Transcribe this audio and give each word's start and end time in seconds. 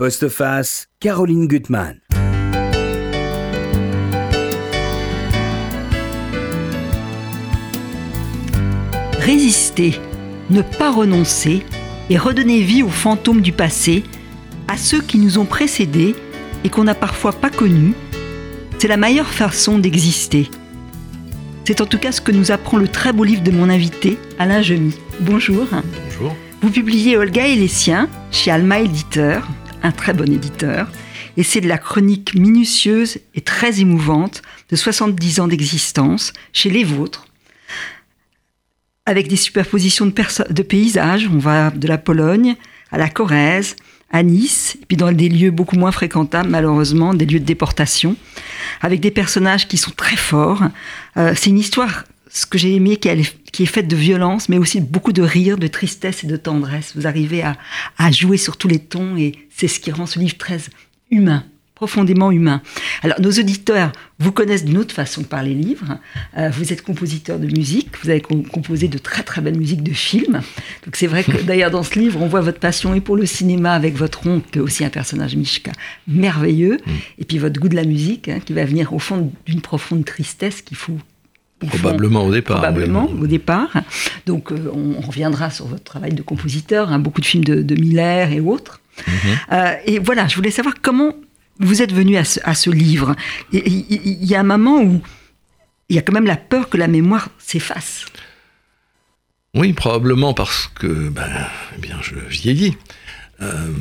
Postface, 0.00 0.86
Caroline 1.00 1.48
Gutmann. 1.48 1.98
Résister, 9.18 10.00
ne 10.50 10.62
pas 10.62 10.92
renoncer 10.92 11.64
et 12.10 12.16
redonner 12.16 12.60
vie 12.60 12.84
aux 12.84 12.88
fantômes 12.88 13.40
du 13.40 13.50
passé, 13.50 14.04
à 14.68 14.76
ceux 14.76 15.00
qui 15.00 15.18
nous 15.18 15.36
ont 15.38 15.44
précédés 15.44 16.14
et 16.62 16.68
qu'on 16.68 16.84
n'a 16.84 16.94
parfois 16.94 17.32
pas 17.32 17.50
connus, 17.50 17.94
c'est 18.78 18.86
la 18.86 18.96
meilleure 18.96 19.26
façon 19.26 19.78
d'exister. 19.78 20.48
C'est 21.64 21.80
en 21.80 21.86
tout 21.86 21.98
cas 21.98 22.12
ce 22.12 22.20
que 22.20 22.30
nous 22.30 22.52
apprend 22.52 22.76
le 22.76 22.86
très 22.86 23.12
beau 23.12 23.24
livre 23.24 23.42
de 23.42 23.50
mon 23.50 23.68
invité, 23.68 24.16
Alain 24.38 24.62
Gemy. 24.62 24.94
Bonjour. 25.18 25.66
Bonjour. 25.72 26.36
Vous 26.62 26.70
publiez 26.70 27.16
Olga 27.16 27.48
et 27.48 27.56
les 27.56 27.66
siens 27.66 28.08
chez 28.30 28.52
Alma 28.52 28.78
Éditeur, 28.78 29.48
un 29.82 29.92
très 29.92 30.12
bon 30.12 30.30
éditeur, 30.32 30.88
et 31.36 31.42
c'est 31.42 31.60
de 31.60 31.68
la 31.68 31.78
chronique 31.78 32.34
minutieuse 32.34 33.18
et 33.34 33.40
très 33.40 33.80
émouvante 33.80 34.42
de 34.70 34.76
70 34.76 35.40
ans 35.40 35.48
d'existence 35.48 36.32
chez 36.52 36.70
les 36.70 36.84
vôtres, 36.84 37.26
avec 39.06 39.28
des 39.28 39.36
superpositions 39.36 40.06
de, 40.06 40.52
de, 40.52 40.62
paysages. 40.62 41.28
On 41.32 41.38
va 41.38 41.70
de 41.70 41.88
la 41.88 41.98
Pologne 41.98 42.56
à 42.90 42.98
la 42.98 43.08
Corrèze, 43.08 43.76
à 44.10 44.22
Nice, 44.22 44.76
et 44.80 44.86
puis 44.86 44.96
dans 44.96 45.12
des 45.12 45.28
lieux 45.28 45.50
beaucoup 45.50 45.76
moins 45.76 45.92
fréquentables, 45.92 46.48
malheureusement, 46.48 47.14
des 47.14 47.26
lieux 47.26 47.40
de 47.40 47.44
déportation, 47.44 48.16
avec 48.80 49.00
des 49.00 49.10
personnages 49.10 49.68
qui 49.68 49.76
sont 49.76 49.90
très 49.90 50.16
forts. 50.16 50.62
Euh, 51.16 51.34
c'est 51.36 51.50
une 51.50 51.58
histoire, 51.58 52.04
ce 52.38 52.46
que 52.46 52.58
j'ai 52.58 52.74
aimé, 52.74 52.96
qui 52.96 53.08
est, 53.08 53.66
faite 53.66 53.88
de 53.88 53.96
violence, 53.96 54.48
mais 54.48 54.58
aussi 54.58 54.80
beaucoup 54.80 55.12
de 55.12 55.22
rire, 55.22 55.58
de 55.58 55.66
tristesse 55.66 56.24
et 56.24 56.26
de 56.26 56.36
tendresse. 56.36 56.92
Vous 56.94 57.06
arrivez 57.06 57.42
à, 57.42 57.56
à 57.98 58.10
jouer 58.10 58.36
sur 58.36 58.56
tous 58.56 58.68
les 58.68 58.78
tons, 58.78 59.16
et 59.16 59.32
c'est 59.50 59.68
ce 59.68 59.80
qui 59.80 59.90
rend 59.90 60.06
ce 60.06 60.18
livre 60.18 60.36
très 60.36 60.58
humain 61.10 61.44
profondément 61.78 62.32
humain. 62.32 62.60
Alors, 63.04 63.20
nos 63.20 63.30
auditeurs 63.30 63.92
vous 64.18 64.32
connaissent 64.32 64.64
d'une 64.64 64.78
autre 64.78 64.92
façon 64.92 65.22
par 65.22 65.44
les 65.44 65.54
livres. 65.54 65.98
Euh, 66.36 66.50
vous 66.50 66.72
êtes 66.72 66.82
compositeur 66.82 67.38
de 67.38 67.46
musique, 67.46 67.90
vous 68.02 68.10
avez 68.10 68.20
composé 68.20 68.88
de 68.88 68.98
très 68.98 69.22
très 69.22 69.40
belles 69.40 69.56
musiques 69.56 69.84
de 69.84 69.92
films. 69.92 70.40
Donc, 70.84 70.96
c'est 70.96 71.06
vrai 71.06 71.22
que 71.22 71.40
d'ailleurs, 71.40 71.70
dans 71.70 71.84
ce 71.84 71.96
livre, 71.96 72.20
on 72.20 72.26
voit 72.26 72.40
votre 72.40 72.58
passion 72.58 72.94
et 72.94 73.00
pour 73.00 73.16
le 73.16 73.26
cinéma 73.26 73.74
avec 73.74 73.94
votre 73.94 74.26
oncle, 74.26 74.50
qui 74.50 74.58
est 74.58 74.60
aussi 74.60 74.84
un 74.84 74.90
personnage 74.90 75.36
Mishka 75.36 75.70
merveilleux, 76.08 76.78
mm. 76.84 76.90
et 77.20 77.24
puis 77.24 77.38
votre 77.38 77.60
goût 77.60 77.68
de 77.68 77.76
la 77.76 77.84
musique, 77.84 78.28
hein, 78.28 78.40
qui 78.44 78.54
va 78.54 78.64
venir 78.64 78.92
au 78.92 78.98
fond 78.98 79.30
d'une 79.46 79.60
profonde 79.60 80.04
tristesse 80.04 80.62
qu'il 80.62 80.76
faut 80.76 80.98
Probablement 81.66 82.24
au 82.24 82.32
départ. 82.32 82.58
Probablement 82.58 83.10
au 83.20 83.26
départ. 83.26 83.70
Donc 84.26 84.52
euh, 84.52 84.70
on, 84.72 85.00
reviendra 85.00 85.50
sur 85.50 85.66
votre 85.66 85.84
travail 85.84 86.12
de 86.12 86.22
compositeur, 86.22 86.92
hein, 86.92 86.98
beaucoup 86.98 87.20
de 87.20 87.26
films 87.26 87.44
de, 87.44 87.74
Miller 87.74 88.32
et 88.32 88.40
autres. 88.40 88.80
Mm-hmm. 88.98 89.36
Euh, 89.52 89.74
et 89.86 89.98
voilà, 89.98 90.28
je 90.28 90.36
voulais 90.36 90.50
savoir 90.50 90.74
comment 90.80 91.14
vous 91.58 91.82
êtes 91.82 91.92
venu 91.92 92.16
à 92.16 92.24
ce, 92.24 92.70
livre. 92.70 93.16
Il 93.52 94.24
y 94.24 94.34
a 94.34 94.40
un 94.40 94.44
moment 94.44 94.80
où 94.80 95.00
il 95.88 95.96
y 95.96 95.98
a 95.98 96.02
quand 96.02 96.12
même 96.12 96.26
la 96.26 96.36
peur 96.36 96.68
que 96.68 96.76
la 96.76 96.88
mémoire 96.88 97.30
s'efface. 97.38 98.04
Oui, 99.54 99.72
probablement 99.72 100.34
parce 100.34 100.70
que 100.74 101.08
ben, 101.08 101.26
eh 101.76 101.80
bien, 101.80 101.96
je 102.02 102.14
vieillis. 102.14 102.76
Euh, 103.40 103.72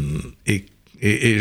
et, 0.46 0.66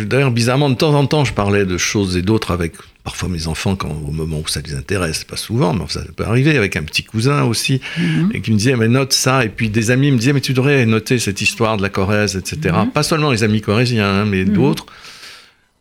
d'ailleurs, 0.04 0.32
bizarrement, 0.32 0.68
de 0.68 0.74
temps 0.74 0.94
en 0.94 1.06
temps, 1.06 1.24
je 1.24 1.32
parlais 1.32 1.64
de 1.64 1.78
choses 1.78 2.16
et 2.16 2.22
d'autres 2.22 2.50
avec 2.50 2.74
parfois 3.06 3.28
mes 3.28 3.46
enfants 3.46 3.76
quand, 3.76 4.02
au 4.04 4.10
moment 4.10 4.40
où 4.44 4.48
ça 4.48 4.60
les 4.60 4.74
intéresse, 4.74 5.22
pas 5.22 5.36
souvent, 5.36 5.72
mais 5.72 5.84
ça 5.88 6.00
peut 6.16 6.24
arriver, 6.24 6.56
avec 6.56 6.74
un 6.74 6.82
petit 6.82 7.04
cousin 7.04 7.44
aussi, 7.44 7.80
mhm. 7.96 8.32
et 8.34 8.40
qui 8.40 8.50
me 8.50 8.56
disait, 8.56 8.74
mais 8.74 8.88
note 8.88 9.12
ça, 9.12 9.44
et 9.44 9.48
puis 9.48 9.70
des 9.70 9.92
amis 9.92 10.10
me 10.10 10.18
disaient, 10.18 10.32
mais 10.32 10.40
tu 10.40 10.54
devrais 10.54 10.84
noter 10.86 11.20
cette 11.20 11.40
histoire 11.40 11.76
de 11.76 11.82
la 11.82 11.88
Corrèze, 11.88 12.34
etc. 12.34 12.74
Mhm. 12.78 12.90
Pas 12.90 13.04
seulement 13.04 13.30
les 13.30 13.44
amis 13.44 13.60
corésiens, 13.60 14.08
hein, 14.08 14.24
mais 14.24 14.44
mhm. 14.44 14.54
d'autres. 14.54 14.86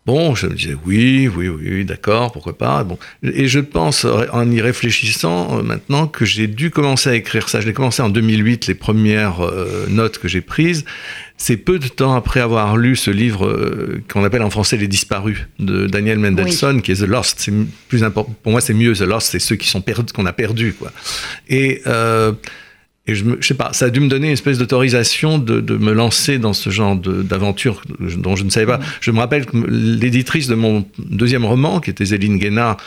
Bon, 0.05 0.35
je 0.35 0.45
me 0.45 0.53
disais 0.53 0.77
oui, 0.85 1.27
oui, 1.27 1.49
oui, 1.49 1.83
d'accord, 1.83 2.31
pourquoi 2.31 2.55
pas. 2.55 2.83
Bon, 2.83 2.99
et 3.23 3.47
je 3.47 3.59
pense 3.59 4.05
en 4.05 4.51
y 4.51 4.61
réfléchissant 4.61 5.57
euh, 5.57 5.63
maintenant 5.63 6.05
que 6.05 6.25
j'ai 6.25 6.45
dû 6.45 6.69
commencer 6.69 7.09
à 7.09 7.15
écrire 7.15 7.49
ça. 7.49 7.59
Je 7.59 7.65
l'ai 7.65 7.73
commencé 7.73 8.03
en 8.03 8.09
2008, 8.09 8.67
les 8.67 8.75
premières 8.75 9.43
euh, 9.43 9.87
notes 9.89 10.19
que 10.19 10.27
j'ai 10.27 10.41
prises. 10.41 10.85
C'est 11.37 11.57
peu 11.57 11.79
de 11.79 11.87
temps 11.87 12.15
après 12.15 12.39
avoir 12.39 12.77
lu 12.77 12.95
ce 12.95 13.09
livre 13.09 13.47
euh, 13.47 14.03
qu'on 14.07 14.23
appelle 14.23 14.43
en 14.43 14.51
français 14.51 14.77
Les 14.77 14.87
Disparus 14.87 15.39
de 15.57 15.87
Daniel 15.87 16.19
Mendelssohn, 16.19 16.83
qui 16.83 16.91
est 16.91 17.01
The 17.01 17.07
Lost. 17.07 17.39
C'est 17.39 17.53
plus 17.87 18.03
important. 18.03 18.35
Pour 18.43 18.51
moi, 18.51 18.61
c'est 18.61 18.75
mieux 18.75 18.93
The 18.93 19.01
Lost, 19.01 19.31
c'est 19.31 19.39
ceux 19.39 19.55
qui 19.55 19.67
sont 19.67 19.81
perdus, 19.81 20.13
qu'on 20.13 20.27
a 20.27 20.33
perdus, 20.33 20.73
quoi. 20.73 20.91
Et 21.49 21.81
et 23.07 23.13
je, 23.13 23.23
me, 23.23 23.37
je 23.39 23.47
sais 23.47 23.53
pas, 23.53 23.71
ça 23.73 23.85
a 23.85 23.89
dû 23.89 23.99
me 23.99 24.07
donner 24.07 24.27
une 24.27 24.33
espèce 24.33 24.57
d'autorisation 24.57 25.37
de, 25.37 25.61
de, 25.61 25.77
me 25.77 25.93
lancer 25.93 26.39
dans 26.39 26.53
ce 26.53 26.71
genre 26.71 26.95
d'aventure 26.95 27.81
dont 27.99 28.35
je 28.35 28.43
ne 28.43 28.49
savais 28.49 28.65
pas. 28.65 28.79
Je 28.99 29.11
me 29.11 29.19
rappelle 29.19 29.45
que 29.45 29.57
l'éditrice 29.57 30.47
de 30.47 30.55
mon 30.55 30.85
deuxième 30.97 31.45
roman, 31.45 31.79
qui 31.79 31.91
était 31.91 32.05
Zéline 32.05 32.39
Guénard, 32.39 32.77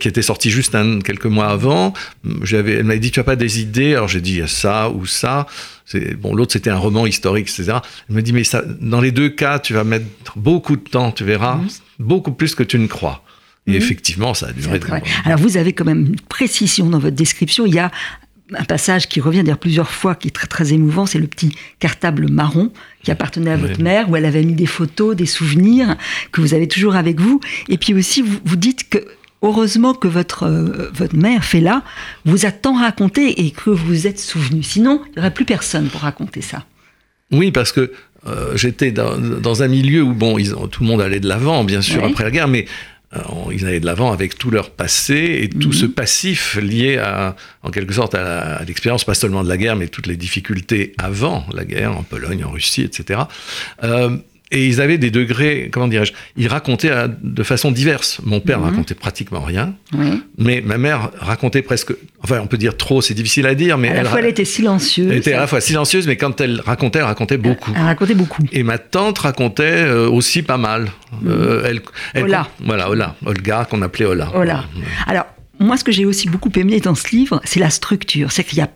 qui 0.00 0.08
était 0.08 0.22
sorti 0.22 0.50
juste 0.50 0.74
un, 0.74 1.00
quelques 1.00 1.26
mois 1.26 1.48
avant, 1.48 1.92
elle 2.24 2.84
m'a 2.84 2.96
dit 2.96 3.10
tu 3.10 3.20
as 3.20 3.24
pas 3.24 3.36
des 3.36 3.60
idées? 3.60 3.94
Alors 3.94 4.08
j'ai 4.08 4.20
dit 4.20 4.42
ça 4.46 4.90
ou 4.90 5.06
ça. 5.06 5.46
Bon 6.18 6.34
l'autre 6.34 6.52
c'était 6.52 6.70
un 6.70 6.76
roman 6.76 7.06
historique 7.06 7.48
etc 7.48 7.78
elle 8.08 8.16
m'a 8.16 8.20
dit 8.20 8.34
mais 8.34 8.44
ça, 8.44 8.62
dans 8.80 9.00
les 9.00 9.10
deux 9.10 9.30
cas 9.30 9.58
tu 9.58 9.72
vas 9.72 9.84
mettre 9.84 10.04
beaucoup 10.36 10.76
de 10.76 10.82
temps 10.82 11.12
tu 11.12 11.24
verras 11.24 11.56
mmh. 11.56 11.68
beaucoup 11.98 12.32
plus 12.32 12.54
que 12.54 12.62
tu 12.62 12.78
ne 12.78 12.86
crois. 12.86 13.24
Et 13.66 13.72
mmh. 13.72 13.74
effectivement 13.74 14.34
ça 14.34 14.48
a 14.48 14.52
duré 14.52 14.80
alors 15.24 15.38
vous 15.38 15.56
avez 15.56 15.72
quand 15.72 15.86
même 15.86 16.06
une 16.06 16.20
précision 16.20 16.90
dans 16.90 16.98
votre 16.98 17.16
description. 17.16 17.64
Il 17.64 17.74
y 17.74 17.78
a 17.78 17.90
un 18.52 18.64
passage 18.64 19.08
qui 19.08 19.20
revient 19.20 19.42
d'ailleurs 19.42 19.58
plusieurs 19.58 19.90
fois, 19.90 20.14
qui 20.14 20.28
est 20.28 20.32
très 20.32 20.46
très 20.46 20.72
émouvant, 20.72 21.06
c'est 21.06 21.18
le 21.18 21.26
petit 21.26 21.54
cartable 21.78 22.30
marron 22.30 22.72
qui 23.02 23.10
appartenait 23.10 23.50
à 23.50 23.56
votre 23.56 23.80
mère, 23.80 24.10
où 24.10 24.16
elle 24.16 24.24
avait 24.24 24.42
mis 24.42 24.54
des 24.54 24.66
photos, 24.66 25.14
des 25.14 25.26
souvenirs 25.26 25.96
que 26.32 26.40
vous 26.40 26.54
avez 26.54 26.68
toujours 26.68 26.96
avec 26.96 27.20
vous. 27.20 27.40
Et 27.68 27.78
puis 27.78 27.94
aussi, 27.94 28.22
vous, 28.22 28.38
vous 28.44 28.56
dites 28.56 28.88
que 28.88 28.98
heureusement 29.42 29.94
que 29.94 30.08
votre, 30.08 30.44
euh, 30.44 30.90
votre 30.92 31.16
mère 31.16 31.42
là, 31.60 31.82
vous 32.24 32.46
a 32.46 32.50
tant 32.50 32.74
raconté 32.74 33.46
et 33.46 33.50
que 33.50 33.70
vous 33.70 34.06
êtes 34.06 34.18
souvenu. 34.18 34.62
Sinon, 34.62 35.02
il 35.06 35.12
n'y 35.12 35.18
aurait 35.18 35.34
plus 35.34 35.44
personne 35.44 35.88
pour 35.88 36.00
raconter 36.00 36.40
ça. 36.40 36.64
Oui, 37.30 37.52
parce 37.52 37.72
que 37.72 37.92
euh, 38.26 38.56
j'étais 38.56 38.90
dans, 38.90 39.16
dans, 39.16 39.62
un 39.62 39.68
milieu 39.68 40.02
où 40.02 40.12
bon, 40.12 40.38
ils, 40.38 40.54
tout 40.70 40.82
le 40.82 40.88
monde 40.88 41.00
allait 41.00 41.20
de 41.20 41.28
l'avant, 41.28 41.62
bien 41.64 41.82
sûr, 41.82 42.04
après 42.04 42.24
la 42.24 42.30
guerre, 42.30 42.48
mais 42.48 42.66
ils 43.52 43.64
allaient 43.66 43.80
de 43.80 43.86
l'avant 43.86 44.12
avec 44.12 44.36
tout 44.36 44.50
leur 44.50 44.70
passé 44.70 45.40
et 45.42 45.48
tout 45.48 45.72
ce 45.72 45.86
mhm. 45.86 45.92
passif 45.92 46.56
lié 46.56 46.98
à, 46.98 47.36
en 47.62 47.70
quelque 47.70 47.94
sorte 47.94 48.14
à 48.14 48.62
l'expérience, 48.64 49.04
pas 49.04 49.14
seulement 49.14 49.42
de 49.42 49.48
la 49.48 49.56
guerre, 49.56 49.76
mais 49.76 49.88
toutes 49.88 50.06
les 50.06 50.16
difficultés 50.16 50.94
avant 50.98 51.46
la 51.52 51.64
guerre, 51.64 51.96
en 51.96 52.02
Pologne, 52.02 52.44
en 52.44 52.50
Russie, 52.50 52.82
etc. 52.82 53.20
Euh, 53.82 54.16
et 54.50 54.66
ils 54.66 54.80
avaient 54.80 54.98
des 54.98 55.10
degrés, 55.10 55.68
comment 55.72 55.88
dirais-je, 55.88 56.12
ils 56.36 56.48
racontaient 56.48 56.92
de 57.22 57.42
façon 57.42 57.70
diverse. 57.70 58.20
Mon 58.24 58.40
père 58.40 58.60
mhm. 58.60 58.70
racontait 58.70 58.94
pratiquement 58.94 59.40
rien, 59.40 59.74
mais 60.38 60.62
ma 60.64 60.78
mère 60.78 61.10
racontait 61.18 61.62
presque, 61.62 61.92
enfin 62.22 62.40
on 62.42 62.46
peut 62.46 62.58
dire 62.58 62.76
trop, 62.76 63.02
c'est 63.02 63.14
difficile 63.14 63.46
à 63.46 63.54
dire, 63.54 63.78
mais 63.78 63.90
à 63.90 64.02
la 64.02 64.10
fois 64.10 64.20
elle 64.20 64.26
était 64.26 64.44
silencieuse. 64.44 65.10
Elle 65.10 65.18
était 65.18 65.32
à 65.34 65.40
la 65.40 65.46
fois 65.46 65.60
silencieuse, 65.60 66.06
mais 66.06 66.16
quand 66.16 66.40
elle 66.40 66.60
racontait, 66.60 67.00
elle 67.00 67.04
racontait 67.06 67.38
beaucoup. 67.38 67.72
Elle, 67.76 67.82
racontait 67.82 68.14
beaucoup. 68.14 68.42
Et 68.52 68.62
ma 68.62 68.78
tante 68.78 69.18
racontait 69.18 69.84
euh, 69.84 70.08
aussi 70.08 70.42
pas 70.42 70.56
mal. 70.56 70.90
Euh, 71.26 71.62
elle, 71.66 71.80
elle, 72.14 72.24
Ola. 72.24 72.48
Voilà, 72.64 72.90
Ola, 72.90 73.16
Olga 73.24 73.66
qu'on 73.68 73.82
appelait 73.82 74.06
Ola. 74.06 74.30
Ola. 74.34 74.64
Alors 75.06 75.26
moi, 75.60 75.76
ce 75.76 75.84
que 75.84 75.92
j'ai 75.92 76.04
aussi 76.04 76.28
beaucoup 76.28 76.52
aimé 76.56 76.80
dans 76.80 76.94
ce 76.94 77.08
livre, 77.10 77.40
c'est 77.44 77.60
la 77.60 77.70
structure. 77.70 78.30
C'est 78.30 78.44
qu'il 78.44 78.58
y 78.58 78.60
a 78.60 78.70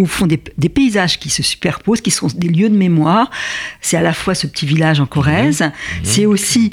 au 0.00 0.06
fond 0.06 0.26
des, 0.26 0.38
paysages 0.68 1.18
qui 1.18 1.30
se 1.30 1.42
superposent, 1.42 2.00
qui 2.00 2.10
sont 2.10 2.28
des 2.34 2.48
lieux 2.48 2.68
de 2.68 2.76
mémoire. 2.76 3.30
C'est 3.80 3.96
à 3.96 4.02
la 4.02 4.12
fois 4.12 4.34
ce 4.34 4.46
petit 4.46 4.66
village 4.66 5.00
en 5.00 5.06
Corrèze, 5.06 5.62
mhm. 5.62 5.72
c'est 6.02 6.26
aussi 6.26 6.72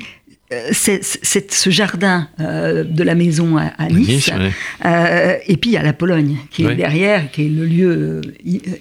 euh, 0.53 0.71
ce 0.71 1.69
jardin 1.69 2.29
euh, 2.39 2.85
de 2.85 3.03
la 3.03 3.15
maison 3.15 3.57
à, 3.57 3.89
Nice, 3.89 4.31
euh, 4.85 5.35
et 5.45 5.57
puis 5.57 5.71
il 5.71 5.73
y 5.73 5.77
a 5.77 5.83
la 5.83 5.91
Pologne 5.91 6.37
qui 6.51 6.65
est 6.65 6.73
derrière, 6.73 7.29
qui 7.31 7.47
est 7.47 7.49
le 7.49 7.65
lieu 7.65 8.21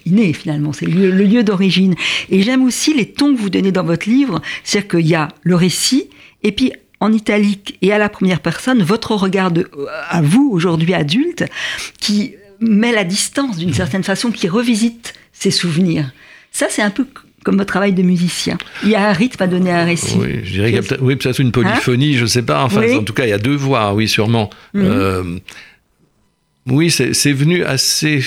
inné 0.04 0.32
finalement, 0.32 0.72
c'est 0.72 0.86
le, 0.86 1.10
lieu 1.10 1.42
d'origine. 1.42 1.96
Et 2.30 2.42
j'aime 2.42 2.62
aussi 2.62 2.94
les 2.94 3.06
tons 3.06 3.34
que 3.34 3.40
vous 3.40 3.50
donnez 3.50 3.72
dans 3.72 3.82
votre 3.82 4.08
livre, 4.08 4.40
c'est-à-dire 4.62 4.88
qu'il 4.88 5.08
y 5.08 5.16
a 5.16 5.26
le 5.42 5.56
récit, 5.56 6.08
et 6.44 6.52
puis 6.52 6.72
en 7.00 7.12
italique 7.12 7.76
et 7.82 7.92
à 7.92 7.98
la 7.98 8.08
première 8.08 8.38
personne, 8.38 8.84
votre 8.84 9.16
regard 9.16 9.50
à 10.08 10.22
vous 10.22 10.48
aujourd'hui 10.52 10.94
adulte, 10.94 11.46
qui 11.98 12.36
met 12.60 12.92
la 12.92 13.04
distance 13.04 13.58
d'une 13.58 13.74
certaine 13.74 14.04
façon, 14.04 14.30
qui 14.30 14.48
revisite 14.48 15.14
ses 15.32 15.50
souvenirs. 15.50 16.12
Ça, 16.52 16.66
c'est 16.70 16.82
un 16.82 16.90
peu 16.90 17.06
comme 17.44 17.58
votre 17.58 17.68
travail 17.68 17.92
de 17.92 18.02
musicien. 18.02 18.58
Il 18.82 18.88
y 18.88 18.96
a 18.96 19.08
un 19.08 19.12
rythme 19.12 19.40
à 19.42 19.46
donner 19.46 19.70
à 19.70 19.82
un 19.82 19.84
récit. 19.84 20.16
Oui, 20.18 20.40
je 20.42 20.52
dirais 20.52 20.66
qu'il 20.66 20.76
y 20.76 20.78
a 20.78 20.82
peut-être 20.82 21.02
oui, 21.02 21.16
une 21.38 21.52
polyphonie, 21.52 22.14
je 22.14 22.22
ne 22.22 22.26
sais 22.26 22.42
pas. 22.42 22.64
Enfin, 22.64 22.82
en 22.96 23.04
tout 23.04 23.12
cas, 23.12 23.24
il 23.24 23.30
y 23.30 23.32
a 23.32 23.38
deux 23.38 23.54
voix, 23.54 23.94
oui, 23.94 24.08
sûrement. 24.08 24.50
Mhm. 24.74 24.84
Euh, 24.84 25.38
oui, 26.66 26.90
c'est 26.90 27.32
venu 27.32 27.62
assez. 27.64 28.24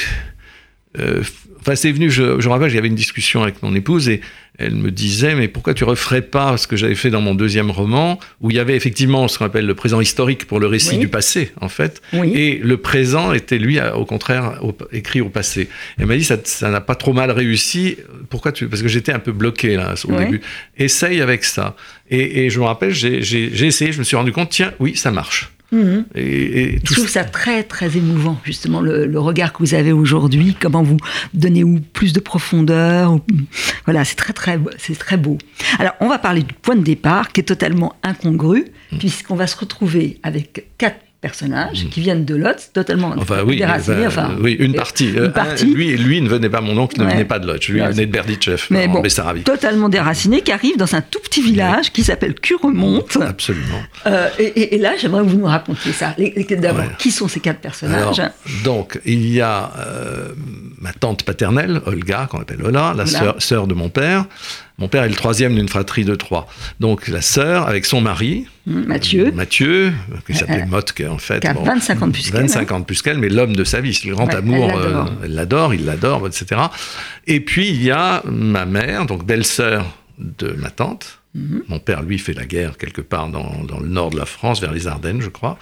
Euh, 0.97 1.21
Enfin, 1.69 1.75
c'est 1.75 1.91
venu, 1.91 2.09
je, 2.09 2.39
je 2.41 2.47
me 2.47 2.53
rappelle, 2.53 2.71
j'avais 2.71 2.87
une 2.87 2.95
discussion 2.95 3.43
avec 3.43 3.61
mon 3.61 3.75
épouse 3.75 4.09
et 4.09 4.21
elle 4.57 4.73
me 4.73 4.89
disait, 4.89 5.35
mais 5.35 5.47
pourquoi 5.47 5.75
tu 5.75 5.83
referais 5.83 6.23
pas 6.23 6.57
ce 6.57 6.65
que 6.65 6.75
j'avais 6.75 6.95
fait 6.95 7.11
dans 7.11 7.21
mon 7.21 7.35
deuxième 7.35 7.69
roman, 7.69 8.19
où 8.41 8.49
il 8.49 8.55
y 8.55 8.59
avait 8.59 8.75
effectivement 8.75 9.27
ce 9.27 9.37
qu'on 9.37 9.45
appelle 9.45 9.67
le 9.67 9.75
présent 9.75 10.01
historique 10.01 10.47
pour 10.47 10.59
le 10.59 10.65
récit 10.65 10.93
Oui. 10.95 10.97
du 10.97 11.07
passé, 11.09 11.51
en 11.61 11.69
fait, 11.69 12.01
Oui. 12.13 12.33
et 12.33 12.57
le 12.57 12.77
présent 12.77 13.33
était, 13.33 13.59
lui, 13.59 13.79
au 13.79 14.03
contraire, 14.03 14.57
au- 14.63 14.75
écrit 14.91 15.21
au 15.21 15.29
passé. 15.29 15.69
Elle 15.99 16.07
m'a 16.07 16.17
dit, 16.17 16.23
ça 16.23 16.69
n'a 16.71 16.81
pas 16.81 16.95
trop 16.95 17.13
mal 17.13 17.29
réussi, 17.29 17.97
pourquoi 18.31 18.51
tu... 18.51 18.67
Parce 18.67 18.81
que 18.81 18.87
j'étais 18.87 19.11
un 19.13 19.19
peu 19.19 19.31
bloqué, 19.31 19.75
là, 19.75 19.93
au 20.05 20.15
début. 20.17 20.41
Essaye 20.75 21.21
avec 21.21 21.43
ça. 21.43 21.75
Et, 22.09 22.45
et 22.45 22.49
je 22.49 22.59
me 22.59 22.65
rappelle, 22.65 22.91
j'ai 22.93 23.19
essayé, 23.67 23.91
je 23.91 23.99
me 23.99 24.03
suis 24.03 24.17
rendu 24.17 24.31
compte, 24.31 24.49
tiens, 24.49 24.73
oui, 24.79 24.95
ça 24.95 25.11
marche. 25.11 25.51
Mhm. 25.71 26.05
Et, 26.15 26.61
et 26.61 26.71
Je 26.77 26.83
tout 26.83 26.93
trouve 26.95 27.07
ça 27.09 27.23
très 27.23 27.63
très 27.63 27.95
émouvant 27.97 28.39
justement 28.43 28.81
le, 28.81 29.05
le 29.05 29.19
regard 29.19 29.53
que 29.53 29.59
vous 29.59 29.73
avez 29.75 29.91
aujourd'hui, 29.91 30.55
comment 30.59 30.81
vous 30.83 30.97
donnez 31.33 31.63
ou 31.63 31.79
plus 31.93 32.11
de 32.13 32.19
profondeur, 32.19 33.13
ou- 33.13 33.21
voilà 33.85 34.03
c'est 34.05 34.15
très 34.15 34.33
très 34.33 34.59
c'est 34.77 34.97
très 34.97 35.17
beau. 35.17 35.37
Alors 35.77 35.93
on 35.99 36.07
va 36.09 36.17
parler 36.17 36.41
du 36.43 36.53
point 36.53 36.75
de 36.75 36.81
départ 36.83 37.31
qui 37.31 37.41
est 37.41 37.43
totalement 37.43 37.93
incongru 38.03 38.65
Mm. 38.91 38.97
puisqu'on 38.97 39.35
va 39.35 39.45
se 39.45 39.55
retrouver 39.55 40.17
avec 40.23 40.65
quatre 40.79 40.97
personnages 41.21 41.87
qui 41.91 41.99
viennent 42.01 42.23
de 42.25 42.35
Lotz, 42.35 42.71
totalement 42.73 43.13
Enfin 43.17 43.43
oui, 43.45 43.57
déracinés, 43.57 44.07
enfin, 44.07 44.31
oui, 44.39 44.53
une 44.59 44.73
euh, 44.73 44.77
partie. 44.77 45.09
une 45.09 45.19
Euh, 45.19 45.29
partie. 45.29 45.65
un- 45.65 45.73
lui, 45.75 45.97
lui 45.97 46.21
ne 46.21 46.29
venait 46.29 46.49
pas, 46.49 46.61
mon 46.61 46.77
oncle 46.77 46.99
ne 46.99 47.05
Ouais. 47.05 47.11
venait 47.11 47.25
pas 47.25 47.39
de 47.39 47.47
Lodz. 47.47 47.67
Lui, 47.67 47.81
Ouais. 47.81 47.89
venait 47.91 48.05
de 48.05 48.11
Berditchev, 48.11 48.63
mais 48.69 48.85
en 48.87 48.91
bon, 48.93 49.01
Bessarabie. 49.01 49.41
totalement 49.43 49.89
déracinés, 49.89 50.41
qui 50.41 50.51
arrivent 50.51 50.77
dans 50.77 50.95
un 50.95 51.01
tout 51.01 51.19
petit 51.19 51.41
village 51.41 51.91
qui 51.91 52.03
s'appelle 52.03 52.35
Curemonte. 52.35 53.17
Absolument. 53.21 53.81
Euh, 54.07 54.29
et, 54.39 54.43
et- 54.45 54.75
et 54.75 54.77
là, 54.77 54.93
j'aimerais 54.97 55.23
que 55.23 55.29
vous 55.29 55.37
nous 55.37 55.45
racontiez 55.45 55.91
ça. 55.91 56.15
D'abord, 56.57 56.85
Ouais. 56.85 56.91
qui 56.97 57.11
sont 57.11 57.27
ces 57.27 57.39
quatre 57.41 57.59
personnages 57.59 58.19
Alors, 58.19 58.31
donc, 58.63 58.99
il 59.05 59.27
y 59.29 59.41
a 59.41 59.71
euh, 59.77 60.29
ma 60.79 60.93
tante 60.93 61.23
paternelle, 61.23 61.81
Olga, 61.85 62.27
qu'on 62.29 62.39
appelle 62.39 62.63
Ola, 62.63 62.93
la 62.95 63.05
sœur 63.39 63.67
de 63.67 63.73
mon 63.73 63.89
père. 63.89 64.25
Mon 64.79 64.87
père 64.87 65.03
est 65.03 65.09
le 65.09 65.15
troisième 65.15 65.55
d'une 65.55 65.67
fratrie 65.69 66.05
de 66.05 66.15
trois. 66.15 66.47
Donc, 66.79 67.07
la 67.09 67.21
sœur, 67.21 67.67
avec 67.67 67.85
son 67.85 68.01
mari, 68.01 68.45
Hum, 68.67 68.85
Mathieu, 68.85 69.31
Mathieu, 69.31 69.91
qui 70.27 70.33
s'appelait 70.35 70.61
Euh, 70.61 70.65
Motke, 70.67 71.03
en 71.09 71.17
fait. 71.17 71.39
qui 71.41 71.47
a 71.47 71.53
25 71.53 72.01
ans 72.01 72.07
de 72.07 72.11
plus 72.13 72.29
qu'elle, 72.31 72.41
25 72.41 72.71
ans 72.71 72.79
de 72.79 72.85
plus 72.85 73.01
qu'elle, 73.01 73.17
mais 73.17 73.29
l'homme 73.29 73.55
de 73.55 73.63
sa 73.63 73.81
vie. 73.81 73.93
C'est 73.93 74.07
le 74.07 74.15
grand 74.15 74.27
Ouais, 74.27 74.35
amour. 74.35 74.69
elle 74.71 74.77
l'adore. 74.83 75.05
euh, 75.07 75.11
Elle 75.25 75.33
l'adore, 75.35 75.73
il 75.73 75.85
l'adore, 75.85 76.27
etc. 76.27 76.61
Et 77.27 77.39
puis, 77.39 77.67
il 77.69 77.83
y 77.83 77.91
a 77.91 78.21
ma 78.25 78.65
mère, 78.65 79.05
donc 79.05 79.25
belle-sœur 79.25 79.85
de 80.19 80.49
ma 80.57 80.69
tante. 80.69 81.19
Mhm. 81.35 81.63
Mon 81.67 81.79
père, 81.79 82.01
lui, 82.01 82.17
fait 82.17 82.33
la 82.33 82.45
guerre 82.45 82.77
quelque 82.77 83.01
part 83.01 83.27
dans, 83.29 83.63
dans 83.67 83.79
le 83.79 83.87
nord 83.87 84.09
de 84.11 84.17
la 84.17 84.25
France, 84.25 84.61
vers 84.61 84.71
les 84.71 84.87
Ardennes, 84.87 85.21
je 85.21 85.29
crois. 85.29 85.57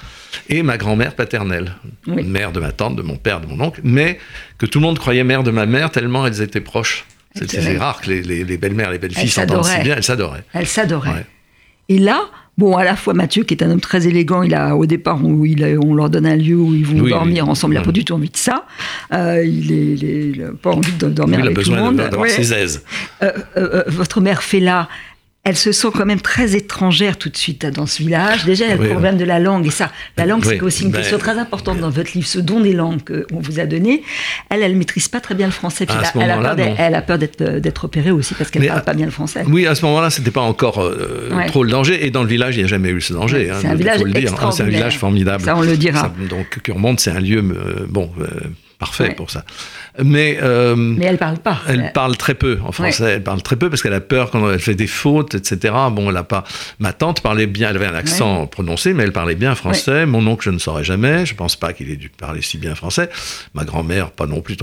Et 0.49 0.63
ma 0.63 0.77
grand-mère 0.77 1.13
paternelle, 1.15 1.73
Oui. 2.07 2.23
mère 2.23 2.51
de 2.51 2.59
ma 2.59 2.71
tante, 2.71 2.95
de 2.95 3.01
mon 3.01 3.17
père, 3.17 3.41
de 3.41 3.47
mon 3.47 3.59
oncle, 3.65 3.81
mais 3.83 4.17
que 4.57 4.65
tout 4.65 4.79
le 4.79 4.85
monde 4.85 4.97
croyait 4.99 5.23
mère 5.25 5.43
de 5.43 5.51
ma 5.51 5.65
mère 5.65 5.91
tellement 5.91 6.25
elles 6.27 6.41
étaient 6.41 6.61
proches. 6.61 7.05
C'est 7.47 7.77
rare 7.77 8.01
que 8.01 8.09
les, 8.09 8.21
les- 8.21 8.43
les 8.43 8.57
belles-mères, 8.57 8.91
les 8.91 8.97
belles-filles 8.99 9.23
Elles 9.23 9.29
s'entendent 9.29 9.63
si 9.63 9.69
s'adoraient. 9.71 9.83
bien, 9.83 9.95
elles 9.97 10.03
s'adoraient. 10.03 10.43
elle 10.53 10.67
s'adorait. 10.67 11.09
Ouais. 11.11 11.25
Et 11.89 11.99
là, 11.99 12.21
bon, 12.57 12.75
à 12.75 12.83
la 12.83 12.95
fois 12.95 13.13
Mathieu, 13.13 13.43
qui 13.43 13.53
est 13.53 13.63
un 13.63 13.71
homme 13.71 13.79
très 13.79 14.07
élégant, 14.07 14.41
il 14.43 14.53
a 14.55 14.75
au 14.75 14.85
départ, 14.85 15.23
où 15.23 15.45
il 15.45 15.63
a- 15.63 15.77
on 15.79 15.93
leur 15.95 16.09
donne 16.09 16.25
un 16.25 16.35
lieu 16.35 16.55
où 16.55 16.73
ils 16.73 16.85
vont 16.85 16.99
Oui, 16.99 17.11
dormir 17.11 17.45
oui. 17.45 17.49
ensemble. 17.51 17.75
Il 17.75 17.77
n'a 17.77 17.83
pas 17.83 17.91
du 17.91 18.03
tout 18.03 18.13
envie 18.13 18.29
de 18.29 18.35
ça. 18.37 18.65
Euh, 19.13 19.43
il, 19.45 19.71
est, 19.71 19.75
il 19.93 20.03
est- 20.05 20.29
il 20.35 20.43
a 20.43 20.51
pas 20.51 20.71
envie 20.71 20.91
de 20.91 21.07
dormir 21.09 21.39
il 21.39 21.43
a 21.43 21.45
avec 21.45 21.55
tout 21.59 21.69
le 21.71 21.75
besoin 21.75 21.85
monde. 21.91 21.95
de- 21.97 22.03
d'avoir 22.03 22.21
Ouais. 22.21 22.29
ses 22.29 22.53
aises. 22.53 22.83
Euh, 23.23 23.31
euh, 23.57 23.83
votre 23.87 24.19
mère 24.21 24.43
fait 24.43 24.59
là. 25.47 25.49
Elle 25.49 25.57
se 25.57 25.71
sent 25.71 25.87
quand 25.93 26.05
même 26.05 26.21
très 26.21 26.55
étrangère 26.55 27.17
tout 27.17 27.29
de 27.29 27.37
suite 27.37 27.65
hein, 27.65 27.71
dans 27.71 27.85
ce 27.85 27.99
village. 28.03 28.45
Déjà, 28.45 28.65
il 28.65 28.69
y 28.69 28.71
a 28.71 28.75
le 28.75 28.81
Oui, 28.81 28.89
problème 28.89 29.17
de 29.17 29.25
la 29.25 29.39
langue. 29.39 29.65
Et 29.65 29.71
ça, 29.71 29.91
la 30.17 30.25
langue, 30.25 30.43
Oui, 30.45 30.55
c'est 30.57 30.61
aussi 30.61 30.83
une 30.83 30.91
ben, 30.91 30.99
question 30.99 31.17
très 31.17 31.37
importante 31.37 31.79
dans 31.79 31.89
votre 31.89 32.11
livre. 32.13 32.27
Ce 32.27 32.39
don 32.39 32.59
des 32.59 32.73
langues 32.73 33.01
qu'on 33.03 33.39
vous 33.39 33.59
a 33.59 33.65
donné, 33.65 34.03
elle, 34.49 34.61
elle 34.61 34.75
maîtrise 34.75 35.07
pas 35.07 35.19
très 35.19 35.35
bien 35.35 35.45
le 35.47 35.51
français. 35.51 35.85
Puis 35.85 35.95
là, 35.95 36.11
ce 36.13 36.19
elle, 36.19 36.31
a 36.31 36.37
peur 36.55 36.75
elle 36.77 36.95
a 36.95 37.01
peur 37.01 37.17
d'être 37.17 37.41
euh, 37.41 37.59
d'être 37.59 37.85
opérée 37.85 38.11
aussi 38.11 38.33
parce 38.33 38.51
qu'elle 38.51 38.61
Mais, 38.61 38.67
parle 38.67 38.83
pas 38.83 38.93
bien 38.93 39.05
le 39.05 39.11
français. 39.11 39.43
Oui, 39.47 39.65
à 39.65 39.75
ce 39.75 39.85
moment-là, 39.85 40.09
c'était 40.09 40.31
pas 40.31 40.41
encore 40.41 40.81
euh, 40.81 41.29
Ouais. 41.31 41.47
trop 41.47 41.63
le 41.63 41.71
danger. 41.71 42.05
Et 42.05 42.11
dans 42.11 42.23
le 42.23 42.29
village, 42.29 42.55
il 42.55 42.59
n'y 42.59 42.65
a 42.65 42.67
jamais 42.67 42.89
eu 42.89 43.01
ce 43.01 43.13
danger. 43.13 43.49
Hein, 43.49 43.57
c'est 43.61 43.67
un 43.67 43.71
il 43.71 43.77
village 43.77 43.99
faut 43.99 44.05
le 44.05 44.13
dire. 44.13 44.51
C'est 44.51 44.63
un 44.63 44.65
village 44.67 44.97
formidable. 44.97 45.43
Ça, 45.43 45.55
on 45.55 45.61
le 45.61 45.77
dira. 45.77 46.01
Ça, 46.01 46.13
donc, 46.29 46.59
Curmonte, 46.63 46.99
c'est 46.99 47.11
un 47.11 47.19
lieu, 47.19 47.39
euh, 47.39 47.85
bon, 47.89 48.11
euh, 48.19 48.25
parfait 48.79 49.05
Ouais. 49.09 49.15
pour 49.15 49.31
ça. 49.31 49.43
Mais, 50.03 50.37
euh, 50.41 50.75
Mais 50.75 51.05
elle 51.05 51.17
parle 51.17 51.37
pas. 51.39 51.59
elle 51.67 51.91
parle 51.93 52.15
très 52.17 52.33
peu 52.35 52.59
en 52.63 52.71
français. 52.71 53.13
Elle 53.15 53.23
parle 53.23 53.41
très 53.41 53.55
peu 53.55 53.69
parce 53.69 53.81
qu'elle 53.81 53.93
a 53.93 54.01
peur 54.01 54.29
quand 54.29 54.51
elle 54.51 54.59
fait 54.59 54.75
des 54.75 54.87
fautes, 54.87 55.35
etc. 55.35 55.73
Bon, 55.91 56.09
elle 56.09 56.17
a 56.17 56.23
pas. 56.23 56.43
Ma 56.79 56.93
tante 56.93 57.21
parlait 57.21 57.47
bien. 57.47 57.69
Elle 57.69 57.77
avait 57.77 57.87
un 57.87 57.95
accent 57.95 58.45
prononcé, 58.47 58.93
mais 58.93 59.03
elle 59.03 59.11
parlait 59.11 59.35
bien 59.35 59.55
français. 59.55 60.05
Mon 60.05 60.25
oncle, 60.27 60.45
je 60.45 60.51
ne 60.51 60.59
saurais 60.59 60.83
jamais. 60.83 61.25
Je 61.25 61.33
pense 61.35 61.55
pas 61.55 61.73
qu'il 61.73 61.89
ait 61.89 61.95
dû 61.95 62.09
parler 62.09 62.41
si 62.41 62.57
bien 62.57 62.75
français. 62.75 63.09
Ma 63.53 63.63
grand-mère, 63.65 64.11
pas 64.11 64.27
non 64.27 64.41
plus. 64.41 64.57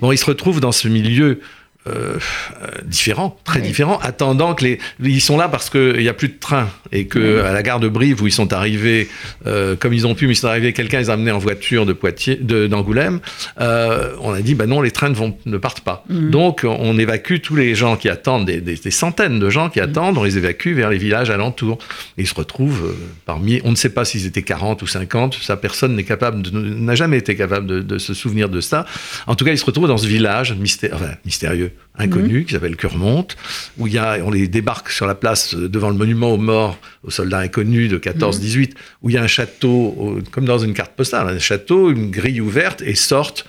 Bon, 0.00 0.12
il 0.12 0.18
se 0.18 0.24
retrouve 0.26 0.60
dans 0.60 0.72
ce 0.72 0.88
milieu. 0.88 1.40
Euh, 1.86 2.16
euh, 2.62 2.66
différent, 2.84 3.38
très 3.44 3.60
Oui. 3.60 3.66
différent, 3.66 3.98
attendant 4.02 4.54
que 4.54 4.64
les... 4.64 4.78
Ils 5.02 5.20
sont 5.20 5.38
là 5.38 5.48
parce 5.48 5.70
qu'il 5.70 5.96
n'y 5.98 6.08
a 6.08 6.12
plus 6.14 6.28
de 6.28 6.38
train 6.38 6.68
et 6.92 7.06
que 7.06 7.40
à 7.42 7.52
la 7.52 7.62
gare 7.62 7.80
de 7.80 7.88
Brive, 7.88 8.22
où 8.22 8.26
ils 8.26 8.32
sont 8.32 8.52
arrivés, 8.52 9.08
euh, 9.46 9.76
comme 9.76 9.94
ils 9.94 10.06
ont 10.06 10.14
pu, 10.14 10.26
mais 10.26 10.34
ils 10.34 10.36
sont 10.36 10.48
arrivés, 10.48 10.72
quelqu'un 10.72 10.98
les 10.98 11.08
a 11.10 11.14
amenés 11.14 11.30
en 11.30 11.38
voiture 11.38 11.86
de 11.86 11.92
Poitiers, 11.94 12.36
de- 12.36 12.66
d'Angoulême, 12.66 13.20
euh, 13.60 14.12
on 14.20 14.32
a 14.32 14.40
dit, 14.42 14.54
bah 14.54 14.66
non, 14.66 14.82
les 14.82 14.90
trains 14.90 15.08
ne, 15.08 15.14
vont, 15.14 15.36
ne 15.46 15.56
partent 15.58 15.80
pas. 15.80 16.04
Donc, 16.10 16.64
on 16.68 16.98
évacue 16.98 17.36
tous 17.42 17.56
les 17.56 17.74
gens 17.74 17.96
qui 17.96 18.08
attendent, 18.08 18.44
des, 18.46 18.60
des- 18.60 18.76
des 18.76 18.90
centaines 18.90 19.38
de 19.40 19.48
gens 19.50 19.70
qui 19.70 19.80
attendent, 19.80 20.18
on 20.18 20.24
les 20.24 20.36
évacue 20.36 20.74
vers 20.74 20.90
les 20.90 20.98
villages 20.98 21.30
alentours. 21.30 21.78
Et 22.18 22.22
ils 22.22 22.26
se 22.28 22.34
retrouvent 22.34 22.86
euh, 22.90 22.94
parmi, 23.24 23.60
on 23.64 23.70
ne 23.70 23.76
sait 23.76 23.90
pas 23.90 24.04
s'ils 24.04 24.26
étaient 24.26 24.42
40 24.42 24.82
ou 24.82 24.86
50, 24.86 25.38
ça, 25.40 25.56
personne 25.56 25.96
n'est 25.96 26.04
capable, 26.04 26.42
n'a 26.52 26.94
jamais 26.94 27.16
été 27.18 27.36
capable 27.36 27.66
de, 27.66 27.80
de 27.80 27.98
se 27.98 28.12
souvenir 28.14 28.48
de 28.48 28.60
ça. 28.60 28.84
En 29.26 29.34
tout 29.34 29.44
cas, 29.44 29.52
ils 29.52 29.58
se 29.58 29.64
retrouvent 29.64 29.88
dans 29.88 29.96
ce 29.96 30.06
village 30.06 30.52
mystérieux, 30.54 30.94
enfin, 30.94 31.12
mystérieux 31.24 31.69
inconnu, 31.96 32.44
qui 32.44 32.54
s'appelle 32.54 32.76
Curmonte, 32.76 33.36
où 33.78 33.86
il 33.86 33.92
y 33.92 33.98
a, 33.98 34.18
on 34.24 34.30
les 34.30 34.48
débarque 34.48 34.90
sur 34.90 35.06
la 35.06 35.14
place 35.14 35.54
euh, 35.54 35.68
devant 35.68 35.90
le 35.90 35.96
monument 35.96 36.32
aux 36.32 36.38
morts, 36.38 36.78
aux 37.04 37.10
soldats 37.10 37.40
inconnus 37.40 37.90
de 37.90 37.98
14-18, 37.98 38.72
où 39.02 39.10
il 39.10 39.14
y 39.14 39.18
a 39.18 39.22
un 39.22 39.26
château, 39.26 40.18
comme 40.30 40.44
dans 40.44 40.58
une 40.58 40.72
carte 40.72 40.92
postale, 40.92 41.28
un 41.28 41.38
château, 41.38 41.90
une 41.90 42.10
grille 42.10 42.40
ouverte, 42.40 42.82
et 42.82 42.94
sortent 42.94 43.46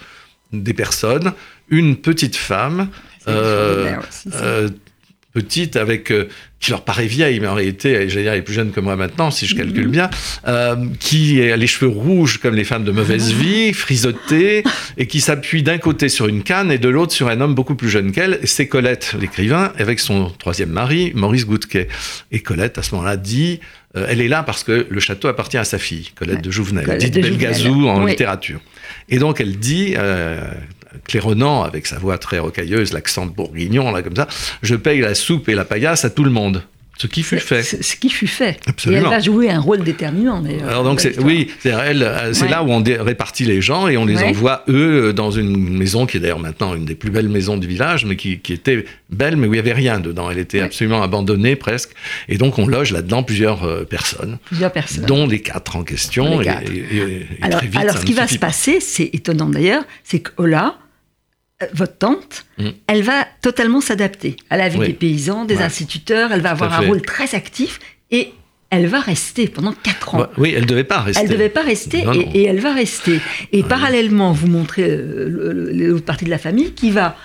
des 0.51 0.73
personnes, 0.73 1.33
une 1.69 1.95
petite 1.95 2.35
femme, 2.35 2.89
euh, 3.27 3.95
euh, 4.33 4.69
petite, 5.33 5.75
avec 5.75 6.11
euh, 6.11 6.27
qui 6.59 6.69
leur 6.71 6.83
paraît 6.83 7.07
vieille, 7.07 7.39
mais 7.39 7.47
en 7.47 7.53
réalité, 7.55 8.07
j'allais 8.09 8.23
dire, 8.23 8.33
elle 8.33 8.39
est 8.39 8.43
plus 8.43 8.53
jeune 8.53 8.71
que 8.71 8.79
moi 8.79 8.95
maintenant, 8.95 9.31
si 9.31 9.47
je 9.47 9.55
calcule 9.55 9.85
Mhm. 9.85 9.91
bien, 9.91 10.09
euh, 10.47 10.75
qui 10.99 11.41
a 11.41 11.57
les 11.57 11.65
cheveux 11.67 11.89
rouges 11.91 12.37
comme 12.37 12.53
les 12.55 12.63
femmes 12.63 12.83
de 12.83 12.91
mauvaise 12.91 13.33
vie, 13.33 13.73
frisottées, 13.73 14.63
et 14.97 15.07
qui 15.07 15.21
s'appuie 15.21 15.63
d'un 15.63 15.77
côté 15.79 16.09
sur 16.09 16.27
une 16.27 16.43
canne 16.43 16.71
et 16.71 16.77
de 16.77 16.89
l'autre 16.89 17.13
sur 17.13 17.29
un 17.29 17.41
homme 17.41 17.55
beaucoup 17.55 17.75
plus 17.75 17.89
jeune 17.89 18.11
qu'elle. 18.11 18.39
C'est 18.43 18.67
Colette, 18.67 19.15
l'écrivain, 19.19 19.73
avec 19.77 19.99
son 19.99 20.29
troisième 20.29 20.69
mari, 20.69 21.11
Maurice 21.15 21.45
Goutquet. 21.47 21.87
Et 22.31 22.41
Colette, 22.41 22.77
à 22.77 22.83
ce 22.83 22.93
moment-là, 22.95 23.17
dit, 23.17 23.59
euh, 23.97 24.05
elle 24.09 24.21
est 24.21 24.27
là 24.27 24.43
parce 24.43 24.63
que 24.63 24.85
le 24.89 24.99
château 24.99 25.27
appartient 25.29 25.57
à 25.57 25.63
sa 25.63 25.77
fille, 25.79 26.11
Colette 26.15 26.35
Ouais. 26.37 26.41
de 26.41 26.51
Jouvenel, 26.51 26.85
Colette 26.85 27.11
dite 27.11 27.21
Belgazou 27.23 27.87
en 27.87 28.03
Oui. 28.03 28.11
littérature. 28.11 28.59
Et 29.09 29.17
donc 29.17 29.41
elle 29.41 29.57
dit, 29.57 29.95
euh, 29.97 30.39
claironnant 31.05 31.63
avec 31.63 31.87
sa 31.87 31.97
voix 31.97 32.17
très 32.17 32.39
rocailleuse, 32.39 32.93
l'accent 32.93 33.25
bourguignon, 33.25 33.91
là 33.91 34.01
comme 34.01 34.15
ça, 34.15 34.27
je 34.61 34.75
paye 34.75 35.01
la 35.01 35.15
soupe 35.15 35.49
et 35.49 35.55
la 35.55 35.65
paillasse 35.65 36.05
à 36.05 36.09
tout 36.09 36.23
le 36.23 36.31
monde. 36.31 36.63
Ce 37.01 37.07
qui 37.07 37.23
fut 37.23 37.39
fait. 37.39 37.63
Ce 37.63 37.95
qui 37.95 38.09
fut 38.09 38.27
fait. 38.27 38.59
Absolument. 38.67 39.01
Et 39.01 39.05
elle 39.05 39.09
va 39.09 39.19
jouer 39.19 39.49
un 39.49 39.59
rôle 39.59 39.83
déterminant, 39.83 40.41
d'ailleurs. 40.41 40.67
Alors 40.69 40.83
donc 40.83 40.99
c'est 41.01 41.19
oui, 41.19 41.47
euh, 41.65 42.29
c'est 42.33 42.43
Ouais. 42.43 42.49
là 42.49 42.63
où 42.63 42.69
on 42.71 42.83
répartit 42.83 43.45
les 43.45 43.61
gens 43.61 43.87
et 43.87 43.97
on 43.97 44.05
les 44.05 44.17
Ouais. 44.17 44.25
envoie 44.29 44.63
eux 44.69 45.07
euh, 45.09 45.13
dans 45.13 45.31
une 45.31 45.57
maison 45.77 46.05
qui 46.05 46.17
est 46.17 46.19
d'ailleurs 46.19 46.39
maintenant 46.39 46.75
une 46.75 46.85
des 46.85 46.95
plus 46.95 47.09
belles 47.09 47.29
maisons 47.29 47.57
du 47.57 47.67
village, 47.67 48.05
mais 48.05 48.15
qui, 48.15 48.39
qui 48.39 48.53
était 48.53 48.85
belle, 49.09 49.35
mais 49.35 49.47
où 49.47 49.53
il 49.53 49.57
y 49.57 49.59
avait 49.59 49.73
rien 49.73 49.99
dedans. 49.99 50.29
Elle 50.29 50.37
était 50.37 50.59
Ouais. 50.59 50.65
absolument 50.65 51.01
abandonnée 51.01 51.55
presque, 51.55 51.91
et 52.29 52.37
donc 52.37 52.59
on 52.59 52.67
loge 52.67 52.91
là-dedans 52.91 53.23
plusieurs 53.23 53.63
euh, 53.63 53.83
personnes, 53.83 54.37
Plusieurs 54.45 54.71
personnes. 54.71 55.05
dont 55.05 55.25
les 55.27 55.41
quatre 55.41 55.75
en 55.75 55.83
question. 55.83 56.39
Les 56.39 56.43
et- 56.43 56.45
quatre. 56.45 56.71
Et, 56.71 56.75
et- 56.75 56.97
et 56.99 57.25
alors, 57.41 57.59
très 57.59 57.67
vite, 57.67 57.77
alors, 57.79 57.97
ce 57.97 58.05
qui 58.05 58.13
va 58.13 58.27
se 58.27 58.35
pas. 58.37 58.47
passer, 58.47 58.79
c'est 58.79 59.09
étonnant 59.13 59.49
d'ailleurs, 59.49 59.83
c'est 60.03 60.19
que 60.19 60.31
Ola, 60.37 60.75
euh, 60.75 60.90
votre 61.73 61.97
tante, 61.97 62.45
Mm. 62.57 62.69
elle 62.87 63.01
va 63.03 63.25
totalement 63.41 63.81
s'adapter 63.81 64.35
à 64.49 64.57
la 64.57 64.69
vie 64.69 64.77
Oui. 64.79 64.87
des 64.87 64.93
paysans, 64.93 65.45
des 65.45 65.57
Ouais. 65.57 65.63
instituteurs. 65.63 66.31
Elle 66.31 66.41
va 66.41 66.51
avoir 66.51 66.73
un 66.73 66.81
rôle 66.85 67.01
très 67.01 67.33
actif 67.35 67.79
et 68.11 68.33
elle 68.69 68.87
va 68.87 68.99
rester 68.99 69.47
pendant 69.47 69.73
quatre 69.73 70.15
ans. 70.15 70.19
Ouais, 70.21 70.25
Oui, 70.37 70.53
elle 70.55 70.65
devait 70.65 70.83
pas 70.83 70.99
rester. 71.01 71.21
Elle 71.23 71.27
ne 71.29 71.33
devait 71.33 71.49
pas 71.49 71.61
rester 71.63 72.03
Non, 72.03 72.13
et, 72.13 72.17
non. 72.25 72.31
et 72.33 72.43
elle 72.45 72.59
va 72.59 72.73
rester. 72.73 73.19
Et 73.51 73.63
parallèlement, 73.63 74.31
vous 74.31 74.47
montrez 74.47 74.83
euh, 74.89 75.69
l'autre 75.73 76.05
partie 76.05 76.25
de 76.25 76.29
la 76.29 76.37
famille 76.37 76.71
qui 76.73 76.91
va 76.91 77.15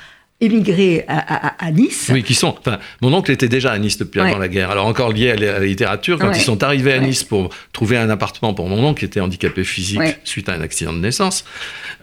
émigrer 0.40 1.04
à, 1.08 1.48
à- 1.48 1.66
à 1.66 1.70
Nice. 1.70 2.10
Oui, 2.12 2.22
qui 2.22 2.34
sont. 2.34 2.54
Enfin, 2.58 2.78
mon 3.00 3.12
oncle 3.14 3.30
était 3.30 3.48
déjà 3.48 3.72
à 3.72 3.78
Nice 3.78 3.96
depuis 3.96 4.20
Ouais. 4.20 4.28
avant 4.28 4.38
la 4.38 4.48
guerre. 4.48 4.70
Alors 4.70 4.86
encore 4.86 5.10
lié 5.12 5.30
à 5.30 5.36
la, 5.36 5.60
littérature, 5.60 6.18
quand 6.18 6.28
Ouais. 6.28 6.36
ils 6.36 6.42
sont 6.42 6.62
arrivés 6.62 6.92
à 6.92 6.98
Ouais. 6.98 7.06
Nice 7.06 7.24
pour 7.24 7.48
trouver 7.72 7.96
un 7.96 8.10
appartement 8.10 8.52
pour 8.52 8.68
mon 8.68 8.84
oncle 8.84 9.00
qui 9.00 9.06
était 9.06 9.20
handicapé 9.20 9.64
physique 9.64 10.00
suite 10.24 10.48
à 10.48 10.52
un 10.52 10.60
accident 10.60 10.92
de 10.92 10.98
naissance, 10.98 11.44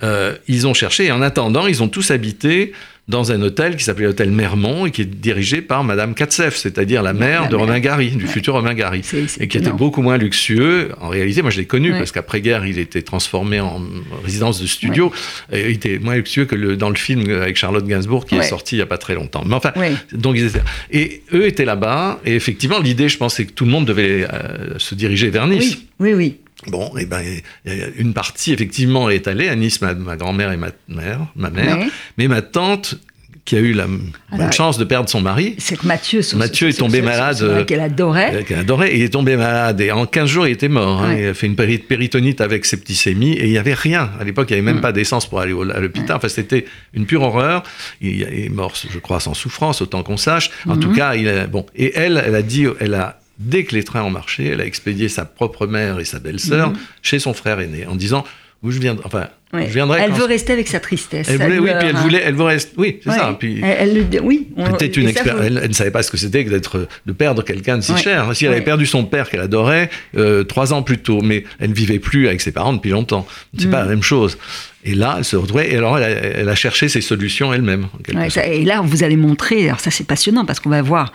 euh, 0.01 0.35
ils 0.47 0.65
ont 0.65 0.73
cherché. 0.73 1.05
Et 1.05 1.11
en 1.11 1.21
attendant, 1.21 1.67
ils 1.67 1.83
ont 1.83 1.87
tous 1.89 2.09
habité 2.11 2.73
dans 3.09 3.33
un 3.33 3.41
hôtel 3.41 3.75
qui 3.75 3.83
s'appelait 3.83 4.05
l'hôtel 4.05 4.31
Mermont 4.31 4.85
et 4.85 4.91
qui 4.91 5.01
est 5.01 5.05
dirigé 5.05 5.61
par 5.61 5.83
Madame 5.83 6.13
Katsef, 6.15 6.55
c'est-à-dire 6.55 7.03
la 7.03 7.11
mère 7.11 7.41
La 7.43 7.47
de 7.49 7.55
mère. 7.57 7.65
Romain 7.65 7.79
Gary, 7.81 8.11
du 8.11 8.23
Ouais. 8.23 8.29
futur 8.31 8.53
Romain 8.53 8.73
Gary, 8.73 9.01
et 9.41 9.47
qui 9.49 9.57
était 9.57 9.71
beaucoup 9.71 10.01
moins 10.01 10.17
luxueux. 10.17 10.89
En 11.01 11.09
réalité, 11.09 11.41
moi 11.41 11.51
je 11.51 11.57
l'ai 11.59 11.65
connu 11.65 11.91
Ouais. 11.91 11.97
parce 11.97 12.13
qu'après-guerre, 12.13 12.65
il 12.65 12.79
était 12.79 13.01
transformé 13.01 13.59
en 13.59 13.81
résidence 14.23 14.61
de 14.61 14.67
studio. 14.67 15.11
Et 15.51 15.69
il 15.69 15.75
était 15.75 15.99
moins 15.99 16.15
luxueux 16.15 16.45
que 16.45 16.55
le, 16.55 16.77
dans 16.77 16.89
le 16.89 16.95
film 16.95 17.29
avec 17.29 17.57
Charlotte 17.57 17.85
Gainsbourg 17.85 18.25
qui 18.25 18.35
est 18.35 18.43
sorti 18.43 18.75
il 18.75 18.79
n'y 18.79 18.83
a 18.83 18.87
pas 18.87 18.97
très 18.97 19.15
longtemps. 19.15 19.43
Mais 19.45 19.55
enfin, 19.55 19.73
donc 20.13 20.37
ils 20.37 20.45
étaient- 20.45 20.61
et 20.91 21.23
eux 21.33 21.45
étaient 21.45 21.65
là-bas. 21.65 22.21
Et 22.25 22.35
effectivement, 22.35 22.79
l'idée, 22.79 23.09
je 23.09 23.17
pense, 23.17 23.35
c'est 23.35 23.45
que 23.45 23.51
tout 23.51 23.65
le 23.65 23.71
monde 23.71 23.85
devait 23.85 24.25
euh, 24.31 24.79
se 24.79 24.95
diriger 24.95 25.29
vers 25.29 25.45
Nice. 25.47 25.77
Oui, 25.99 26.13
oui, 26.13 26.13
oui. 26.13 26.35
Bon, 26.69 26.91
et 26.97 27.05
ben, 27.05 27.19
et- 27.21 27.43
et 27.71 27.83
une 27.97 28.13
partie 28.13 28.53
effectivement 28.53 29.09
est 29.09 29.27
allée 29.27 29.49
à 29.49 29.55
Nice, 29.55 29.81
ma, 29.81 29.93
ma 29.93 30.15
grand-mère 30.15 30.51
et 30.51 30.57
ma 30.57 30.69
mère, 30.87 31.19
ma 31.35 31.49
mère, 31.49 31.77
mais 32.17 32.27
ma 32.27 32.41
tante 32.41 32.95
qui 33.45 33.57
a 33.57 33.59
eu 33.59 33.73
la 33.73 33.87
bonne 33.87 34.53
chance 34.53 34.77
de 34.77 34.85
perdre 34.85 35.09
son 35.09 35.19
mari, 35.19 35.55
C'est 35.57 35.75
que 35.77 35.85
Mathieu, 35.85 36.21
son- 36.21 36.37
Mathieu 36.37 36.69
est 36.69 36.79
tombé 36.79 36.99
son- 36.99 37.03
malade, 37.05 37.41
euh, 37.41 37.65
qu'elle 37.65 37.81
adorait. 37.81 38.35
euh, 38.37 38.41
qu'elle 38.43 38.59
adorait, 38.59 38.95
il 38.95 39.01
est 39.03 39.09
tombé 39.09 39.35
malade 39.35 39.81
et 39.81 39.91
en 39.91 40.05
15 40.05 40.29
jours 40.29 40.47
il 40.47 40.51
était 40.53 40.69
mort. 40.69 41.01
hein. 41.01 41.13
Il 41.13 41.25
a 41.27 41.33
fait 41.33 41.47
une 41.47 41.55
péri- 41.57 41.77
péritonite 41.79 42.39
avec 42.39 42.63
septicémie 42.63 43.33
et 43.33 43.43
il 43.43 43.51
n'y 43.51 43.57
avait 43.57 43.73
rien. 43.73 44.11
À 44.17 44.23
l'époque, 44.23 44.47
il 44.49 44.53
n'y 44.53 44.59
avait 44.59 44.65
même 44.71 44.77
Mm. 44.77 44.81
pas 44.81 44.93
d'essence 44.93 45.27
pour 45.27 45.41
aller 45.41 45.51
au- 45.51 45.69
à 45.69 45.79
l'hôpital. 45.81 46.15
Enfin, 46.15 46.29
c'était 46.29 46.63
une 46.93 47.05
pure 47.05 47.21
horreur. 47.23 47.63
Il 47.99 48.21
est 48.23 48.47
mort, 48.47 48.75
je 48.89 48.97
crois, 48.99 49.19
sans 49.19 49.33
souffrance, 49.33 49.81
autant 49.81 50.03
qu'on 50.03 50.15
sache. 50.15 50.49
En 50.65 50.77
Mm-hmm. 50.77 50.79
tout 50.79 50.91
cas, 50.93 51.15
il 51.15 51.27
a, 51.27 51.45
bon. 51.47 51.65
Et 51.75 51.91
elle, 51.97 52.23
elle 52.25 52.35
a 52.35 52.41
dit, 52.43 52.65
elle 52.79 52.93
a 52.93 53.19
dès 53.43 53.63
que 53.65 53.75
les 53.75 53.83
trains 53.83 54.03
ont 54.03 54.09
marché, 54.09 54.45
elle 54.47 54.61
a 54.61 54.65
expédié 54.65 55.09
sa 55.09 55.25
propre 55.25 55.67
mère 55.67 55.99
et 55.99 56.05
sa 56.05 56.19
belle-sœur 56.19 56.71
Mm-hmm. 56.71 56.77
chez 57.01 57.19
son 57.19 57.33
frère 57.33 57.59
aîné 57.59 57.85
en 57.85 57.95
disant 57.95 58.23
où 58.61 58.71
je 58.71 58.79
viendrai. 58.79 59.05
Enfin, 59.05 59.27
Ouais. 59.53 59.67
je 59.67 59.73
viendrai. 59.73 59.99
Elle 60.01 60.09
quand- 60.11 60.17
veut 60.17 60.25
rester 60.25 60.53
avec 60.53 60.67
sa 60.67 60.79
tristesse. 60.79 61.27
Elle 61.29 61.37
voulait, 61.41 61.59
oui, 61.59 61.69
puis 61.79 61.87
elle 61.89 61.95
voulait, 61.95 62.21
elle 62.25 62.33
voulait 62.33 62.53
rester. 62.53 62.73
Oui, 62.77 62.99
c'est 63.03 63.09
Ouais. 63.11 63.15
ça. 63.17 63.35
Puis, 63.39 63.61
Elle, 63.63 63.77
elle 63.89 64.09
le- 64.11 64.21
oui. 64.21 64.47
on- 64.57 64.65
une 64.65 64.79
ça, 64.79 64.85
expérience. 64.85 65.39
faut- 65.41 65.43
Elle, 65.47 65.59
elle 65.63 65.69
ne 65.69 65.73
savait 65.73 65.91
pas 65.91 66.03
ce 66.03 66.11
que 66.11 66.17
c'était 66.17 66.43
que 66.43 66.49
d'être, 66.49 66.87
de 67.05 67.11
perdre 67.11 67.43
quelqu'un 67.43 67.77
de 67.77 67.83
si 67.83 67.91
Ouais. 67.93 68.01
cher. 68.01 68.29
Si 68.35 68.45
elle 68.45 68.51
avait 68.53 68.61
perdu 68.61 68.85
son 68.85 69.05
père 69.05 69.29
qu'elle 69.29 69.41
adorait 69.41 69.89
euh, 70.17 70.43
trois 70.43 70.73
ans 70.73 70.81
plus 70.83 70.97
tôt, 70.97 71.21
mais 71.21 71.43
elle 71.59 71.69
ne 71.69 71.75
vivait 71.75 71.99
plus 71.99 72.27
avec 72.27 72.41
ses 72.41 72.51
parents 72.51 72.73
depuis 72.73 72.91
longtemps. 72.91 73.27
C'est 73.57 73.67
Mm. 73.67 73.71
pas 73.71 73.81
la 73.83 73.87
même 73.89 74.03
chose. 74.03 74.37
Et 74.85 74.95
là, 74.95 75.15
elle 75.19 75.23
se 75.25 75.35
retrouvait. 75.37 75.71
Et 75.71 75.77
alors, 75.77 75.97
elle 75.97 76.03
a, 76.03 76.09
elle 76.09 76.49
a 76.49 76.55
cherché 76.55 76.89
ses 76.89 77.01
solutions 77.01 77.53
elle-même. 77.53 77.87
ça- 78.29 78.45
et 78.45 78.63
là, 78.65 78.81
vous 78.83 79.03
allez 79.03 79.15
montrer, 79.17 79.67
alors 79.67 79.79
ça 79.79 79.91
c'est 79.91 80.05
passionnant 80.05 80.45
parce 80.45 80.59
qu'on 80.59 80.69
va 80.69 80.81
voir 80.81 81.13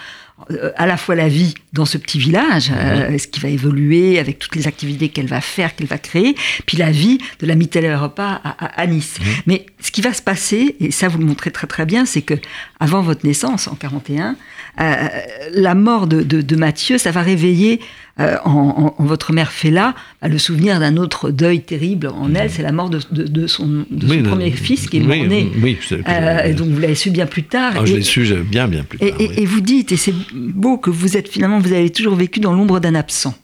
euh, 0.52 0.71
à 0.76 0.87
la 0.87 0.97
fois 0.97 1.16
la 1.16 1.26
vie 1.26 1.54
dans 1.73 1.85
ce 1.85 1.99
petit 1.99 2.21
village, 2.21 2.71
Mhm. 2.71 2.76
euh, 2.78 3.18
ce 3.18 3.26
qui 3.26 3.40
va 3.40 3.49
évoluer 3.49 4.21
avec 4.21 4.38
toutes 4.38 4.54
les 4.54 4.68
activités 4.68 5.09
qu'elle 5.09 5.26
va 5.26 5.40
faire, 5.40 5.75
qu'elle 5.75 5.88
va 5.88 5.99
créer, 5.99 6.37
puis 6.64 6.76
la 6.76 6.92
vie 6.92 7.18
de 7.40 7.47
la 7.49 7.57
Mitteler 7.57 7.97
À, 8.45 8.87
Nice. 8.87 9.17
Mhm. 9.21 9.27
Mais 9.47 9.67
ce 9.81 9.91
qui 9.91 10.01
va 10.01 10.13
se 10.13 10.23
passer, 10.23 10.77
et 10.81 10.91
ça 10.91 11.09
vous 11.09 11.19
le 11.19 11.25
montrez 11.25 11.51
très 11.51 11.67
très 11.67 11.87
bien, 11.87 12.05
c'est 12.07 12.23
que 12.23 12.35
avant 12.81 13.03
votre 13.03 13.27
naissance, 13.27 13.67
en 13.69 13.75
41, 13.75 14.37
euh, 14.81 14.95
la 15.55 15.75
mort 15.75 16.07
de, 16.07 16.23
de- 16.23 16.41
de 16.43 16.57
Mathieu, 16.57 16.99
ça 16.99 17.11
va 17.11 17.23
réveiller 17.23 17.81
euh, 18.21 18.37
en, 18.45 18.95
en- 18.99 19.03
en 19.03 19.05
votre 19.05 19.33
mère 19.33 19.53
Fela 19.53 19.95
le 20.23 20.39
souvenir 20.39 20.81
d'un 20.81 20.97
autre 20.97 21.31
deuil 21.31 21.61
terrible 21.63 22.09
en 22.09 22.35
elle, 22.35 22.51
c'est 22.51 22.63
la 22.63 22.73
mort 22.73 22.91
de, 22.91 23.01
de- 23.13 23.47
son, 23.47 23.85
premier 24.25 24.51
fils 24.51 24.89
qui 24.89 24.99
est 24.99 25.01
oui, 25.01 25.19
mort-né. 25.21 25.51
Oui, 25.63 25.79
Euh, 25.93 26.43
et 26.45 26.55
donc 26.55 26.69
vous 26.69 26.81
l'avez 26.81 26.95
su 26.97 27.11
bien 27.11 27.27
plus 27.27 27.45
tard. 27.45 27.75
Ah, 27.77 27.85
je 27.85 27.93
Et- 27.93 27.97
l'ai 27.97 28.03
su 28.03 28.23
bien, 28.51 28.67
bien 28.69 28.83
plus 28.85 28.99
tard. 28.99 29.09
et 29.43 29.47
vous 29.47 29.61
dites, 29.61 29.93
et 29.93 29.97
c'est 29.97 30.15
beau 30.35 30.79
que 30.79 30.91
vous 30.91 31.17
êtes 31.17 31.29
finalement, 31.29 31.59
vous 31.61 31.73
avez 31.73 31.91
toujours 31.91 32.15
vécu 32.17 32.41
dans 32.41 32.53
l'ombre 32.53 32.81
d'un 32.81 32.95
absent. 32.95 33.35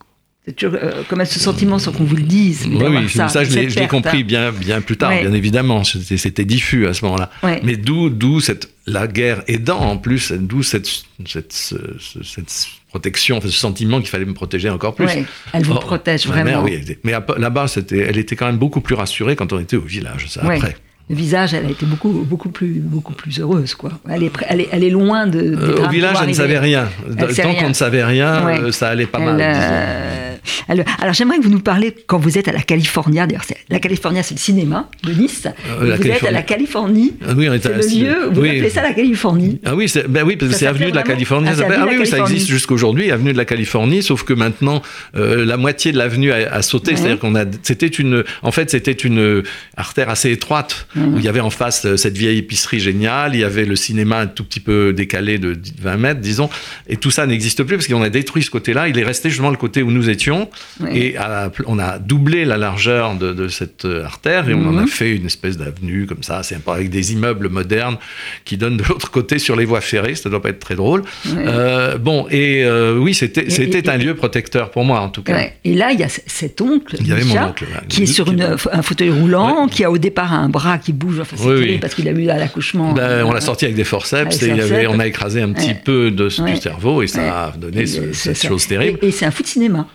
C'est 0.47 0.57
toujours 0.57 0.79
euh, 0.83 1.03
comme 1.09 1.25
ce 1.25 1.41
sentiment 1.41 1.79
sans 1.79 1.91
qu'on 1.93 2.05
vous 2.05 2.17
le 2.17 2.23
dise. 2.23 2.67
Oui, 2.67 2.77
oui, 2.87 3.09
ça, 3.09 3.29
je 3.45 3.55
l'ai 3.55 3.71
je 3.71 3.81
compris 3.89 4.19
hein. 4.21 4.25
bien, 4.27 4.53
bien 4.53 4.81
plus 4.83 4.97
tard, 4.99 5.09
Ouais. 5.11 5.23
bien 5.23 5.33
évidemment. 5.33 5.85
C'était 5.85 6.45
diffus 6.45 6.87
à 6.87 6.93
ce 6.93 7.03
moment-là. 7.07 7.31
Ouais. 7.43 7.61
Mais 7.65 7.77
d'où, 7.77 8.41
cette, 8.41 8.69
la 8.87 9.07
guerre 9.07 9.43
aidant 9.49 9.79
en 9.81 9.97
plus, 9.97 10.33
d'où 10.33 10.63
cette, 10.63 10.87
cette, 11.27 11.53
ce- 11.55 11.97
ce- 11.99 12.23
cette 12.23 12.67
protection, 12.91 13.41
ce 13.41 13.49
sentiment 13.49 14.01
qu'il 14.01 14.11
fallait 14.11 14.27
me 14.27 14.35
protéger 14.35 14.69
encore 14.69 14.95
plus. 14.95 15.07
Ouais, 15.07 15.25
elle 15.55 15.63
vous 15.65 15.73
Or, 15.73 15.81
protège 15.81 16.27
vraiment. 16.27 16.63
mère, 16.63 16.63
oui, 16.63 16.79
mais 17.05 17.13
là-bas, 17.39 17.67
elle 17.91 18.19
était 18.19 18.37
quand 18.37 18.47
même 18.47 18.59
beaucoup 18.59 18.83
plus 18.83 18.95
rassurée 18.95 19.37
quand 19.37 19.51
on 19.55 19.59
était 19.59 19.77
au 19.77 19.81
village, 19.83 20.27
ça, 20.29 20.43
après. 20.43 20.77
Le 21.11 21.17
visage, 21.17 21.53
elle 21.53 21.67
a 21.67 21.71
été 21.71 21.85
beaucoup, 21.85 22.09
beaucoup 22.27 22.49
plus, 22.49 22.81
beaucoup 22.81 23.13
plus 23.13 23.39
heureuse, 23.39 23.75
quoi. 23.75 23.93
Elle 24.09 24.23
est, 24.23 24.31
près- 24.31 24.47
elle 24.49 24.63
est, 24.63 24.69
elle 24.73 24.85
est 24.85 24.89
loin 24.91 25.27
de. 25.27 25.39
des 25.39 25.55
Euh, 25.55 25.85
au 25.87 25.91
village, 25.91 26.17
elle 26.23 26.29
ne 26.29 26.33
savait 26.35 26.59
rien. 26.59 26.89
Tant 27.37 27.55
qu'on 27.55 27.69
ne 27.69 27.75
savait 27.75 28.05
rien, 28.05 28.47
Ouais. 28.47 28.59
euh, 28.61 28.73
ça 28.73 28.89
allait 28.89 29.05
pas 29.05 29.19
Elle, 29.19 29.25
mal. 29.27 29.37
euh, 29.39 30.24
alors 30.69 31.15
j'aimerais 31.15 31.39
que 31.39 31.43
vous 31.45 31.51
nous 31.51 31.61
parliez 31.61 31.95
quand 32.07 32.19
vous 32.19 32.39
êtes 32.39 32.49
à 32.49 32.53
la 32.53 32.61
California. 32.63 33.27
D'ailleurs, 33.27 33.45
la 33.69 33.79
California, 33.79 34.23
c'est 34.23 34.35
le 34.35 34.41
cinéma 34.41 34.89
de 35.03 35.13
Nice. 35.13 35.47
Euh, 35.47 35.77
vous 35.81 35.87
êtes 35.87 35.93
à 35.95 35.99
Californie. 35.99 36.33
la 36.35 36.43
Californie. 36.43 37.13
Ah 37.27 37.33
oui, 37.37 37.49
on 37.49 37.53
C'est 37.61 37.67
à 37.67 37.77
le 37.77 37.87
lieu. 37.87 38.29
Vous 38.33 38.41
oui. 38.41 38.51
appelez 38.51 38.71
ça 38.71 38.83
la 38.83 38.93
Californie. 38.93 39.61
Ah 39.65 39.75
oui, 39.75 39.93
ben 40.09 40.25
oui, 40.25 40.37
parce 40.37 40.53
que 40.53 40.59
c'est 40.59 40.67
avenue 40.67 40.91
de 40.91 40.97
la 40.97 41.03
Californie. 41.03 41.49
Ah, 41.51 41.57
ça 41.57 41.67
ah 41.69 41.85
oui, 41.87 41.93
ça 42.07 42.17
Californie. 42.17 42.33
existe 42.35 42.49
jusqu'aujourd'hui, 42.51 43.11
avenue 43.11 43.33
de 43.33 43.39
la 43.39 43.45
Californie, 43.45 44.03
sauf 44.03 44.25
que 44.25 44.33
maintenant 44.33 44.83
euh, 45.17 45.45
la 45.45 45.57
moitié 45.57 45.93
de 45.93 45.99
l'avenue 45.99 46.33
a, 46.33 46.53
a 46.53 46.63
sauté. 46.63 46.93
Ouais. 46.93 46.97
C'est-à-dire 46.97 47.19
qu'on 47.19 47.35
a, 47.35 47.45
c'était 47.63 47.87
une, 47.87 48.25
en 48.43 48.53
fait, 48.53 48.71
c'était 48.71 48.93
une 48.93 49.43
artère 49.77 50.09
assez 50.11 50.31
étroite 50.31 50.87
où 50.97 51.19
il 51.19 51.25
y 51.25 51.29
avait 51.29 51.41
en 51.41 51.51
face 51.51 51.85
euh, 51.87 51.97
cette 51.97 52.17
vieille 52.17 52.39
épicerie 52.39 52.81
géniale, 52.81 53.35
il 53.35 53.41
y 53.41 53.45
avait 53.45 53.65
le 53.65 53.77
cinéma 53.77 54.19
un 54.21 54.27
tout 54.27 54.45
petit 54.45 54.61
peu 54.61 54.93
décalé 54.93 55.39
de 55.39 55.57
20 55.81 55.97
mètres, 55.97 56.21
disons, 56.21 56.49
et 56.89 56.97
tout 56.97 57.11
ça 57.11 57.27
n'existe 57.27 57.63
plus 57.63 57.77
parce 57.77 57.89
qu'on 57.89 58.03
a 58.03 58.11
détruit 58.11 58.43
ce 58.43 58.51
côté-là. 58.51 58.89
Il 58.89 58.99
est 58.99 59.05
resté 59.05 59.29
justement 59.31 59.51
le 59.51 59.57
côté 59.57 59.83
où 59.83 59.91
nous 59.91 60.09
étions, 60.11 60.34
Ouais. 60.81 60.97
et 60.99 61.17
à- 61.17 61.51
on 61.67 61.79
a 61.79 61.99
doublé 61.99 62.45
la 62.45 62.57
largeur 62.57 63.15
de, 63.17 63.33
de 63.33 63.49
cette 63.49 63.85
euh, 63.85 64.05
artère 64.05 64.49
et 64.49 64.55
on 64.55 64.67
en 64.69 64.77
a 64.79 64.83
Mhm. 64.83 64.89
fait 64.89 65.15
une 65.17 65.27
espèce 65.27 65.57
d'avenue 65.57 66.07
comme 66.07 66.23
ça, 66.23 66.43
c'est 66.43 66.57
avec 66.67 66.91
des 66.91 67.13
immeubles 67.13 67.49
modernes 67.49 67.97
qui 68.45 68.57
donnent 68.57 68.77
de 68.77 68.85
l'autre 68.89 69.11
côté 69.11 69.39
sur 69.39 69.57
les 69.57 69.65
voies 69.65 69.81
ferrées. 69.81 70.15
Ça 70.15 70.29
doit 70.31 70.43
pas 70.43 70.49
être 70.51 70.59
très 70.61 70.75
drôle. 70.77 71.03
Ouais. 71.27 71.33
Euh, 71.47 71.99
bon, 71.99 72.27
et 72.31 72.65
euh, 72.65 72.97
oui, 72.99 73.15
c'était 73.15 73.47
et- 73.47 73.89
un 73.89 73.97
lieu 73.97 74.15
protecteur 74.15 74.71
pour 74.71 74.85
moi 74.85 75.01
en 75.01 75.09
tout 75.11 75.23
cas. 75.23 75.35
Ouais. 75.35 75.57
Et 75.65 75.75
là, 75.75 75.91
il 75.93 76.01
y 76.01 76.05
a 76.05 76.09
cet 76.09 76.61
oncle, 76.61 76.97
Il 77.01 77.07
y 77.09 77.13
avait 77.13 77.23
Misha, 77.25 77.41
mon 77.43 77.49
oncle, 77.49 77.65
là, 77.73 77.83
qui 77.89 78.03
est 78.05 78.07
sur 78.07 78.25
qui- 78.27 78.33
une- 78.33 78.57
un 78.73 78.83
fauteuil 78.83 79.11
roulant, 79.11 79.69
qui 79.69 79.85
a 79.85 79.91
au 79.91 79.99
départ 79.99 80.33
un 80.33 80.49
bras 80.49 80.79
qui 80.79 80.93
bouge. 80.93 81.21
Enfin, 81.21 81.37
c'est 81.39 81.43
Oui, 81.45 81.55
terrible 81.55 81.73
oui. 81.73 81.79
parce 81.79 81.95
qu'il 81.95 82.09
a 82.09 82.13
eu 82.13 82.29
à 82.29 82.37
l'accouchement. 82.39 82.93
Ben, 82.93 83.25
on 83.25 83.33
l'a 83.33 83.41
sorti 83.41 83.65
avec 83.67 83.77
des 83.77 83.85
forceps 83.85 84.37
avec 84.37 84.43
et 84.43 84.47
il 84.55 84.61
avait- 84.61 84.87
on 84.87 84.99
a 84.99 85.07
écrasé 85.07 85.43
un 85.43 85.53
petit 85.53 85.75
peu 85.75 86.11
de, 86.11 86.29
du 86.29 86.57
cerveau 86.57 87.03
et 87.03 87.07
ça 87.07 87.45
a 87.47 87.51
donné 87.57 87.87
ce- 87.87 88.13
cette 88.13 88.43
chose 88.43 88.67
terrible. 88.67 88.99
Et, 89.03 89.09
et 89.09 89.11
c'est 89.11 89.27
un 89.27 89.31
fou 89.31 89.43
de 89.43 89.49
cinéma. 89.49 89.87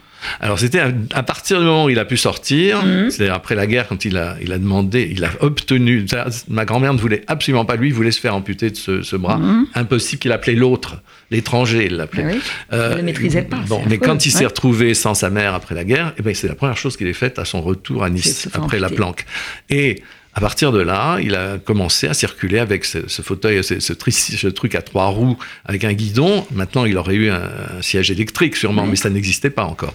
Alors 0.41 0.59
c'était 0.59 0.79
à, 0.79 0.91
à 1.13 1.23
partir 1.23 1.59
du 1.59 1.65
moment 1.65 1.85
où 1.85 1.89
il 1.89 1.99
a 1.99 2.05
pu 2.05 2.17
sortir, 2.17 2.83
Mhm. 2.83 3.09
c'est-à-dire 3.09 3.33
après 3.33 3.55
la 3.55 3.67
guerre 3.67 3.87
quand 3.87 4.05
il 4.05 4.17
a, 4.17 4.35
il 4.41 4.51
a 4.51 4.57
demandé, 4.57 5.09
il 5.11 5.23
a 5.23 5.29
obtenu. 5.41 6.05
ma 6.49 6.65
grand-mère 6.65 6.93
ne 6.93 6.99
voulait 6.99 7.23
absolument 7.27 7.65
pas 7.65 7.75
lui, 7.75 7.87
il 7.89 7.93
voulait 7.93 8.11
se 8.11 8.19
faire 8.19 8.35
amputer 8.35 8.69
de 8.71 8.75
ce, 8.75 9.01
ce 9.01 9.15
bras. 9.15 9.37
Mhm. 9.37 9.67
Impossible 9.75 10.19
qu'il 10.21 10.31
appelait 10.31 10.55
l'autre, 10.55 11.01
l'étranger, 11.31 11.85
il 11.89 11.95
l'appelait. 11.97 12.23
Ah 12.27 12.31
oui. 12.33 12.39
Euh, 12.73 13.01
maîtrisait 13.01 13.43
pas, 13.43 13.59
Bon, 13.67 13.81
c'est 13.83 13.89
mais 13.89 13.97
quand 13.97 14.25
il 14.25 14.31
s'est 14.31 14.39
ouais. 14.39 14.45
retrouvé 14.47 14.93
sans 14.93 15.13
sa 15.13 15.29
mère 15.29 15.53
après 15.53 15.75
la 15.75 15.83
guerre, 15.83 16.13
eh 16.17 16.21
ben, 16.21 16.33
c'est 16.33 16.47
la 16.47 16.55
première 16.55 16.77
chose 16.77 16.97
qu'il 16.97 17.07
ait 17.07 17.13
faite 17.13 17.39
à 17.39 17.45
son 17.45 17.61
retour 17.61 18.03
à 18.03 18.07
C'est 18.07 18.13
Nice 18.13 18.49
après 18.53 18.79
la 18.79 18.89
planque. 18.89 19.25
Et 19.69 20.01
à 20.33 20.41
partir 20.41 20.71
de 20.71 20.79
là, 20.79 21.17
il 21.21 21.35
a 21.35 21.57
commencé 21.57 22.07
à 22.07 22.13
circuler 22.13 22.59
avec 22.59 22.85
ce, 22.85 23.07
ce 23.07 23.21
fauteuil, 23.21 23.63
ce, 23.63 23.79
ce 23.79 23.93
tri- 23.93 24.11
ce 24.11 24.47
truc 24.47 24.75
à 24.75 24.81
trois 24.81 25.07
roues 25.07 25.37
avec 25.65 25.83
un 25.83 25.93
guidon. 25.93 26.45
Maintenant, 26.51 26.85
il 26.85 26.97
aurait 26.97 27.15
eu 27.15 27.29
un, 27.29 27.49
un 27.77 27.81
siège 27.81 28.11
électrique 28.11 28.55
sûrement, 28.55 28.83
Oui. 28.83 28.89
mais 28.91 28.95
ça 28.95 29.09
n'existait 29.09 29.49
pas 29.49 29.65
encore. 29.65 29.93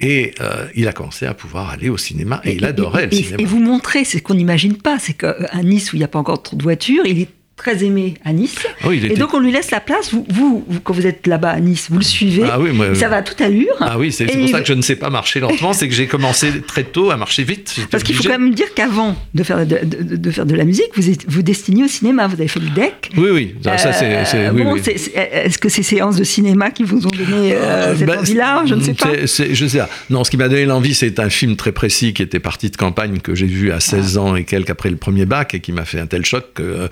Et 0.00 0.34
euh, 0.40 0.66
il 0.74 0.88
a 0.88 0.92
commencé 0.92 1.26
à 1.26 1.34
pouvoir 1.34 1.70
aller 1.70 1.88
au 1.88 1.96
cinéma 1.98 2.40
et, 2.44 2.54
il 2.54 2.64
adorait 2.64 3.06
le 3.06 3.14
et- 3.14 3.16
cinéma. 3.22 3.36
Et 3.40 3.44
vous 3.44 3.60
montrez, 3.60 4.04
c'est 4.04 4.18
ce 4.18 4.22
qu'on 4.22 4.34
n'imagine 4.34 4.76
pas, 4.76 4.98
c'est 4.98 5.14
qu'à 5.14 5.34
Nice, 5.62 5.92
où 5.92 5.96
il 5.96 6.00
n'y 6.00 6.04
a 6.04 6.08
pas 6.08 6.18
encore 6.18 6.42
trop 6.42 6.56
de 6.56 6.62
voitures, 6.62 7.04
il 7.06 7.20
est 7.20 7.28
très 7.62 7.84
aimé 7.84 8.14
à 8.24 8.32
Nice. 8.32 8.56
Ah 8.82 8.88
oui, 8.88 9.00
Et 9.08 9.14
donc 9.16 9.34
on 9.34 9.38
lui 9.40 9.52
laisse 9.52 9.70
la 9.70 9.80
place. 9.80 10.12
Vous, 10.12 10.26
vous, 10.28 10.64
vous, 10.68 10.80
quand 10.80 10.92
vous 10.92 11.06
êtes 11.06 11.26
là-bas 11.28 11.50
à 11.50 11.60
Nice, 11.60 11.86
vous 11.90 11.98
le 11.98 12.04
suivez. 12.04 12.42
Ah 12.50 12.58
oui, 12.58 12.70
moi, 12.72 12.94
ça 12.94 13.08
va 13.08 13.16
à 13.18 13.22
toute 13.22 13.40
allure. 13.40 13.74
Ah 13.80 13.98
oui, 13.98 14.10
c'est 14.10 14.26
pour 14.26 14.48
ça 14.48 14.60
que 14.60 14.66
je 14.66 14.72
ne 14.74 14.82
sais 14.82 14.96
pas 14.96 15.10
marcher 15.10 15.38
lentement, 15.40 15.72
c'est 15.72 15.88
que 15.88 15.94
j'ai 15.94 16.06
commencé 16.06 16.60
très 16.66 16.82
tôt 16.84 17.10
à 17.10 17.16
marcher 17.16 17.44
vite. 17.44 17.76
Parce 17.90 18.02
qu'il 18.02 18.14
faut 18.16 18.24
quand 18.24 18.30
même 18.30 18.54
dire 18.54 18.74
qu'avant 18.74 19.14
de 19.34 19.42
faire 19.42 19.64
de, 19.66 19.78
de- 19.84 20.16
de 20.16 20.30
faire 20.30 20.46
de 20.46 20.54
la 20.54 20.64
musique, 20.64 20.90
vous 20.96 21.08
êtes, 21.08 21.24
vous 21.28 21.42
destiniez 21.42 21.84
au 21.84 21.88
cinéma. 21.88 22.26
Vous 22.26 22.34
avez 22.34 22.48
fait 22.48 22.60
le 22.60 22.70
deck. 22.70 23.10
Oui, 23.16 23.30
oui, 23.32 23.54
ça, 23.62 23.78
ça, 23.78 23.92
c'est. 23.92 24.34
Euh, 24.34 24.50
oui, 24.52 24.62
bon, 24.64 24.72
oui. 24.74 24.80
Est-ce 25.14 25.58
que 25.58 25.68
ces 25.68 25.82
séances 25.82 26.16
de 26.16 26.24
cinéma 26.24 26.70
qui 26.70 26.82
vous 26.82 27.06
ont 27.06 27.10
donné 27.10 27.54
euh, 27.54 27.96
cette 27.96 28.06
Ben, 28.06 28.18
envie-là 28.18 28.64
Je 28.66 28.74
ne 28.74 28.80
sais 28.82 28.94
pas. 28.94 29.10
je 29.24 29.66
sais 29.66 29.78
pas. 29.78 29.88
Non, 30.10 30.24
ce 30.24 30.30
qui 30.30 30.36
m'a 30.36 30.48
donné 30.48 30.64
l'envie, 30.64 30.94
c'est 30.94 31.18
un 31.20 31.30
film 31.30 31.56
très 31.56 31.72
précis 31.72 32.12
qui 32.12 32.22
était 32.22 32.40
parti 32.40 32.70
de 32.70 32.76
campagne 32.76 33.18
que 33.20 33.34
j'ai 33.34 33.46
vu 33.46 33.70
à 33.72 33.80
16 33.80 34.16
Ah. 34.16 34.20
ans 34.20 34.36
et 34.36 34.44
quelques 34.44 34.70
après 34.70 34.90
le 34.90 34.96
premier 34.96 35.26
bac 35.26 35.54
et 35.54 35.60
qui 35.60 35.72
m'a 35.72 35.84
fait 35.84 36.00
un 36.00 36.06
tel 36.06 36.24
choc 36.24 36.44
que, 36.54 36.62
euh, 36.62 36.88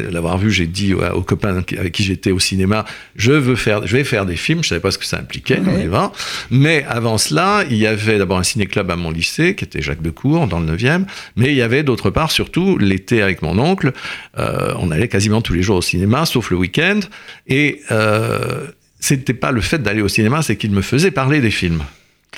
l'avoir 0.00 0.38
vu, 0.38 0.50
j'ai 0.50 0.66
dit 0.66 0.94
aux, 0.94 1.04
aux 1.04 1.22
copains 1.22 1.62
avec 1.78 1.92
qui 1.92 2.02
j'étais 2.02 2.30
au 2.30 2.38
cinéma, 2.38 2.84
je 3.16 3.32
veux 3.32 3.56
faire, 3.56 3.86
je 3.86 3.96
vais 3.96 4.04
faire 4.04 4.26
des 4.26 4.36
films. 4.36 4.62
Je 4.62 4.68
savais 4.68 4.80
pas 4.80 4.90
ce 4.90 4.98
que 4.98 5.04
ça 5.04 5.18
impliquait, 5.18 5.60
on 5.66 5.78
y 5.78 5.86
va. 5.86 6.12
Mais 6.50 6.84
avant 6.88 7.18
cela, 7.18 7.64
il 7.68 7.76
y 7.76 7.86
avait 7.86 8.18
d'abord 8.18 8.38
un 8.38 8.42
ciné-club 8.42 8.90
à 8.90 8.96
mon 8.96 9.10
lycée 9.10 9.54
qui 9.54 9.64
était 9.64 9.82
Jacques 9.82 10.02
Decour 10.02 10.46
dans 10.46 10.60
le 10.60 10.76
9e, 10.76 11.04
mais 11.36 11.48
il 11.48 11.56
y 11.56 11.62
avait 11.62 11.82
d'autre 11.82 12.10
part 12.10 12.30
surtout 12.30 12.78
l'été 12.78 13.22
avec 13.22 13.42
mon 13.42 13.58
oncle, 13.58 13.92
euh, 14.38 14.74
on 14.78 14.90
allait 14.90 15.08
quasiment 15.08 15.42
tous 15.42 15.54
les 15.54 15.62
jours 15.62 15.76
au 15.76 15.82
cinéma, 15.82 16.26
sauf 16.26 16.50
le 16.50 16.56
week-end, 16.56 17.00
et 17.46 17.80
euh, 17.90 18.66
c'était 19.00 19.34
pas 19.34 19.50
le 19.50 19.60
fait 19.60 19.78
d'aller 19.78 20.02
au 20.02 20.08
cinéma, 20.08 20.42
c'est 20.42 20.56
qu'il 20.56 20.70
me 20.72 20.82
faisait 20.82 21.10
parler 21.10 21.40
des 21.40 21.50
films. 21.50 21.82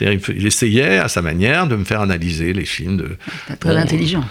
Il 0.00 0.46
essayait 0.46 0.98
à 0.98 1.08
sa 1.08 1.22
manière 1.22 1.68
de 1.68 1.76
me 1.76 1.84
faire 1.84 2.00
analyser 2.00 2.52
les 2.52 2.64
films. 2.64 2.96
De, 2.96 3.16
très 3.60 3.76
intelligent. 3.76 4.24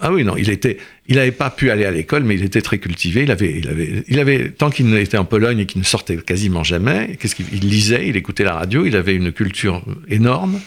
Ah 0.00 0.12
oui, 0.12 0.24
non, 0.24 0.36
il 0.36 0.50
était, 0.50 0.78
il 1.08 1.16
n'avait 1.16 1.32
pas 1.32 1.50
pu 1.50 1.70
aller 1.70 1.84
à 1.84 1.90
l'école, 1.90 2.22
mais 2.22 2.36
il 2.36 2.44
était 2.44 2.62
très 2.62 2.78
cultivé. 2.78 3.24
Il 3.24 3.30
avait, 3.30 3.58
il 3.58 3.68
avait, 3.68 4.04
il 4.06 4.20
avait 4.20 4.50
tant 4.50 4.70
qu'il 4.70 4.94
était 4.94 5.18
en 5.18 5.24
Pologne 5.24 5.58
et 5.58 5.66
qu'il 5.66 5.80
ne 5.80 5.86
sortait 5.86 6.16
quasiment 6.18 6.62
jamais, 6.62 7.16
qu'est-ce 7.18 7.34
qu'il 7.34 7.46
lisait, 7.60 8.08
il 8.08 8.16
écoutait 8.16 8.44
la 8.44 8.54
radio, 8.54 8.86
il 8.86 8.94
avait 8.94 9.14
une 9.14 9.32
culture 9.32 9.84
énorme. 10.08 10.60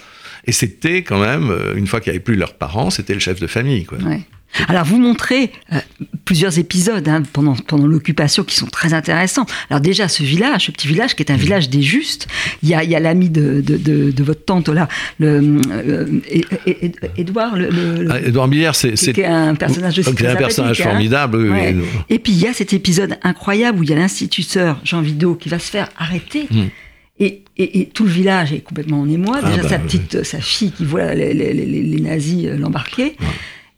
Et 0.45 0.51
c'était 0.51 1.03
quand 1.03 1.21
même, 1.21 1.49
euh, 1.49 1.75
une 1.75 1.87
fois 1.87 2.01
qu'il 2.01 2.11
n'y 2.11 2.17
avait 2.17 2.23
plus 2.23 2.35
leurs 2.35 2.55
parents, 2.55 2.89
c'était 2.89 3.13
le 3.13 3.21
chef 3.21 3.39
de 3.39 3.47
famille. 3.47 3.85
Quoi. 3.85 3.99
Alors 4.67 4.85
vous 4.85 4.99
montrez 4.99 5.51
euh, 5.71 5.79
plusieurs 6.25 6.59
épisodes 6.59 7.07
hein, 7.07 7.23
pendant, 7.33 7.55
pendant 7.55 7.87
l'occupation 7.87 8.43
qui 8.43 8.55
sont 8.55 8.67
très 8.67 8.93
intéressants. 8.93 9.45
Alors 9.69 9.81
déjà 9.81 10.07
ce 10.07 10.23
village, 10.23 10.65
ce 10.65 10.71
petit 10.71 10.87
village 10.87 11.15
qui 11.15 11.23
est 11.23 11.31
un 11.31 11.37
village 11.37 11.69
des 11.69 11.81
justes, 11.81 12.27
il 12.61 12.69
y 12.69 12.75
a, 12.75 12.99
l'ami 12.99 13.29
de, 13.29 13.61
de, 13.61 13.77
de, 14.11 14.23
votre 14.23 14.45
tante 14.45 14.69
là, 14.69 14.87
le, 15.19 15.59
euh, 15.71 16.19
Édouard. 17.17 17.57
Le, 17.57 18.07
ah, 18.09 18.21
Édouard 18.21 18.47
Millière, 18.47 18.75
c'est 18.75 19.25
un 19.25 19.55
personnage 19.55 19.99
aussi 19.99 20.09
un 20.09 20.35
personnage 20.35 20.81
hein. 20.81 20.83
formidable. 20.83 21.53
Et 22.09 22.19
puis 22.19 22.33
il 22.33 22.39
y 22.39 22.47
a 22.47 22.53
cet 22.53 22.73
épisode 22.73 23.17
incroyable 23.23 23.79
où 23.79 23.83
il 23.83 23.89
y 23.89 23.93
a 23.93 23.97
l'instituteur 23.97 24.79
Jean 24.83 25.01
Vidot 25.01 25.35
qui 25.35 25.49
va 25.49 25.59
se 25.59 25.69
faire 25.69 25.89
arrêter. 25.97 26.47
Hmm. 26.49 26.67
Et, 27.19 27.43
et, 27.57 27.85
tout 27.93 28.03
le 28.05 28.09
village 28.09 28.53
est 28.53 28.61
complètement 28.61 29.01
en 29.01 29.09
émoi. 29.09 29.39
Ah 29.43 29.49
déjà, 29.49 29.61
bah, 29.61 29.69
sa 29.69 29.79
petite, 29.79 30.23
sa 30.23 30.41
fille 30.41 30.71
qui 30.71 30.83
voit 30.83 31.13
les, 31.13 31.33
les, 31.33 31.53
les, 31.53 32.01
nazis 32.01 32.47
euh, 32.47 32.57
l'embarquer. 32.57 33.15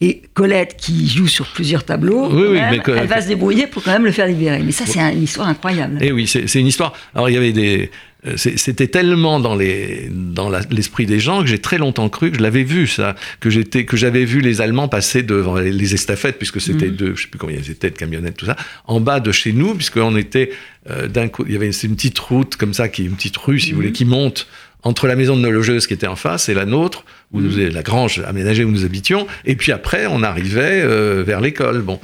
Et 0.01 0.21
Colette, 0.33 0.75
qui 0.77 1.07
joue 1.07 1.27
sur 1.27 1.47
plusieurs 1.47 1.85
tableaux, 1.85 2.29
elle 2.53 3.07
va 3.07 3.21
se 3.21 3.27
débrouiller 3.27 3.67
pour 3.67 3.81
quand 3.81 3.91
même 3.91 4.05
le 4.05 4.11
faire 4.11 4.27
libérer. 4.27 4.61
Mais 4.61 4.73
ça, 4.73 4.85
c'est 4.85 4.99
une 4.99 5.23
histoire 5.23 5.47
incroyable. 5.47 6.03
Et 6.03 6.07
eh 6.07 6.11
oui, 6.11 6.27
c'est 6.27 6.59
une 6.59 6.67
histoire. 6.67 6.93
Alors, 7.13 7.29
il 7.29 7.33
y 7.33 7.37
avait 7.37 7.53
des. 7.53 7.89
Euh, 8.27 8.37
c'était 8.37 8.87
tellement 8.87 9.39
dans 9.39 9.55
les 9.55 10.09
dans 10.11 10.49
l'esprit 10.71 11.05
des 11.05 11.19
gens 11.19 11.41
que 11.41 11.47
j'ai 11.47 11.59
très 11.59 11.77
longtemps 11.77 12.09
cru 12.09 12.31
que 12.31 12.37
je 12.37 12.41
l'avais 12.41 12.63
vu 12.63 12.87
ça, 12.87 13.15
que 13.39 13.51
j'étais 13.51 13.85
que 13.85 13.97
j'avais 13.97 14.25
vu 14.25 14.41
les 14.41 14.61
Allemands 14.61 14.87
passer 14.87 15.21
devant 15.21 15.55
les, 15.55 15.93
estafettes 15.93 16.37
puisque 16.37 16.59
c'était 16.59 16.87
mhm. 16.87 16.95
deux, 16.95 17.15
je 17.15 17.23
sais 17.23 17.27
plus 17.27 17.37
combien 17.37 17.57
ils 17.57 17.69
étaient 17.69 17.91
de 17.91 17.95
camionnettes 17.95 18.37
tout 18.37 18.47
ça, 18.47 18.55
en 18.85 18.99
bas 18.99 19.19
de 19.19 19.31
chez 19.31 19.53
nous 19.53 19.75
puisqu'on 19.75 20.15
était 20.17 20.51
euh, 20.89 21.07
d'un 21.07 21.27
coup 21.27 21.43
il 21.45 21.53
y 21.53 21.55
avait 21.55 21.69
une 21.69 21.95
petite 21.95 22.17
route 22.17 22.55
comme 22.55 22.73
ça 22.73 22.89
qui 22.89 23.03
une 23.03 23.15
petite 23.15 23.37
rue 23.37 23.59
si 23.59 23.71
vous 23.71 23.75
voulez 23.75 23.89
mhm. 23.89 23.93
qui 23.93 24.05
monte 24.05 24.47
entre 24.85 25.07
la 25.07 25.15
maison 25.15 25.35
de 25.35 25.41
nos 25.41 25.51
logeuses 25.51 25.87
qui 25.87 25.93
était 25.93 26.07
en 26.07 26.15
face 26.15 26.47
et 26.47 26.53
la 26.53 26.65
nôtre, 26.65 27.03
où 27.33 27.41
nous, 27.41 27.57
mmh. 27.57 27.69
la 27.69 27.81
grange 27.81 28.21
aménagée 28.25 28.63
où 28.63 28.71
nous 28.71 28.85
habitions, 28.85 29.25
et 29.43 29.55
puis 29.55 29.71
après 29.71 30.05
on 30.05 30.21
arrivait 30.21 30.81
euh, 30.83 31.23
vers 31.25 31.41
l'école. 31.41 31.81
Bon, 31.81 31.99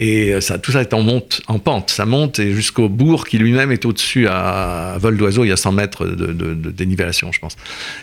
et 0.00 0.34
euh, 0.34 0.40
ça, 0.40 0.58
tout 0.58 0.72
ça 0.72 0.80
est 0.80 0.92
en 0.92 1.02
monte, 1.02 1.42
en 1.46 1.60
pente, 1.60 1.90
ça 1.90 2.04
monte 2.04 2.40
et 2.40 2.52
jusqu'au 2.52 2.88
bourg 2.88 3.26
qui 3.26 3.38
lui-même 3.38 3.70
est 3.70 3.86
au-dessus 3.86 4.26
à, 4.28 4.96
vol 4.98 5.16
d'oiseau, 5.16 5.44
il 5.44 5.48
y 5.48 5.52
a 5.52 5.56
100 5.56 5.72
mètres 5.72 6.06
de, 6.06 6.32
de, 6.32 6.70
dénivellation, 6.70 7.30
je 7.30 7.38
pense. 7.38 7.56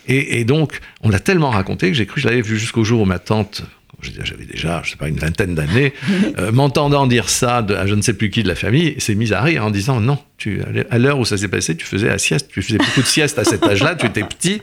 Et, 0.08 0.40
et 0.40 0.46
donc 0.46 0.80
on 1.02 1.10
l'a 1.10 1.20
tellement 1.20 1.50
raconté 1.50 1.90
que 1.90 1.94
j'ai 1.94 2.06
cru 2.06 2.16
que 2.16 2.22
je 2.22 2.28
l'avais 2.30 2.42
vu 2.42 2.58
jusqu'au 2.58 2.86
jour 2.86 3.02
où 3.02 3.06
ma 3.06 3.20
tante 3.20 3.64
j'avais 4.02 4.46
déjà, 4.46 4.82
je 4.84 4.92
sais 4.92 4.98
pas, 4.98 5.08
une 5.08 5.18
vingtaine 5.18 5.56
d'années, 5.56 5.94
euh, 6.40 6.52
m'entendant 6.52 7.08
dire 7.08 7.30
ça 7.30 7.58
à 7.58 7.86
je 7.86 7.96
ne 7.96 8.02
sais 8.02 8.14
plus 8.14 8.30
qui 8.30 8.44
de 8.44 8.48
la 8.48 8.56
famille, 8.56 8.96
s'est 9.00 9.16
mise 9.16 9.34
à 9.34 9.42
rire 9.42 9.66
en 9.66 9.72
disant 9.72 10.00
non, 10.00 10.18
tu, 10.38 10.62
à 10.90 10.98
l'heure 10.98 11.20
où 11.20 11.26
ça 11.26 11.38
s'est 11.38 11.48
passé, 11.48 11.76
tu 11.76 11.86
faisais 11.86 12.08
la 12.08 12.18
sieste, 12.18 12.50
tu 12.52 12.62
faisais 12.62 12.78
beaucoup 12.78 13.02
de 13.02 13.08
sieste 13.08 13.38
à 13.40 13.44
cet 13.44 13.64
âge-là, 13.64 13.96
tu 13.96 14.06
étais 14.06 14.24
petit, 14.24 14.62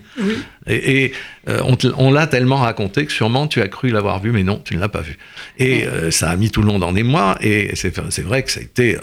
et, 0.67 1.13
euh, 1.49 1.63
on, 1.97 2.11
l'a 2.11 2.27
tellement 2.27 2.57
raconté 2.57 3.07
que 3.07 3.13
sûrement 3.13 3.47
tu 3.47 3.63
as 3.63 3.69
cru 3.69 3.91
l'avoir 3.91 4.21
vu, 4.21 4.33
mais 4.33 4.43
non, 4.43 4.61
tu 4.65 4.75
ne 4.75 4.81
l'as 4.81 4.89
pas 4.89 5.01
vu. 5.01 5.19
Et 5.59 5.87
euh, 5.87 6.11
ça 6.11 6.31
a 6.31 6.37
mis 6.37 6.51
tout 6.51 6.61
le 6.61 6.67
monde 6.67 6.83
en 6.83 6.95
émoi, 6.95 7.39
et 7.41 7.71
c'est 7.75 8.21
vrai 8.23 8.43
que 8.43 8.51
ça 8.51 8.61
a 8.61 8.63
été 8.63 8.99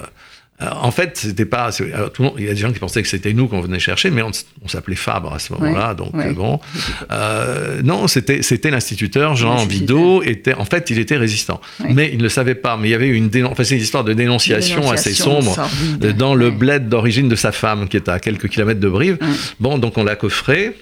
en 0.61 0.91
fait, 0.91 1.17
c'était 1.17 1.45
pas. 1.45 1.71
tout 1.71 1.83
le 1.83 2.23
monde, 2.23 2.35
il 2.37 2.45
y 2.45 2.49
a 2.49 2.53
des 2.53 2.59
gens 2.59 2.71
qui 2.71 2.79
pensaient 2.79 3.01
que 3.01 3.09
c'était 3.09 3.33
nous 3.33 3.47
qu'on 3.47 3.59
venait 3.59 3.79
chercher, 3.79 4.09
mais 4.09 4.21
on, 4.21 4.31
s'appelait 4.67 4.95
Fabre 4.95 5.33
à 5.33 5.39
ce 5.39 5.51
moment-là, 5.53 5.93
donc 5.93 6.13
bon. 6.33 6.61
Euh, 7.11 7.81
non, 7.83 8.07
c'était 8.07 8.41
c'était 8.41 8.71
l'instituteur 8.71 9.35
Jean 9.35 9.65
Vidot. 9.65 10.23
Était, 10.23 10.53
en 10.53 10.63
fait, 10.63 10.89
il 10.89 10.99
était 10.99 11.17
résistant, 11.17 11.59
mais 11.89 12.09
il 12.11 12.19
ne 12.19 12.23
le 12.23 12.29
savait 12.29 12.55
pas. 12.55 12.77
Mais 12.77 12.87
il 12.87 12.91
y 12.91 12.95
avait 12.95 13.09
une, 13.09 13.29
enfin, 13.45 13.65
c'est 13.65 13.75
une 13.75 13.81
histoire 13.81 14.05
de 14.05 14.13
dénonciation, 14.13 14.89
assez 14.89 15.13
sombre 15.13 15.57
dans 16.17 16.35
le 16.35 16.51
bled 16.51 16.87
d'origine 16.87 17.27
de 17.27 17.35
sa 17.35 17.51
femme, 17.51 17.89
qui 17.89 17.97
est 17.97 18.07
à 18.07 18.19
quelques 18.19 18.47
kilomètres 18.47 18.79
de 18.79 18.89
Brive. 18.89 19.17
Bon, 19.59 19.77
donc 19.77 19.97
on 19.97 20.03
l'a 20.05 20.15
coffré. 20.15 20.73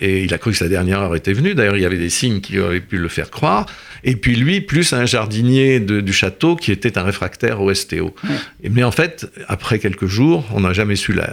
Et 0.00 0.24
il 0.24 0.34
a 0.34 0.38
cru 0.38 0.50
que 0.50 0.56
sa 0.56 0.68
dernière 0.68 1.00
heure 1.00 1.14
était 1.14 1.32
venue. 1.32 1.54
D'ailleurs, 1.54 1.76
il 1.76 1.82
y 1.82 1.86
avait 1.86 1.98
des 1.98 2.10
signes 2.10 2.40
qui 2.40 2.58
auraient 2.58 2.80
pu 2.80 2.98
le 2.98 3.08
faire 3.08 3.30
croire. 3.30 3.66
Et 4.04 4.16
puis 4.16 4.36
lui, 4.36 4.60
plus 4.60 4.92
un 4.92 5.06
jardinier 5.06 5.80
du 5.80 6.12
château 6.12 6.56
qui 6.56 6.72
était 6.72 6.98
un 6.98 7.02
réfractaire 7.02 7.60
au 7.62 7.72
STO. 7.72 8.14
Mais 8.62 8.84
en 8.84 8.90
fait, 8.90 9.26
après 9.48 9.78
quelques 9.78 10.06
jours, 10.06 10.44
on 10.52 10.60
n'a 10.60 10.72
jamais 10.72 10.96
su, 10.96 11.12
la, 11.12 11.26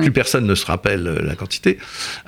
plus 0.00 0.10
personne 0.10 0.46
ne 0.46 0.54
se 0.54 0.66
rappelle 0.66 1.06
euh, 1.06 1.22
la 1.22 1.34
quantité. 1.34 1.78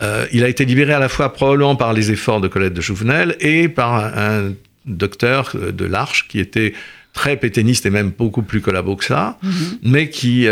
Euh, 0.03 0.27
il 0.33 0.45
a 0.45 0.49
été 0.49 0.65
libéré 0.65 0.93
à 0.93 0.99
la 0.99 1.09
fois 1.09 1.33
probablement 1.33 1.77
par 1.77 1.93
les 1.93 2.11
efforts 2.11 2.41
de 2.41 2.49
Colette 2.49 2.75
de 2.75 2.81
Jouvenel 2.81 3.37
et 3.41 3.69
par 3.69 3.95
un, 3.97 4.53
docteur 4.85 5.53
euh, 5.55 5.73
de 5.73 5.85
l'Arche 5.85 6.29
qui 6.29 6.39
était 6.39 6.75
très 7.13 7.37
pétainiste 7.37 7.87
et 7.87 7.91
même 7.91 8.11
beaucoup 8.11 8.43
plus 8.43 8.61
collabo 8.61 8.95
que 8.95 9.05
ça, 9.05 9.39
mhm. 9.43 9.51
mais 9.83 10.11
qui 10.11 10.47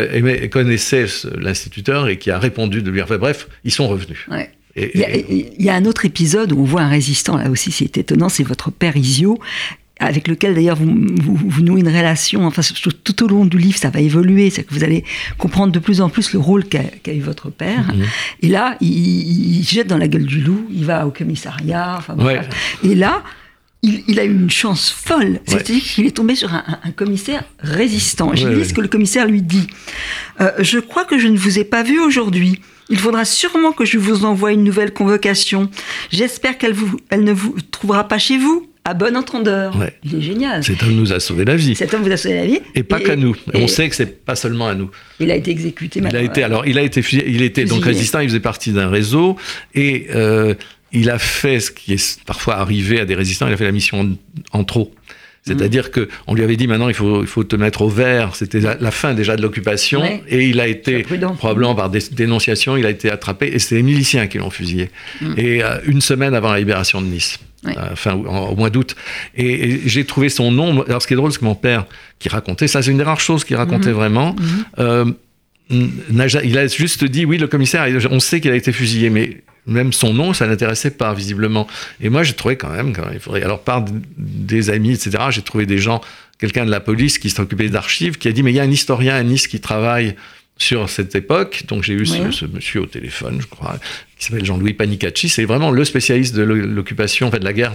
connaissait 0.50 1.05
l'instituteur 1.37 2.09
et 2.09 2.17
qui 2.17 2.31
a 2.31 2.38
répondu 2.38 2.81
de 2.81 2.91
lui. 2.91 3.03
Enfin 3.03 3.19
bref, 3.19 3.49
ils 3.64 3.71
sont 3.71 3.87
revenus. 3.87 4.26
Il, 4.76 5.52
y 5.59 5.69
a, 5.69 5.75
un 5.75 5.85
autre 5.85 6.04
épisode 6.04 6.52
où 6.52 6.61
on 6.61 6.64
voit 6.64 6.83
un 6.83 6.88
résistant, 6.88 7.37
là 7.37 7.50
aussi 7.50 7.71
c'est 7.71 7.97
étonnant, 7.97 8.28
c'est 8.28 8.43
votre 8.43 8.71
père 8.71 8.97
Isio, 8.97 9.39
avec 10.00 10.26
lequel 10.26 10.54
d'ailleurs 10.54 10.76
vous, 10.76 10.93
vous, 11.25 11.63
nouez 11.63 11.80
une 11.80 11.89
relation, 11.89 12.45
enfin 12.45 12.63
tout 13.04 13.23
au 13.23 13.28
long 13.28 13.45
du 13.45 13.58
livre 13.58 13.78
ça 13.78 13.91
va 13.91 14.00
évoluer, 14.00 14.50
c'est 14.50 14.65
que 14.65 14.75
vous 14.75 14.82
allez 14.82 15.04
comprendre 15.39 15.73
de 15.73 15.78
plus 15.78 16.00
en 16.00 16.08
plus 16.08 16.32
le 16.32 16.41
rôle 16.41 16.65
qu'a 16.65 17.13
eu 17.13 17.21
votre 17.21 17.50
père. 17.50 17.95
Mhm. 17.95 18.04
Et 18.43 18.49
là, 18.49 18.76
il, 18.80 19.63
jette 19.63 19.87
dans 19.87 19.99
la 19.99 20.08
gueule 20.08 20.26
du 20.26 20.41
loup, 20.41 20.67
il 20.73 20.84
va 20.84 21.06
au 21.06 21.10
commissariat, 21.10 21.95
enfin, 21.97 22.17
et 22.82 22.95
là, 22.97 23.23
il, 23.84 24.19
a 24.19 24.25
eu 24.25 24.32
une 24.32 24.50
chance 24.50 24.91
folle. 24.91 25.41
C'est-à-dire 25.47 25.82
qu'il 25.82 26.06
est 26.06 26.17
tombé 26.17 26.34
sur 26.34 26.52
un, 26.52 26.91
commissaire 26.93 27.45
résistant. 27.58 28.34
J'ai 28.34 28.49
lu 28.49 28.65
ce 28.65 28.73
que 28.73 28.80
le 28.80 28.89
commissaire 28.89 29.26
lui 29.26 29.43
dit. 29.43 29.67
Euh, 30.41 30.50
je 30.60 30.78
crois 30.78 31.04
que 31.04 31.19
je 31.19 31.28
ne 31.28 31.37
vous 31.37 31.58
ai 31.58 31.65
pas 31.65 31.82
vu 31.82 32.00
aujourd'hui. 32.00 32.60
Il 32.90 32.99
faudra 32.99 33.25
sûrement 33.25 33.73
que 33.73 33.84
je 33.84 33.99
vous 33.99 34.25
envoie 34.25 34.52
une 34.52 34.64
nouvelle 34.64 34.92
convocation. 34.92 35.70
J'espère 36.10 36.58
qu'elle 36.58 36.75
elle 37.10 37.25
ne 37.25 37.32
vous 37.32 37.56
trouvera 37.70 38.08
pas 38.08 38.18
chez 38.18 38.38
vous. 38.38 38.68
À 38.86 38.92
bon 38.92 39.16
entendeur. 39.16 39.75
Il 40.04 40.16
est 40.16 40.20
génial. 40.20 40.62
Cet 40.62 40.82
homme 40.82 40.94
nous 40.94 41.14
a 41.14 41.18
sauvé 41.18 41.47
la 41.47 41.56
vie. 41.56 41.75
Cet 41.75 41.94
homme 41.94 42.02
vous 42.02 42.12
a 42.12 42.18
sauvé 42.18 42.34
la 42.34 42.44
vie. 42.44 42.60
Et 42.75 42.82
pas 42.82 43.00
qu'à 43.00 43.16
nous. 43.16 43.34
on 43.54 43.66
sait 43.66 43.88
que 43.88 43.97
c'est 43.97 44.25
pas 44.25 44.36
seulement 44.36 44.68
à 44.68 44.75
nous. 44.75 44.90
Il 45.20 45.30
a 45.30 45.36
été 45.36 45.50
exécuté. 45.50 46.02
Il 46.06 46.14
a 46.14 46.20
été, 46.20 46.42
alors, 46.42 46.66
il 46.66 46.78
a 46.78 46.82
été, 46.82 47.02
il 47.26 47.40
était 47.40 47.64
donc 47.64 47.82
résistant. 47.82 48.20
Il 48.20 48.28
faisait 48.28 48.40
partie 48.40 48.73
d'un 48.73 48.90
réseau 48.90 49.36
et 49.75 50.08
euh, 50.14 50.54
il 50.92 51.08
a 51.08 51.18
fait 51.18 51.60
ce 51.60 51.70
qui 51.70 51.94
est 51.94 52.23
parfois 52.26 52.56
arrivé 52.56 53.00
à 53.00 53.06
des 53.06 53.14
résistants. 53.14 53.47
Il 53.49 53.54
a 53.54 53.56
fait 53.56 53.64
la 53.64 53.73
mission 53.73 54.18
en 54.52 54.64
trop. 54.64 54.92
C'est-à-dire 55.47 55.91
que 55.91 56.09
on 56.26 56.35
lui 56.35 56.43
avait 56.43 56.57
dit 56.57 56.67
maintenant 56.67 56.89
il 56.89 56.95
faut, 56.95 57.21
il 57.23 57.26
faut 57.26 57.45
te 57.45 57.54
mettre 57.57 57.83
au 57.83 57.89
vert. 57.89 58.35
C'était 58.35 58.61
la, 58.61 58.91
fin 58.91 59.13
déjà 59.13 59.37
de 59.37 59.43
l'occupation 59.43 60.02
et 60.26 60.47
il 60.47 60.59
a 60.59 60.67
été 60.67 61.02
probablement 61.37 61.75
par 61.75 61.91
des 61.91 62.00
dénonciations, 62.13 62.76
il 62.78 62.87
a 62.87 62.91
été 62.91 63.11
attrapé 63.11 63.50
et 63.52 63.59
c'est 63.59 63.75
les 63.75 63.83
miliciens 63.83 64.26
qui 64.26 64.39
l'ont 64.39 64.50
fusillé. 64.50 64.91
Mm. 65.21 65.35
Et 65.37 65.63
euh, 65.63 65.78
une 65.87 66.00
semaine 66.00 66.35
avant 66.35 66.50
la 66.50 66.59
libération 66.59 67.02
de 67.02 67.07
Nice. 67.07 67.39
enfin 67.93 68.15
au 68.15 68.57
mois 68.57 68.71
d'août. 68.71 68.97
Et, 69.37 69.80
j'ai 69.85 70.04
trouvé 70.07 70.30
son 70.30 70.50
nom. 70.50 70.83
Alors 70.83 71.02
ce 71.02 71.07
qui 71.07 71.13
est 71.13 71.17
drôle, 71.17 71.33
c'est 71.33 71.41
que 71.41 71.45
mon 71.45 71.54
père, 71.54 71.85
qui 72.19 72.30
racontait, 72.30 72.67
ça 72.67 72.80
c'est 72.80 72.91
une 72.91 72.99
des 72.99 73.04
rares 73.04 73.21
choses 73.21 73.45
qu'il 73.45 73.57
racontait 73.57 73.91
mm-hmm. 73.91 73.93
vraiment, 73.93 74.35
mm-hmm. 74.35 74.65
Euh, 74.78 75.04
il 75.71 76.59
a 76.59 76.67
juste 76.67 77.04
dit 77.04 77.25
oui, 77.25 77.39
le 77.39 77.47
commissaire, 77.49 77.87
on 78.11 78.21
sait 78.21 78.41
qu'il 78.41 78.50
a 78.50 78.57
été 78.57 78.73
fusillé, 78.73 79.11
mais 79.11 79.43
même 79.67 79.93
son 79.93 80.13
nom, 80.13 80.33
ça 80.33 80.47
n'intéressait 80.47 80.91
pas 80.91 81.15
visiblement. 81.15 81.67
Et 82.00 82.09
moi, 82.09 82.23
j'ai 82.23 82.35
trouvé 82.35 82.57
quand 82.57 82.71
même, 82.71 82.93
quand 82.93 83.05
il 83.13 83.21
faudrait, 83.21 83.43
alors 83.43 83.61
par 83.61 83.85
des 84.17 84.71
amis, 84.71 84.93
etc., 84.93 85.25
j'ai 85.31 85.43
trouvé 85.43 85.67
des 85.67 85.79
gens, 85.79 86.00
quelqu'un 86.39 86.67
de 86.67 86.71
la 86.71 86.81
police 86.81 87.19
qui 87.19 87.31
s'occupait 87.31 87.69
d'archives, 87.69 88.19
qui 88.19 88.29
a 88.29 88.33
dit 88.33 88.43
mais 88.43 88.53
il 88.53 88.57
y 88.57 88.61
a 88.61 88.65
un 88.65 88.71
historien 88.71 89.15
à 89.15 89.23
Nice 89.23 89.47
qui 89.47 89.61
travaille 89.61 90.17
sur 90.56 90.88
cette 90.88 91.14
époque. 91.14 91.64
Donc 91.69 91.82
j'ai 91.82 91.95
eu 91.95 92.06
ce, 92.06 92.47
monsieur 92.47 92.82
au 92.82 92.86
téléphone, 92.86 93.40
je 93.40 93.47
crois, 93.47 93.76
qui 94.17 94.26
s'appelle 94.26 94.45
Jean-Louis 94.45 94.75
Panicacci. 94.75 95.28
C'est 95.28 95.45
vraiment 95.45 95.71
le 95.71 95.84
spécialiste 95.84 96.34
de 96.34 96.43
l'occupation, 96.43 97.26
en 97.26 97.30
fait, 97.30 97.40
de 97.40 97.45
la 97.45 97.52
guerre 97.52 97.73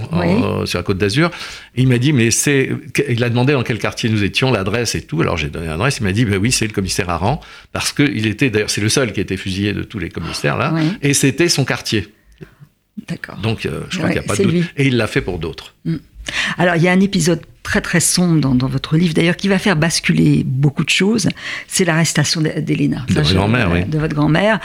sur 0.65 0.79
la 0.79 0.83
Côte 0.83 0.97
d'Azur. 0.97 1.29
Il 1.75 1.87
m'a 1.87 1.97
dit, 1.97 2.13
mais 2.13 2.31
c'est, 2.31 2.69
il 3.09 3.23
a 3.23 3.29
demandé 3.29 3.53
dans 3.53 3.63
quel 3.63 3.79
quartier 3.79 4.09
nous 4.09 4.23
étions, 4.23 4.51
l'adresse 4.51 4.95
et 4.95 5.01
tout. 5.01 5.21
Alors 5.21 5.37
j'ai 5.37 5.49
donné 5.49 5.67
l'adresse. 5.67 5.97
Il 5.99 6.03
m'a 6.03 6.13
dit, 6.13 6.25
ben 6.25 6.37
oui, 6.37 6.51
c'est 6.51 6.67
le 6.67 6.73
commissaire 6.73 7.09
Aran, 7.09 7.41
parce 7.73 7.91
que 7.91 8.03
il 8.03 8.27
était, 8.27 8.49
d'ailleurs, 8.49 8.69
c'est 8.69 8.81
le 8.81 8.89
seul 8.89 9.11
qui 9.11 9.19
a 9.19 9.23
été 9.23 9.37
fusillé 9.37 9.73
de 9.73 9.83
tous 9.83 9.99
les 9.99 10.09
commissaires 10.09 10.57
là, 10.57 10.73
et 11.01 11.13
c'était 11.13 11.49
son 11.49 11.65
quartier. 11.65 12.07
D'accord. 13.07 13.37
Donc 13.37 13.65
euh, 13.65 13.81
je 13.89 13.97
crois 13.97 14.09
qu'il 14.09 14.19
n'y 14.19 14.25
a 14.25 14.27
pas 14.27 14.35
de 14.35 14.43
doute. 14.43 14.65
Et 14.77 14.87
il 14.87 14.97
l'a 14.97 15.07
fait 15.07 15.21
pour 15.21 15.39
d'autres. 15.39 15.73
Mm. 15.85 15.95
Alors, 16.57 16.75
il 16.75 16.83
y 16.83 16.87
a 16.87 16.91
un 16.91 16.99
épisode 16.99 17.41
très 17.63 17.81
très 17.81 17.99
sombre 17.99 18.53
dans, 18.53 18.67
votre 18.67 18.97
livre, 18.97 19.13
d'ailleurs, 19.13 19.35
qui 19.35 19.47
va 19.47 19.59
faire 19.59 19.75
basculer 19.75 20.43
beaucoup 20.45 20.83
de 20.83 20.89
choses. 20.89 21.29
C'est 21.67 21.85
l'arrestation 21.85 22.41
d'Elena. 22.41 23.05
De, 23.07 23.13
votre 23.13 23.33
grand-mère, 23.33 23.71
oui. 23.71 23.85
De 23.85 23.99
votre 23.99 24.15
grand-mère. 24.15 24.59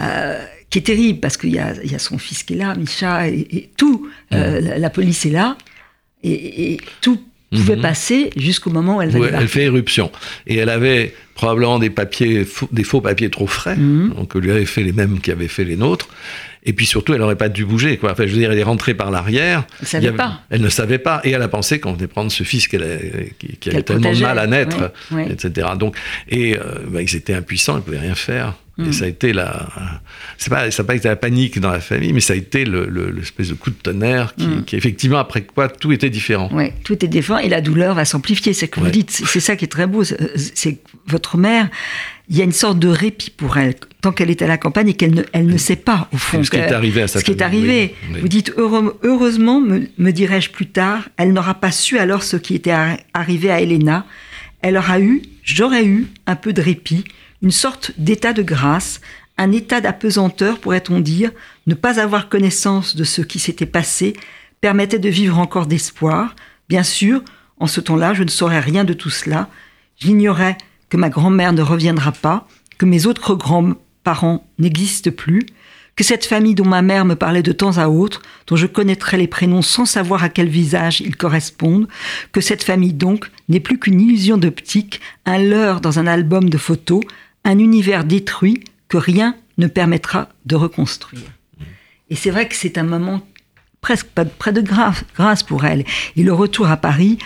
Euh, 0.00 0.44
qui 0.70 0.78
est 0.78 0.82
terrible 0.82 1.20
parce 1.20 1.36
qu'il 1.36 1.50
y, 1.50 1.58
a, 1.58 1.98
son 1.98 2.18
fils 2.18 2.42
qui 2.42 2.54
est 2.54 2.56
là, 2.56 2.74
Micha, 2.74 3.28
et, 3.28 3.70
tout. 3.76 4.08
Euh, 4.32 4.78
la, 4.78 4.90
police 4.90 5.24
est 5.24 5.30
là. 5.30 5.56
Et, 6.22 6.78
tout 7.00 7.20
pouvait 7.50 7.76
Mhm. 7.76 7.82
passer 7.82 8.30
jusqu'au 8.36 8.70
moment 8.70 8.96
où 8.98 9.02
elle 9.02 9.10
va 9.10 9.18
Ouais, 9.18 9.30
elle 9.32 9.48
fait 9.48 9.64
éruption. 9.64 10.10
Et 10.46 10.56
elle 10.56 10.68
avait 10.68 11.14
probablement 11.34 11.78
des 11.78 11.90
papiers, 11.90 12.44
faux- 12.44 12.68
des 12.72 12.84
faux 12.84 13.00
papiers 13.00 13.30
trop 13.30 13.46
frais, 13.46 13.76
Mhm. 13.76 14.14
donc 14.16 14.32
on 14.34 14.38
lui 14.38 14.50
avait 14.50 14.66
fait 14.66 14.82
les 14.82 14.92
mêmes 14.92 15.20
qui 15.20 15.30
avaient 15.30 15.48
fait 15.48 15.64
les 15.64 15.76
nôtres. 15.76 16.08
Et 16.64 16.72
puis 16.74 16.84
surtout, 16.84 17.14
elle 17.14 17.20
n'aurait 17.20 17.36
pas 17.36 17.48
dû 17.48 17.64
bouger. 17.64 17.96
Quoi. 17.96 18.12
Enfin, 18.12 18.26
je 18.26 18.32
veux 18.32 18.38
dire, 18.38 18.50
elle 18.52 18.58
est 18.58 18.62
rentrée 18.64 18.92
par 18.92 19.10
l'arrière. 19.10 19.64
Elle 19.80 19.86
savait 19.86 20.02
Il 20.02 20.06
y 20.06 20.08
avait- 20.08 20.16
pas. 20.18 20.40
Elle 20.50 20.60
ne 20.60 20.68
savait 20.68 20.98
pas. 20.98 21.20
Et 21.24 21.30
elle 21.30 21.40
a 21.40 21.48
pensé 21.48 21.78
qu'on 21.80 21.94
venait 21.94 22.08
prendre 22.08 22.30
ce 22.30 22.42
fils 22.42 22.68
qu'elle 22.68 23.30
qui, 23.60 23.70
avait 23.70 23.82
tellement 23.82 24.12
de 24.12 24.20
mal 24.20 24.38
à 24.38 24.46
naître, 24.46 24.92
Ouais, 25.12 25.24
ouais. 25.24 25.32
etc. 25.32 25.68
Donc, 25.78 25.96
et 26.28 26.56
euh, 26.58 26.60
bah, 26.88 27.00
ils 27.00 27.16
étaient 27.16 27.32
impuissants, 27.32 27.74
ils 27.74 27.76
ne 27.76 27.82
pouvaient 27.82 27.98
rien 28.00 28.14
faire. 28.16 28.54
Et 28.86 28.92
ça 28.92 29.06
a 29.06 29.08
été 29.08 29.32
la. 29.32 29.68
C'est 30.36 30.50
pas, 30.50 30.70
ça 30.70 30.82
n'a 30.82 30.86
pas 30.86 30.94
été 30.94 31.08
la 31.08 31.16
panique 31.16 31.58
dans 31.58 31.72
la 31.72 31.80
famille, 31.80 32.12
mais 32.12 32.20
ça 32.20 32.34
a 32.34 32.36
été 32.36 32.64
le- 32.64 32.86
le- 32.86 33.10
l'espèce 33.10 33.48
de 33.48 33.54
coup 33.54 33.70
de 33.70 33.74
tonnerre 33.76 34.36
qui, 34.36 34.46
Mhm. 34.46 34.64
qui, 34.64 34.76
effectivement, 34.76 35.18
après 35.18 35.42
quoi, 35.42 35.68
tout 35.68 35.90
était 35.90 36.10
différent. 36.10 36.48
Ouais, 36.52 36.72
tout 36.84 37.04
est 37.04 37.08
défunt 37.08 37.38
et 37.38 37.48
la 37.48 37.60
douleur 37.60 37.96
va 37.96 38.04
s'amplifier. 38.04 38.52
C'est 38.52 38.66
ce 38.66 38.70
que 38.70 38.78
vous 38.78 38.90
dites. 38.90 39.10
C'est 39.10 39.40
ça 39.40 39.56
qui 39.56 39.64
est 39.64 39.68
très 39.68 39.88
beau. 39.88 40.04
C'est 40.04 40.74
que 40.74 40.78
votre 41.08 41.36
mère, 41.38 41.68
il 42.28 42.36
y 42.36 42.40
a 42.40 42.44
une 42.44 42.52
sorte 42.52 42.78
de 42.78 42.86
répit 42.86 43.30
pour 43.30 43.58
elle 43.58 43.74
tant 44.00 44.12
qu'elle 44.12 44.30
est 44.30 44.42
à 44.42 44.46
la 44.46 44.58
campagne 44.58 44.90
et 44.90 44.94
qu'elle 44.94 45.14
ne, 45.14 45.22
elle 45.32 45.46
ne 45.46 45.56
sait 45.56 45.74
pas 45.74 46.08
au 46.12 46.16
fond. 46.18 46.44
Ce 46.44 46.50
qui 46.50 46.56
est 46.58 46.70
arrivé 46.72 47.02
à 47.02 47.08
sa 47.08 47.18
Ce 47.18 47.24
qui 47.24 47.32
est 47.32 47.42
arrivé. 47.42 47.94
oui, 48.04 48.14
oui. 48.14 48.20
Vous 48.20 48.28
dites 48.28 48.52
heureusement, 49.02 49.60
me, 49.60 49.88
me 49.98 50.10
dirais-je 50.12 50.50
plus 50.50 50.66
tard, 50.66 51.08
elle 51.16 51.32
n'aura 51.32 51.54
pas 51.54 51.72
su 51.72 51.98
alors 51.98 52.22
ce 52.22 52.36
qui 52.36 52.54
était 52.54 52.70
arri- 52.70 52.98
arrivé 53.12 53.50
à 53.50 53.60
Elena. 53.60 54.06
Elle 54.62 54.76
aura 54.76 55.00
eu, 55.00 55.22
j'aurais 55.42 55.84
eu 55.84 56.06
un 56.26 56.36
peu 56.36 56.52
de 56.52 56.60
répit, 56.60 57.04
une 57.42 57.50
sorte 57.50 57.92
d'état 57.98 58.32
de 58.32 58.42
grâce, 58.42 59.00
un 59.36 59.52
état 59.52 59.80
d'apesanteur, 59.80 60.58
pourrait-on 60.58 61.00
dire, 61.00 61.30
ne 61.66 61.74
pas 61.74 62.00
avoir 62.00 62.28
connaissance 62.28 62.96
de 62.96 63.04
ce 63.04 63.22
qui 63.22 63.38
s'était 63.38 63.66
passé 63.66 64.14
permettait 64.60 64.98
de 64.98 65.08
vivre 65.08 65.38
encore 65.38 65.66
d'espoir. 65.66 66.34
Bien 66.68 66.82
sûr, 66.82 67.22
en 67.58 67.66
ce 67.66 67.80
temps-là, 67.80 68.14
je 68.14 68.24
ne 68.24 68.28
saurais 68.28 68.60
rien 68.60 68.84
de 68.84 68.92
tout 68.92 69.10
cela. 69.10 69.48
J'ignorais 69.98 70.58
que 70.90 70.96
ma 70.96 71.08
grand-mère 71.10 71.52
ne 71.52 71.62
reviendra 71.62 72.12
pas, 72.12 72.48
que 72.78 72.86
mes 72.86 73.06
autres 73.06 73.34
grands-parents 73.34 74.46
n'existent 74.58 75.10
plus, 75.10 75.46
que 75.98 76.04
cette 76.04 76.26
famille 76.26 76.54
dont 76.54 76.64
ma 76.64 76.82
mère 76.82 77.04
me 77.04 77.16
parlait 77.16 77.42
de 77.42 77.50
temps 77.50 77.78
à 77.78 77.88
autre, 77.88 78.22
dont 78.46 78.54
je 78.54 78.66
connaîtrais 78.66 79.16
les 79.16 79.26
prénoms 79.26 79.62
sans 79.62 79.84
savoir 79.84 80.22
à 80.22 80.28
quel 80.28 80.48
visage 80.48 81.00
ils 81.00 81.16
correspondent, 81.16 81.88
que 82.30 82.40
cette 82.40 82.62
famille 82.62 82.92
donc 82.92 83.30
n'est 83.48 83.58
plus 83.58 83.78
qu'une 83.80 84.00
illusion 84.00 84.38
d'optique, 84.38 85.00
un 85.26 85.38
leurre 85.38 85.80
dans 85.80 85.98
un 85.98 86.06
album 86.06 86.48
de 86.48 86.58
photos, 86.58 87.02
un 87.44 87.58
univers 87.58 88.04
détruit 88.04 88.62
que 88.88 88.96
rien 88.96 89.36
ne 89.58 89.66
permettra 89.66 90.28
de 90.46 90.56
reconstruire. 90.56 91.30
Et 92.10 92.16
c'est 92.16 92.30
vrai 92.30 92.48
que 92.48 92.54
c'est 92.54 92.78
un 92.78 92.84
moment 92.84 93.20
presque 93.80 94.06
pas 94.06 94.24
de- 94.24 94.30
près 94.30 94.52
de 94.52 94.60
grâce, 94.60 95.42
pour 95.44 95.64
elle. 95.64 95.84
Et 96.16 96.24
le 96.24 96.32
retour 96.32 96.68
à 96.68 96.76
Paris 96.76 97.16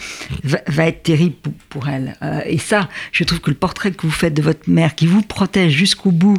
va, 0.45 0.59
va 0.67 0.87
être 0.87 1.03
terrible 1.03 1.35
pour, 1.37 1.53
pour 1.71 1.89
elle. 1.89 2.17
Euh, 2.23 2.41
et 2.45 2.59
ça, 2.59 2.91
je 3.11 3.25
trouve 3.25 3.41
que 3.41 3.51
le 3.51 3.57
portrait 3.57 3.91
que 3.91 4.03
vous 4.03 4.13
faites 4.13 4.35
de 4.35 4.43
votre 4.43 4.69
mère, 4.69 4.95
qui 4.95 5.07
vous 5.07 5.23
protège 5.23 5.73
jusqu'au 5.73 6.11
bout, 6.11 6.37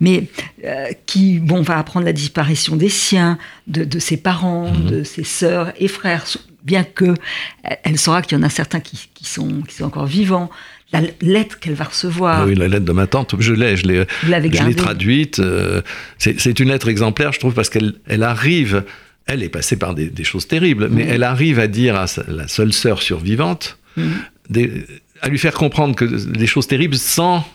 mais 0.00 0.26
euh, 0.64 0.86
qui 1.06 1.38
bon 1.38 1.62
va 1.62 1.78
apprendre 1.78 2.04
la 2.06 2.12
disparition 2.12 2.74
des 2.74 2.88
siens, 2.88 3.38
de, 3.68 3.84
de 3.84 3.98
ses 4.00 4.16
parents, 4.16 4.72
de 4.72 5.04
ses 5.04 5.24
sœurs 5.24 5.72
et 5.78 5.86
frères, 5.86 6.24
bien 6.64 6.82
que 6.82 7.14
elle- 7.62 7.78
elle 7.84 7.98
saura 7.98 8.20
qu'il 8.22 8.36
y 8.36 8.40
en 8.40 8.44
a 8.44 8.50
certains 8.50 8.80
qui, 8.80 9.10
qui 9.14 9.24
sont, 9.26 9.62
qui 9.62 9.76
sont 9.76 9.84
encore 9.84 10.06
vivants. 10.06 10.50
La 10.92 11.00
lettre 11.22 11.58
qu'elle 11.58 11.74
va 11.74 11.84
recevoir. 11.84 12.46
Oui, 12.46 12.54
la 12.54 12.68
lettre 12.68 12.84
de 12.84 12.92
ma 12.92 13.06
tante, 13.06 13.34
je 13.38 13.52
l'ai, 13.54 13.76
je 13.76 13.86
l'ai, 13.86 14.04
je 14.52 14.58
traduite. 14.76 15.38
euh, 15.38 15.80
c'est, 16.18 16.60
une 16.60 16.68
lettre 16.68 16.88
exemplaire, 16.88 17.32
je 17.32 17.38
trouve, 17.38 17.54
parce 17.54 17.70
qu'elle 17.70 17.94
elle 18.06 18.22
arrive, 18.22 18.84
elle 19.26 19.42
est 19.42 19.48
passée 19.48 19.76
par 19.76 19.94
des, 19.94 20.06
des 20.10 20.24
choses 20.24 20.46
terribles, 20.46 20.88
mais 20.90 21.04
elle 21.08 21.22
arrive 21.22 21.58
à 21.58 21.66
dire 21.66 21.96
à 21.96 22.06
sa- 22.06 22.24
la 22.28 22.46
seule 22.48 22.72
sœur 22.72 23.00
survivante, 23.02 23.78
des- 24.50 24.84
à 25.22 25.28
lui 25.28 25.38
faire 25.38 25.54
comprendre 25.54 25.94
que 25.94 26.04
des 26.04 26.46
choses 26.46 26.66
terribles 26.66 26.96
sans, 26.96 27.46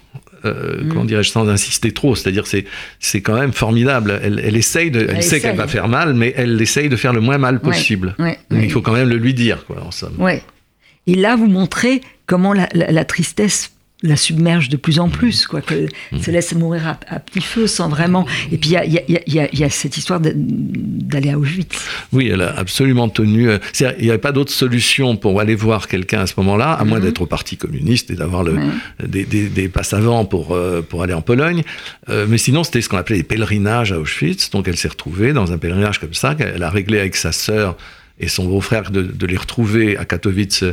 euh, 0.46 0.78
comment 0.90 1.04
dirais-je, 1.06 1.30
sans 1.30 1.48
insister 1.50 1.92
trop. 1.92 2.16
C'est-à-dire, 2.16 2.48
c'est, 2.48 2.66
c'est 3.00 3.22
quand 3.22 3.38
même 3.38 3.52
formidable. 3.54 4.20
Elle, 4.24 4.42
elle 4.44 4.56
essaye 4.56 4.90
de, 4.90 5.02
elle, 5.02 5.18
Elle 5.18 5.24
sait 5.24 5.42
qu'elle 5.42 5.58
va 5.58 5.68
faire 5.68 5.88
mal, 5.90 6.14
mais 6.14 6.34
elle 6.38 6.60
essaye 6.62 6.90
de 6.90 6.96
faire 6.96 7.12
le 7.14 7.20
moins 7.22 7.38
mal 7.38 7.60
possible. 7.60 8.16
ouais. 8.20 8.40
Il 8.52 8.72
faut 8.72 8.82
quand 8.82 8.94
même 8.94 9.10
le 9.10 9.18
lui 9.18 9.34
dire, 9.34 9.66
quoi, 9.66 9.84
en 9.86 9.92
somme. 9.92 10.16
Ouais. 10.18 10.42
Et 11.08 11.16
là, 11.16 11.36
vous 11.36 11.48
montrez 11.48 12.02
comment 12.26 12.54
la, 12.54 12.68
la- 12.74 12.92
la 12.92 13.06
tristesse 13.06 13.72
la 14.04 14.16
submerge 14.16 14.70
de 14.70 14.78
plus 14.78 15.00
en 15.00 15.10
plus, 15.10 15.48
quoi, 15.48 15.60
qu'elle 15.60 15.90
se 16.22 16.30
laisse 16.30 16.54
mourir 16.54 16.88
à, 16.88 17.00
à 17.16 17.20
petit 17.20 17.42
feu 17.42 17.66
sans 17.66 17.90
vraiment. 17.90 18.28
Et 18.52 18.58
puis 18.60 18.70
il 18.70 18.74
y 18.74 18.78
a, 18.78 18.86
y 18.86 19.02
y 19.26 19.64
y 19.66 19.70
cette 19.72 19.98
histoire 19.98 20.20
d'aller 20.24 21.32
à 21.32 21.40
Auschwitz. 21.40 21.76
Oui, 22.14 22.30
elle 22.32 22.44
a 22.44 22.56
absolument 22.60 23.10
tenu. 23.10 23.50
euh, 23.50 23.58
Il 23.98 24.04
n'y 24.04 24.10
avait 24.10 24.20
pas 24.20 24.32
d'autre 24.32 24.52
solution 24.52 25.16
pour 25.18 25.40
aller 25.40 25.56
voir 25.56 25.88
quelqu'un 25.88 26.20
à 26.20 26.28
ce 26.28 26.36
moment-là, 26.38 26.74
à 26.74 26.84
moins 26.86 27.00
d'être 27.00 27.22
au 27.24 27.26
Parti 27.26 27.58
communiste 27.58 28.12
et 28.12 28.16
d'avoir 28.16 28.44
le, 28.44 28.58
des, 29.04 29.26
des, 29.26 29.50
des 29.50 29.68
passes 29.68 29.94
avant 29.94 30.26
pour, 30.26 30.54
euh, 30.54 30.84
pour 30.88 31.02
aller 31.02 31.14
en 31.16 31.24
Pologne. 31.24 31.64
Euh, 32.10 32.28
mais 32.30 32.38
sinon, 32.38 32.64
c'était 32.64 32.82
ce 32.82 32.90
qu'on 32.90 32.98
appelait 32.98 33.18
les 33.18 33.24
pèlerinages 33.24 33.94
à 33.94 34.00
Auschwitz. 34.00 34.52
Donc 34.52 34.68
elle 34.68 34.78
s'est 34.78 34.90
retrouvée 34.90 35.34
dans 35.34 35.52
un 35.52 35.58
pèlerinage 35.58 36.00
comme 36.00 36.14
ça, 36.14 36.36
qu'elle 36.36 36.62
a 36.62 36.70
réglé 36.70 37.00
avec 37.00 37.16
sa 37.16 37.32
sœur 37.32 37.76
et 38.20 38.28
son 38.28 38.46
beau-frère 38.48 38.90
de, 38.92 39.02
de 39.04 39.26
les 39.28 39.38
retrouver 39.38 39.98
à 39.98 40.06
Katowice, 40.06 40.64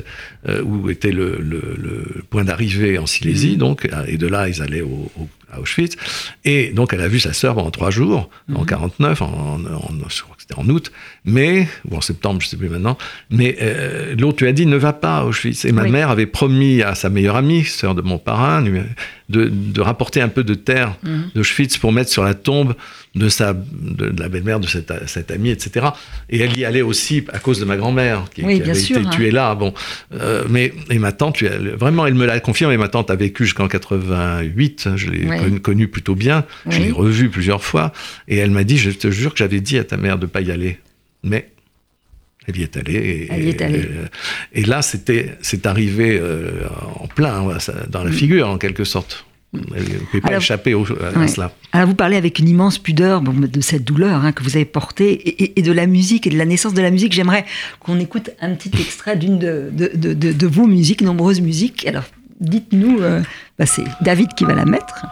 euh, 0.48 0.62
où 0.62 0.88
était 0.90 1.12
le, 1.12 1.38
le, 1.40 1.61
le 1.78 2.22
point 2.30 2.44
d'arrivée 2.44 2.98
en 2.98 3.07
Silésie. 3.07 3.57
Donc, 3.57 3.88
et 4.07 4.16
de 4.16 4.26
là, 4.26 4.48
ils 4.48 4.62
allaient 4.62 4.80
au, 4.83 5.11
au- 5.18 5.28
à 5.52 5.61
Auschwitz. 5.61 5.96
Et 6.44 6.70
donc, 6.70 6.92
elle 6.94 7.00
a 7.00 7.07
vu 7.09 7.20
sa 7.20 7.33
sœur 7.33 7.54
pendant 7.54 7.70
trois 7.70 7.90
jours, 7.90 8.28
en 8.54 8.64
49, 8.64 9.22
en, 9.22 9.26
en- 9.26 9.64
en- 9.66 10.09
je 10.09 10.22
crois 10.22 10.35
que 10.37 10.42
c'était 10.42 10.59
en 10.59 10.68
août, 10.68 10.90
mais, 11.24 11.66
ou 11.90 11.96
en 11.96 12.00
septembre, 12.00 12.40
je 12.42 12.48
sais 12.48 12.56
plus 12.56 12.68
maintenant. 12.68 12.98
Mais 13.30 13.56
euh, 13.62 14.14
l'autre 14.18 14.42
lui 14.42 14.48
a 14.48 14.52
dit, 14.52 14.66
ne 14.66 14.76
va 14.76 14.92
pas 14.92 15.18
à 15.18 15.24
Auschwitz. 15.24 15.64
Et 15.64 15.72
ma 15.72 15.84
Oui. 15.84 15.90
mère 15.90 16.10
avait 16.10 16.26
promis 16.26 16.82
à 16.82 16.94
sa 16.94 17.08
meilleure 17.08 17.37
amie, 17.37 17.64
sœur 17.64 17.94
de 17.94 18.02
mon 18.02 18.18
parrain, 18.18 18.62
de, 19.30 19.48
de 19.48 19.80
rapporter 19.80 20.20
un 20.20 20.28
peu 20.28 20.44
de 20.44 20.54
terre 20.54 20.96
Mhm. 21.02 21.30
d'Auschwitz 21.34 21.78
pour 21.78 21.92
mettre 21.92 22.10
sur 22.10 22.24
la 22.24 22.34
tombe 22.34 22.74
de, 23.14 23.28
sa, 23.30 23.54
de, 23.54 24.10
de 24.10 24.20
la 24.20 24.28
belle-mère 24.28 24.60
de 24.60 24.66
cette, 24.66 24.92
cette 25.06 25.30
amie, 25.30 25.48
etc. 25.50 25.87
Et 26.28 26.40
elle 26.40 26.58
y 26.58 26.64
allait 26.64 26.82
aussi 26.82 27.24
à 27.32 27.38
cause 27.38 27.58
de 27.60 27.64
ma 27.64 27.76
grand-mère, 27.76 28.24
qui, 28.34 28.42
Oui, 28.42 28.56
qui 28.56 28.62
avait 28.70 28.74
sûr, 28.74 28.98
été 28.98 29.06
hein. 29.06 29.10
tuée 29.10 29.30
là. 29.30 29.54
Bon, 29.54 29.72
Euh, 30.12 30.44
mais 30.50 30.72
et 30.90 30.98
ma 30.98 31.12
tante, 31.12 31.40
elle- 31.42 31.74
vraiment, 31.78 32.06
elle 32.06 32.14
me 32.14 32.26
l'a 32.26 32.38
confirmé. 32.40 32.76
Ma 32.76 32.88
tante 32.88 33.10
a 33.10 33.14
vécu 33.16 33.44
jusqu'en 33.44 33.66
88. 33.68 34.90
Je 34.96 35.10
l'ai 35.10 35.26
Oui. 35.26 35.60
connue 35.60 35.88
plutôt 35.88 36.14
bien. 36.14 36.44
Je 36.68 36.78
l'ai 36.80 36.90
revue 36.90 37.28
plusieurs 37.30 37.62
fois. 37.64 37.92
Et 38.28 38.37
elle 38.37 38.50
m'a 38.50 38.64
dit, 38.64 38.76
je 38.78 38.90
te 38.90 39.10
jure 39.10 39.32
que 39.32 39.38
j'avais 39.38 39.60
dit 39.60 39.78
à 39.78 39.84
ta 39.84 39.96
mère 39.96 40.18
de 40.18 40.26
pas 40.26 40.40
y 40.40 40.50
aller. 40.50 40.78
Mais 41.24 41.50
elle 42.46 42.56
y 42.58 42.62
est 42.62 42.76
allée. 42.76 42.94
Et, 42.94 43.28
Elle 43.32 43.44
y 43.44 43.48
est 43.48 43.62
allée. 43.62 43.88
Et, 44.54 44.60
et 44.60 44.64
là, 44.64 44.82
c'était, 44.82 45.37
c'est 45.42 45.66
arrivé 45.66 46.18
euh, 46.20 46.64
en 47.00 47.06
plein, 47.06 47.58
ça- 47.58 47.87
dans 47.88 48.04
la 48.04 48.12
figure, 48.12 48.48
en 48.48 48.58
quelque 48.58 48.84
sorte. 48.84 49.24
Elle 49.54 49.82
ne 49.84 49.98
pouvait 49.98 50.20
pas 50.20 50.28
Mm. 50.28 50.30
Alors- 50.30 50.42
échapper 50.42 50.74
au- 50.74 50.84
à, 50.84 51.16
Ouais. 51.18 51.28
cela. 51.28 51.52
Alors 51.72 51.87
vous 51.88 51.94
parlez 51.94 52.16
avec 52.16 52.40
une 52.40 52.48
immense 52.48 52.76
pudeur 52.78 53.20
bon, 53.22 53.32
de 53.32 53.60
cette 53.60 53.84
douleur 53.84 54.24
hein, 54.24 54.32
que 54.32 54.42
vous 54.42 54.56
avez 54.56 54.64
portée 54.64 55.54
et, 55.58 55.62
de 55.62 55.70
la 55.72 55.87
musique 55.87 56.26
et 56.26 56.30
de 56.30 56.37
la 56.37 56.44
naissance 56.44 56.74
de 56.74 56.82
la 56.82 56.90
musique. 56.90 57.12
J'aimerais 57.12 57.44
qu'on 57.78 58.00
écoute 58.00 58.30
un 58.40 58.54
petit 58.56 58.72
extrait 58.80 59.16
d'une 59.16 59.38
de, 59.38 59.70
de, 59.72 59.90
de- 59.94 60.12
de- 60.12 60.32
de 60.32 60.46
vos 60.48 60.66
musiques, 60.66 61.02
nombreuses 61.02 61.40
musiques. 61.40 61.87
Alors 61.87 62.02
dites-nous, 62.40 63.00
euh, 63.00 63.22
bah, 63.58 63.64
c'est 63.66 63.84
David 64.00 64.34
qui 64.34 64.44
va 64.44 64.54
la 64.54 64.64
mettre. 64.64 65.06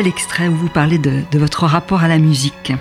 Bel 0.00 0.08
extrait 0.08 0.48
où 0.48 0.54
vous 0.54 0.70
parlez 0.70 0.96
de, 0.96 1.20
de 1.30 1.38
votre 1.38 1.66
rapport 1.66 2.02
à 2.02 2.08
la 2.08 2.16
musique. 2.16 2.72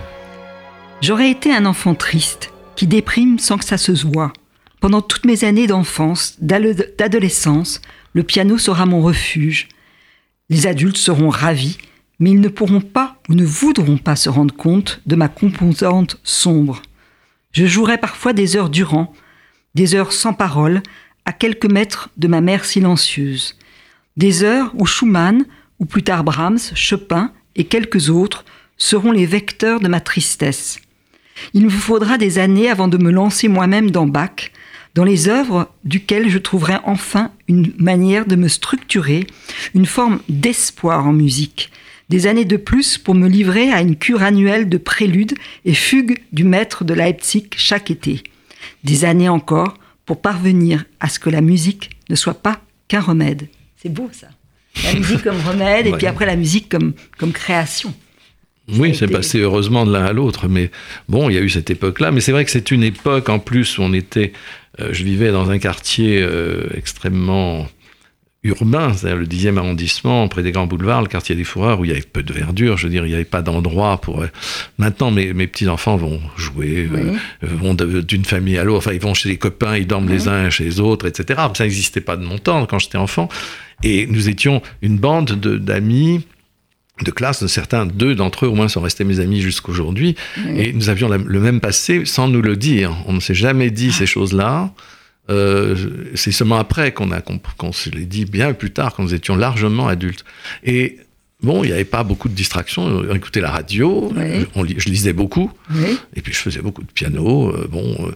J'aurais 1.01 1.29
été 1.29 1.53
un 1.53 1.65
enfant 1.65 1.93
triste, 1.93 2.53
qui 2.77 2.87
déprime 2.87 3.39
sans 3.39 3.57
que 3.57 3.65
ça 3.65 3.77
se 3.77 3.91
voie. 3.91 4.31
Pendant 4.79 5.01
toutes 5.01 5.25
mes 5.25 5.43
années 5.43 5.67
d'enfance, 5.67 6.37
d'adolescence, 6.39 7.81
le 8.13 8.23
piano 8.23 8.57
sera 8.57 8.85
mon 8.85 9.01
refuge. 9.01 9.67
Les 10.49 10.65
adultes 10.65 10.95
seront 10.95 11.27
ravis, 11.27 11.77
mais 12.19 12.31
ils 12.31 12.39
ne 12.39 12.47
pourront 12.47 12.79
pas 12.79 13.17
ou 13.27 13.33
ne 13.33 13.43
voudront 13.43 13.97
pas 13.97 14.15
se 14.15 14.29
rendre 14.29 14.55
compte 14.55 15.01
de 15.05 15.17
ma 15.17 15.27
composante 15.27 16.21
sombre. 16.23 16.81
Je 17.51 17.65
jouerai 17.65 17.97
parfois 17.97 18.31
des 18.31 18.55
heures 18.55 18.69
durant, 18.69 19.13
des 19.75 19.93
heures 19.93 20.13
sans 20.13 20.31
parole, 20.31 20.81
à 21.25 21.33
quelques 21.33 21.69
mètres 21.69 22.11
de 22.15 22.29
ma 22.29 22.39
mère 22.39 22.63
silencieuse. 22.63 23.57
Des 24.15 24.43
heures 24.43 24.71
où 24.75 24.85
Schumann, 24.85 25.43
ou 25.79 25.85
plus 25.85 26.03
tard 26.03 26.23
Brahms, 26.23 26.59
Chopin 26.75 27.31
et 27.55 27.63
quelques 27.65 28.09
autres 28.09 28.45
seront 28.77 29.11
les 29.11 29.25
vecteurs 29.25 29.79
de 29.79 29.87
ma 29.87 29.99
tristesse. 29.99 30.79
Il 31.53 31.65
me 31.65 31.69
faudra 31.69 32.17
des 32.17 32.39
années 32.39 32.69
avant 32.69 32.87
de 32.87 32.97
me 32.97 33.11
lancer 33.11 33.47
moi-même 33.47 33.91
dans 33.91 34.07
Bach, 34.07 34.51
dans 34.95 35.03
les 35.03 35.27
œuvres 35.29 35.69
duquel 35.83 36.29
je 36.29 36.37
trouverai 36.37 36.77
enfin 36.83 37.31
une 37.47 37.73
manière 37.77 38.25
de 38.25 38.35
me 38.35 38.47
structurer, 38.47 39.27
une 39.73 39.85
forme 39.85 40.19
d'espoir 40.27 41.07
en 41.07 41.13
musique. 41.13 41.71
Des 42.09 42.25
années 42.25 42.45
de 42.45 42.57
plus 42.57 42.97
pour 42.97 43.13
me 43.13 43.27
livrer 43.27 43.71
à 43.71 43.81
une 43.81 43.95
cure 43.95 44.23
annuelle 44.23 44.67
de 44.67 44.77
préludes 44.77 45.35
et 45.63 45.75
fugues 45.75 46.19
du 46.33 46.43
maître 46.43 46.83
de 46.83 46.95
Leipzig 46.95 47.49
chaque 47.55 47.91
été. 47.91 48.23
Des 48.83 49.05
années 49.05 49.29
encore 49.29 49.77
pour 50.05 50.19
parvenir 50.19 50.85
à 50.99 51.07
ce 51.07 51.19
que 51.19 51.29
la 51.29 51.41
musique 51.41 51.91
ne 52.09 52.15
soit 52.15 52.41
pas 52.41 52.61
qu'un 52.87 53.01
remède. 53.01 53.47
C'est 53.77 53.93
beau 53.93 54.09
ça. 54.11 54.29
La 54.85 54.93
musique 54.93 55.23
comme 55.23 55.39
remède 55.41 55.87
et 55.87 55.91
puis 55.91 56.07
après 56.07 56.25
la 56.25 56.35
musique 56.35 56.69
comme, 56.69 56.93
comme 57.17 57.31
création. 57.31 57.93
Oui, 58.77 58.95
c'est 58.95 59.07
passé 59.07 59.39
heureusement 59.39 59.85
de 59.85 59.91
l'un 59.91 60.05
à 60.05 60.13
l'autre, 60.13 60.47
mais 60.47 60.69
bon, 61.07 61.29
il 61.29 61.35
y 61.35 61.37
a 61.37 61.41
eu 61.41 61.49
cette 61.49 61.69
époque-là. 61.69 62.11
Mais 62.11 62.21
c'est 62.21 62.31
vrai 62.31 62.45
que 62.45 62.51
c'est 62.51 62.71
une 62.71 62.83
époque 62.83 63.29
en 63.29 63.39
plus 63.39 63.77
où 63.77 63.81
on 63.81 63.93
était. 63.93 64.33
Euh, 64.79 64.89
je 64.91 65.03
vivais 65.03 65.31
dans 65.31 65.49
un 65.49 65.57
quartier 65.57 66.21
euh, 66.21 66.67
extrêmement 66.75 67.67
urbain, 68.43 68.93
c'est-à-dire 68.93 69.17
le 69.17 69.25
10e 69.25 69.57
arrondissement, 69.57 70.27
près 70.27 70.43
des 70.43 70.51
grands 70.51 70.67
boulevards, 70.67 71.01
le 71.01 71.07
quartier 71.07 71.35
des 71.35 71.43
Fourreurs, 71.43 71.79
où 71.79 71.85
il 71.85 71.89
y 71.89 71.91
avait 71.91 72.01
peu 72.01 72.23
de 72.23 72.33
verdure. 72.33 72.77
Je 72.77 72.87
veux 72.87 72.89
dire, 72.91 73.05
il 73.05 73.09
n'y 73.09 73.15
avait 73.15 73.25
pas 73.25 73.41
d'endroit 73.41 73.99
pour. 73.99 74.21
Euh, 74.21 74.27
maintenant, 74.77 75.11
mes, 75.11 75.33
mes 75.33 75.47
petits-enfants 75.47 75.97
vont 75.97 76.21
jouer, 76.37 76.89
vont 77.41 77.73
d'une 77.73 78.25
famille 78.25 78.57
à 78.57 78.63
l'autre. 78.63 78.79
Enfin, 78.87 78.93
ils 78.93 79.01
vont 79.01 79.13
chez 79.13 79.29
les 79.29 79.37
copains, 79.37 79.77
ils 79.77 79.87
dorment 79.87 80.09
les 80.09 80.27
uns 80.27 80.49
chez 80.49 80.63
les 80.63 80.79
autres, 80.79 81.07
etc. 81.07 81.41
Ça 81.53 81.63
n'existait 81.65 82.01
pas 82.01 82.15
de 82.15 82.23
mon 82.23 82.37
temps 82.37 82.65
quand 82.65 82.79
j'étais 82.79 82.97
enfant. 82.97 83.27
Et 83.83 84.07
nous 84.07 84.29
étions 84.29 84.61
une 84.81 84.97
bande 84.97 85.31
d'amis 85.31 86.21
de 87.03 87.11
classe, 87.11 87.41
de 87.41 87.47
certains, 87.47 87.85
deux 87.85 88.15
d'entre 88.15 88.45
eux 88.45 88.49
au 88.49 88.55
moins 88.55 88.67
sont 88.67 88.81
restés 88.81 89.05
mes 89.05 89.21
amis 89.21 89.39
jusqu'aujourd'hui, 89.39 90.15
et 90.57 90.73
nous 90.73 90.89
avions 90.89 91.07
le 91.07 91.39
même 91.39 91.61
passé 91.61 92.03
sans 92.03 92.27
nous 92.27 92.41
le 92.41 92.57
dire. 92.57 92.93
On 93.05 93.13
ne 93.13 93.19
s'est 93.21 93.33
jamais 93.33 93.71
dit 93.71 93.93
ces 93.93 94.05
choses-là. 94.05 94.71
Euh, 95.29 95.75
c'est 96.15 96.31
seulement 96.31 96.57
après 96.57 96.91
qu'on 96.91 97.11
a 97.11 97.21
qu'on 97.21 97.71
se 97.71 97.89
les 97.89 98.05
dit 98.05 98.25
bien 98.25 98.53
plus 98.53 98.71
tard, 98.71 98.93
quand 98.93 99.03
nous 99.03 99.13
étions 99.13 99.35
largement 99.35 99.87
adultes. 99.87 100.25
Et 100.63 100.97
bon, 101.41 101.63
il 101.63 101.67
n'y 101.67 101.73
avait 101.73 101.85
pas 101.85 102.03
beaucoup 102.03 102.29
de 102.29 102.33
distractions. 102.33 102.83
On 102.83 103.15
écoutait 103.15 103.41
la 103.41 103.51
radio, 103.51 104.11
on, 104.55 104.65
je 104.65 104.89
lisais 104.89 105.13
beaucoup, 105.13 105.51
et 106.15 106.21
puis 106.21 106.33
je 106.33 106.39
faisais 106.39 106.61
beaucoup 106.61 106.83
de 106.83 106.91
piano. 106.91 107.49
Euh, 107.49 107.67
bon, 107.69 107.95
euh, 108.07 108.11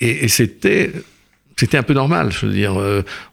et, 0.00 0.24
et 0.24 0.28
c'était 0.28 0.92
c'était 1.56 1.76
un 1.76 1.82
peu 1.82 1.94
normal. 1.94 2.32
Je 2.32 2.46
veux 2.46 2.52
dire, 2.52 2.74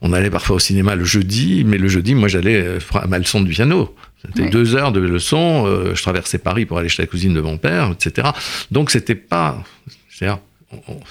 on 0.02 0.12
allait 0.12 0.30
parfois 0.30 0.58
au 0.58 0.60
cinéma 0.60 0.96
le 0.96 1.06
jeudi, 1.06 1.64
mais 1.66 1.78
le 1.78 1.88
jeudi, 1.88 2.14
moi, 2.14 2.28
j'allais 2.28 2.78
à 2.94 3.08
ma 3.08 3.20
leçon 3.20 3.40
de 3.40 3.48
piano. 3.48 3.96
C'était 4.26 4.50
deux 4.50 4.76
heures 4.76 4.92
de 4.92 5.00
leçon. 5.00 5.66
Euh, 5.66 5.96
je 5.96 6.02
traversais 6.02 6.38
Paris 6.38 6.66
pour 6.66 6.78
aller 6.80 6.90
chez 6.90 7.04
la 7.04 7.08
cousine 7.08 7.34
de 7.34 7.42
mon 7.42 7.58
père, 7.58 7.92
etc. 7.92 8.30
Donc 8.72 8.92
c'était 8.92 9.16
pas, 9.16 9.64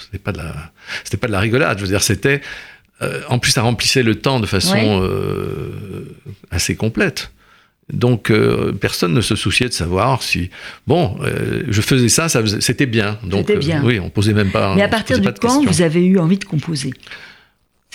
c'était 0.05 0.19
pas 0.19 0.33
de 0.33 0.39
la, 0.39 0.73
c'était 1.05 1.17
pas 1.17 1.27
de 1.27 1.33
la 1.33 1.41
rigolade. 1.41 1.79
Je 1.79 1.83
veux 1.85 1.89
dire, 1.89 2.03
c'était, 2.03 2.41
euh, 3.03 3.23
en 3.29 3.39
plus, 3.39 3.53
ça 3.53 3.63
remplissait 3.63 4.03
le 4.03 4.17
temps 4.17 4.41
de 4.41 4.47
façon 4.47 5.01
euh, 5.03 6.17
assez 6.51 6.77
complète. 6.77 7.31
Donc 7.93 8.33
personne 8.81 9.15
ne 9.15 9.21
se 9.21 9.37
souciait 9.37 9.69
de 9.69 9.73
savoir 9.73 10.21
si 10.21 10.51
bon, 10.89 11.21
je 11.69 11.81
faisais 11.81 12.09
ça, 12.09 12.29
ça 12.29 12.43
c'était 12.59 12.87
bien. 12.87 13.17
Donc 13.23 13.53
bien. 13.53 13.81
oui, 13.85 14.01
on 14.01 14.11
posait 14.11 14.33
même 14.33 14.51
pas. 14.51 14.75
Mais 14.75 14.83
à 14.83 14.89
partir 14.89 15.21
du 15.21 15.29
quand 15.41 15.65
vous 15.65 15.83
avez 15.83 16.05
eu 16.05 16.19
envie 16.19 16.37
de 16.37 16.45
composer? 16.45 16.93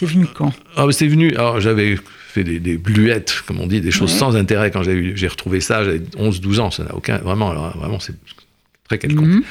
C'est 0.02 0.06
venu 0.06 0.26
quand? 0.26 0.52
Ah, 0.76 0.88
C'est 0.91 1.08
venu. 1.08 1.36
Alors 1.36 1.60
j'avais 1.60 1.95
fait 2.32 2.43
des, 2.43 2.60
des, 2.60 2.78
bluettes, 2.78 3.43
comme 3.45 3.60
on 3.60 3.67
dit, 3.67 3.82
des 3.82 3.91
choses 3.91 4.12
sans 4.12 4.36
intérêt. 4.36 4.71
Quand 4.71 4.82
j'ai 4.84 5.28
retrouvé 5.28 5.62
ça, 5.62 5.84
j'avais 5.84 6.00
11-12 6.17 6.60
ans, 6.60 6.71
ça 6.71 6.84
n'a 6.84 6.95
aucun. 6.95 7.17
Vraiment, 7.19 7.54
vraiment 7.54 8.00
c'est 8.00 8.15
très 8.88 8.97
quelconque. 8.97 9.28
Mhm. 9.28 9.43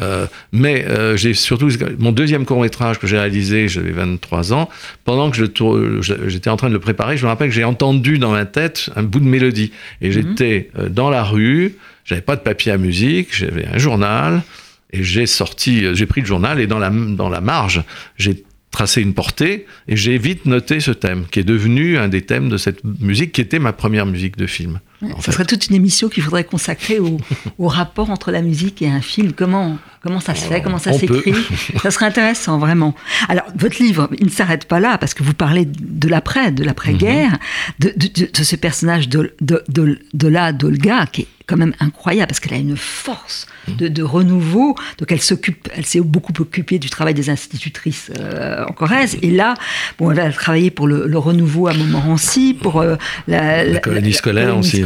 Euh, 0.00 0.26
mais 0.52 0.84
euh, 0.86 1.16
j'ai 1.16 1.34
surtout 1.34 1.68
mon 1.98 2.12
deuxième 2.12 2.44
court 2.44 2.60
métrage 2.60 2.98
que 2.98 3.06
j'ai 3.06 3.18
réalisé, 3.18 3.68
j'avais 3.68 3.90
23 3.90 4.52
ans. 4.52 4.68
Pendant 5.04 5.30
que 5.30 5.36
j'étais 5.36 6.50
en 6.50 6.56
train 6.56 6.68
de 6.68 6.74
le 6.74 6.80
préparer, 6.80 7.16
je 7.16 7.24
me 7.24 7.28
rappelle 7.28 7.48
que 7.48 7.54
j'ai 7.54 7.64
entendu 7.64 8.18
dans 8.18 8.32
ma 8.32 8.44
tête 8.44 8.90
un 8.96 9.02
bout 9.02 9.20
de 9.20 9.26
mélodie. 9.26 9.72
Et 10.00 10.08
mhm. 10.08 10.12
j'étais 10.12 10.70
euh, 10.78 10.88
dans 10.88 11.10
la 11.10 11.22
rue, 11.22 11.76
j'avais 12.04 12.20
pas 12.20 12.36
de 12.36 12.42
papier 12.42 12.72
à 12.72 12.78
musique, 12.78 13.36
j'avais 13.36 13.66
un 13.66 13.78
journal. 13.78 14.42
Et 14.90 15.02
j'ai 15.02 15.26
sorti, 15.26 15.84
j'ai 15.94 16.06
pris 16.06 16.22
le 16.22 16.26
journal 16.26 16.60
et 16.60 16.66
dans 16.66 16.78
la, 16.78 16.88
dans 16.88 17.28
la 17.28 17.42
marge, 17.42 17.82
j'ai 18.16 18.42
tracé 18.70 19.02
une 19.02 19.12
portée 19.12 19.66
et 19.86 19.96
j'ai 19.96 20.16
vite 20.16 20.46
noté 20.46 20.80
ce 20.80 20.92
thème 20.92 21.26
qui 21.30 21.40
est 21.40 21.44
devenu 21.44 21.98
un 21.98 22.08
des 22.08 22.22
thèmes 22.22 22.48
de 22.48 22.56
cette 22.56 22.82
musique 22.84 23.32
qui 23.32 23.42
était 23.42 23.58
ma 23.58 23.74
première 23.74 24.06
musique 24.06 24.38
de 24.38 24.46
film. 24.46 24.80
Ça 25.20 25.32
serait 25.32 25.44
toute 25.44 25.68
une 25.68 25.76
émission 25.76 26.08
qu'il 26.08 26.22
faudrait 26.22 26.44
consacrer 26.44 26.98
au, 26.98 27.18
au, 27.58 27.68
rapport 27.68 28.10
entre 28.10 28.32
la 28.32 28.42
musique 28.42 28.82
et 28.82 28.88
un 28.88 29.00
film. 29.00 29.32
Comment, 29.32 29.78
comment 30.02 30.18
ça 30.18 30.34
se 30.34 30.44
fait, 30.44 30.60
comment 30.60 30.78
ça 30.78 30.92
s'écrit? 30.92 31.34
Ça 31.82 31.90
serait 31.90 32.06
intéressant, 32.06 32.58
vraiment. 32.58 32.94
Alors, 33.28 33.44
votre 33.56 33.80
livre, 33.80 34.08
il 34.18 34.26
ne 34.26 34.30
s'arrête 34.30 34.64
pas 34.64 34.80
là, 34.80 34.98
parce 34.98 35.14
que 35.14 35.22
vous 35.22 35.34
parlez 35.34 35.64
de 35.66 36.08
l'après, 36.08 36.50
de 36.50 36.64
l'après-guerre, 36.64 37.32
mhm. 37.32 37.38
de, 37.78 37.92
de, 37.96 38.30
de, 38.32 38.42
ce 38.42 38.56
personnage 38.56 39.08
de, 39.08 39.34
de, 39.40 39.62
de, 39.68 39.98
de 40.12 40.28
la 40.28 40.52
d'Olga, 40.52 41.06
qui 41.06 41.22
est 41.22 41.28
quand 41.48 41.56
même 41.56 41.72
incroyable, 41.80 42.28
parce 42.28 42.40
qu'elle 42.40 42.54
a 42.54 42.60
une 42.60 42.76
force 42.76 43.46
de, 43.66 44.02
renouveau. 44.02 44.74
Donc 44.98 45.10
elle 45.10 45.20
s'occupe, 45.20 45.68
elle 45.74 45.84
s'est 45.84 46.00
beaucoup 46.00 46.32
occupée 46.38 46.78
du 46.78 46.90
travail 46.90 47.14
des 47.14 47.30
institutrices 47.30 48.10
euh, 48.18 48.64
en 48.66 48.72
Corrèze. 48.72 49.16
Et 49.22 49.30
là, 49.30 49.54
bon, 49.98 50.10
elle 50.10 50.20
a 50.20 50.30
travaillé 50.30 50.70
pour 50.70 50.86
le, 50.86 51.18
renouveau 51.18 51.66
à 51.66 51.74
Montmorency, 51.74 52.54
pour 52.54 52.80
euh, 52.80 52.96
la, 53.26 53.80
colonie 53.80 54.12
scolaire 54.12 54.56
aussi. 54.56 54.82